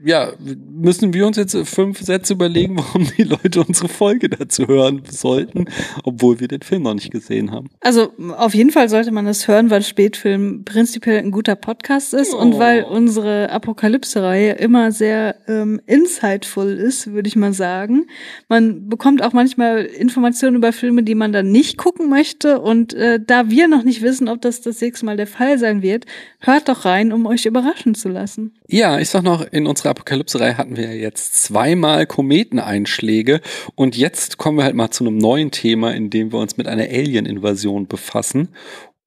ja, 0.01 0.31
müssen 0.39 1.13
wir 1.13 1.27
uns 1.27 1.35
jetzt 1.35 1.57
fünf 1.67 1.99
Sätze 1.99 2.31
überlegen, 2.31 2.77
warum 2.77 3.05
die 3.17 3.23
Leute 3.23 3.65
unsere 3.67 3.89
Folge 3.89 4.29
dazu 4.29 4.65
hören 4.65 5.01
sollten, 5.09 5.65
obwohl 6.05 6.39
wir 6.39 6.47
den 6.47 6.61
Film 6.61 6.83
noch 6.83 6.93
nicht 6.93 7.11
gesehen 7.11 7.51
haben. 7.51 7.69
Also 7.81 8.13
auf 8.37 8.55
jeden 8.55 8.71
Fall 8.71 8.87
sollte 8.87 9.11
man 9.11 9.25
das 9.25 9.45
hören, 9.49 9.69
weil 9.69 9.83
Spätfilm 9.83 10.63
prinzipiell 10.63 11.17
ein 11.17 11.31
guter 11.31 11.57
Podcast 11.57 12.13
ist 12.13 12.33
oh. 12.33 12.37
und 12.37 12.59
weil 12.59 12.83
unsere 12.83 13.49
Apokalypse-Reihe 13.49 14.53
immer 14.53 14.93
sehr 14.93 15.35
ähm, 15.49 15.81
insightful 15.85 16.71
ist, 16.71 17.11
würde 17.11 17.27
ich 17.27 17.35
mal 17.35 17.51
sagen. 17.51 18.05
Man 18.47 18.87
bekommt 18.87 19.21
auch 19.21 19.33
manchmal 19.33 19.83
Informationen 19.83 20.55
über 20.55 20.71
Filme, 20.71 21.03
die 21.03 21.15
man 21.15 21.33
dann 21.33 21.51
nicht 21.51 21.77
gucken 21.77 22.09
möchte. 22.09 22.61
Und 22.61 22.93
äh, 22.93 23.19
da 23.21 23.49
wir 23.49 23.67
noch 23.67 23.83
nicht 23.83 24.01
wissen, 24.01 24.29
ob 24.29 24.41
das 24.41 24.61
das 24.61 24.79
nächste 24.79 25.05
Mal 25.05 25.17
der 25.17 25.27
Fall 25.27 25.59
sein 25.59 25.81
wird, 25.81 26.05
hört 26.39 26.69
doch 26.69 26.85
rein, 26.85 27.11
um 27.11 27.25
euch 27.25 27.45
überraschen 27.45 27.80
zu 27.95 28.09
lassen. 28.09 28.53
Ja, 28.67 28.99
ich 28.99 29.09
sag 29.09 29.23
noch, 29.23 29.41
in 29.51 29.67
unserer 29.67 29.89
Apokalypse-Reihe 29.91 30.57
hatten 30.57 30.77
wir 30.77 30.85
ja 30.85 30.93
jetzt 30.93 31.43
zweimal 31.43 32.05
Kometeneinschläge 32.05 33.41
und 33.75 33.97
jetzt 33.97 34.37
kommen 34.37 34.57
wir 34.57 34.63
halt 34.63 34.75
mal 34.75 34.91
zu 34.91 35.05
einem 35.05 35.17
neuen 35.17 35.51
Thema, 35.51 35.93
in 35.93 36.09
dem 36.09 36.31
wir 36.31 36.39
uns 36.39 36.57
mit 36.57 36.67
einer 36.67 36.83
Alien-Invasion 36.83 37.87
befassen. 37.87 38.49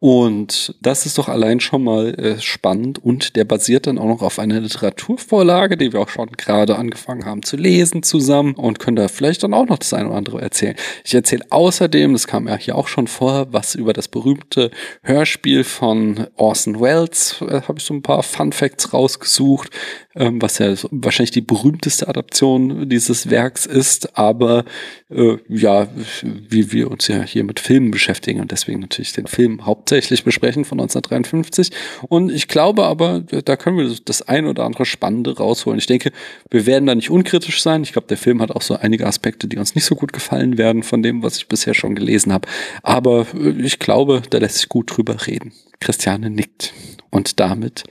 Und 0.06 0.74
das 0.82 1.06
ist 1.06 1.16
doch 1.16 1.30
allein 1.30 1.60
schon 1.60 1.82
mal 1.82 2.08
äh, 2.20 2.38
spannend 2.38 3.02
und 3.02 3.36
der 3.36 3.46
basiert 3.46 3.86
dann 3.86 3.96
auch 3.96 4.04
noch 4.04 4.20
auf 4.20 4.38
einer 4.38 4.60
Literaturvorlage, 4.60 5.78
die 5.78 5.94
wir 5.94 6.00
auch 6.00 6.10
schon 6.10 6.30
gerade 6.32 6.76
angefangen 6.76 7.24
haben 7.24 7.42
zu 7.42 7.56
lesen 7.56 8.02
zusammen 8.02 8.52
und 8.52 8.78
können 8.78 8.96
da 8.96 9.08
vielleicht 9.08 9.44
dann 9.44 9.54
auch 9.54 9.64
noch 9.64 9.78
das 9.78 9.94
eine 9.94 10.08
oder 10.08 10.18
andere 10.18 10.42
erzählen. 10.42 10.76
Ich 11.06 11.14
erzähle 11.14 11.46
außerdem, 11.48 12.12
das 12.12 12.26
kam 12.26 12.48
ja 12.48 12.56
hier 12.56 12.76
auch 12.76 12.88
schon 12.88 13.06
vor, 13.06 13.46
was 13.54 13.74
über 13.74 13.94
das 13.94 14.08
berühmte 14.08 14.70
Hörspiel 15.04 15.64
von 15.64 16.26
Orson 16.36 16.82
Welles, 16.82 17.40
äh, 17.40 17.62
habe 17.62 17.78
ich 17.78 17.84
so 17.86 17.94
ein 17.94 18.02
paar 18.02 18.22
Fun 18.22 18.52
Facts 18.52 18.92
rausgesucht, 18.92 19.70
ähm, 20.16 20.40
was 20.40 20.58
ja 20.58 20.74
wahrscheinlich 20.90 21.32
die 21.32 21.40
berühmteste 21.40 22.08
Adaption 22.08 22.88
dieses 22.88 23.30
Werks 23.30 23.66
ist, 23.66 24.16
aber 24.16 24.64
äh, 25.10 25.36
ja, 25.48 25.88
wie 26.22 26.72
wir 26.72 26.90
uns 26.90 27.08
ja 27.08 27.22
hier 27.22 27.44
mit 27.44 27.60
Filmen 27.60 27.90
beschäftigen 27.90 28.40
und 28.40 28.50
deswegen 28.50 28.80
natürlich 28.80 29.12
den 29.12 29.26
Film 29.26 29.66
hauptsächlich 29.66 30.24
besprechen 30.24 30.64
von 30.64 30.80
1953. 30.80 31.70
Und 32.08 32.30
ich 32.30 32.48
glaube 32.48 32.84
aber, 32.84 33.20
da 33.20 33.56
können 33.56 33.78
wir 33.78 33.96
das 34.04 34.22
ein 34.22 34.46
oder 34.46 34.64
andere 34.64 34.84
Spannende 34.84 35.36
rausholen. 35.36 35.78
Ich 35.78 35.86
denke, 35.86 36.12
wir 36.50 36.66
werden 36.66 36.86
da 36.86 36.94
nicht 36.94 37.10
unkritisch 37.10 37.62
sein. 37.62 37.82
Ich 37.82 37.92
glaube, 37.92 38.08
der 38.08 38.16
Film 38.16 38.40
hat 38.40 38.50
auch 38.50 38.62
so 38.62 38.76
einige 38.76 39.06
Aspekte, 39.06 39.48
die 39.48 39.58
uns 39.58 39.74
nicht 39.74 39.84
so 39.84 39.94
gut 39.94 40.12
gefallen 40.12 40.58
werden 40.58 40.82
von 40.82 41.02
dem, 41.02 41.22
was 41.22 41.36
ich 41.36 41.48
bisher 41.48 41.74
schon 41.74 41.94
gelesen 41.94 42.32
habe. 42.32 42.48
Aber 42.82 43.26
äh, 43.34 43.50
ich 43.60 43.78
glaube, 43.78 44.22
da 44.30 44.38
lässt 44.38 44.56
sich 44.56 44.68
gut 44.68 44.96
drüber 44.96 45.26
reden. 45.26 45.52
Christiane 45.80 46.30
nickt. 46.30 46.72
Und 47.10 47.38
damit 47.40 47.84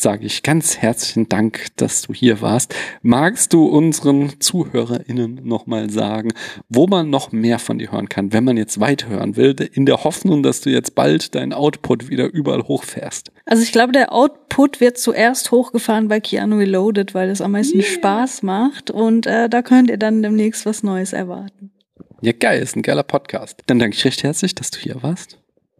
sage 0.00 0.26
ich 0.26 0.44
ganz 0.44 0.78
herzlichen 0.78 1.28
Dank, 1.28 1.66
dass 1.74 2.02
du 2.02 2.14
hier 2.14 2.40
warst. 2.40 2.72
Magst 3.02 3.52
du 3.52 3.66
unseren 3.66 4.40
ZuhörerInnen 4.40 5.40
nochmal 5.42 5.90
sagen, 5.90 6.30
wo 6.68 6.86
man 6.86 7.10
noch 7.10 7.32
mehr 7.32 7.58
von 7.58 7.78
dir 7.78 7.90
hören 7.90 8.08
kann, 8.08 8.32
wenn 8.32 8.44
man 8.44 8.56
jetzt 8.56 8.78
weiterhören 8.78 9.36
will, 9.36 9.56
in 9.72 9.86
der 9.86 10.04
Hoffnung, 10.04 10.44
dass 10.44 10.60
du 10.60 10.70
jetzt 10.70 10.94
bald 10.94 11.34
deinen 11.34 11.52
Output 11.52 12.10
wieder 12.10 12.32
überall 12.32 12.62
hochfährst? 12.62 13.32
Also 13.44 13.64
ich 13.64 13.72
glaube, 13.72 13.92
der 13.92 14.12
Output 14.12 14.80
wird 14.80 14.98
zuerst 14.98 15.50
hochgefahren 15.50 16.06
bei 16.06 16.20
Keanu 16.20 16.58
Reloaded, 16.58 17.14
weil 17.14 17.28
es 17.30 17.40
am 17.40 17.52
meisten 17.52 17.78
yeah. 17.78 17.88
Spaß 17.88 18.44
macht 18.44 18.92
und 18.92 19.26
äh, 19.26 19.48
da 19.48 19.62
könnt 19.62 19.90
ihr 19.90 19.98
dann 19.98 20.22
demnächst 20.22 20.64
was 20.64 20.84
Neues 20.84 21.12
erwarten. 21.12 21.72
Ja, 22.20 22.32
geil, 22.32 22.62
ist 22.62 22.76
ein 22.76 22.82
geiler 22.82 23.02
Podcast. 23.02 23.62
Dann 23.66 23.80
danke 23.80 23.96
ich 23.96 24.04
recht 24.04 24.22
herzlich, 24.22 24.54
dass 24.54 24.70
du 24.70 24.78
hier 24.78 25.02
warst. 25.02 25.38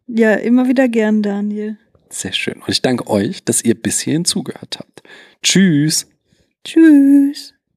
Ja, 0.08 0.34
immer 0.34 0.66
wieder 0.66 0.88
gern, 0.88 1.22
Daniel. 1.22 1.76
Sehr 2.10 2.32
schön. 2.32 2.62
Und 2.62 2.68
ich 2.68 2.82
danke 2.82 3.06
euch, 3.08 3.44
dass 3.44 3.62
ihr 3.62 3.74
bis 3.74 4.00
hierhin 4.00 4.24
zugehört 4.24 4.78
habt. 4.78 5.02
Tschüss. 5.42 6.06
Tschüss. 6.64 7.54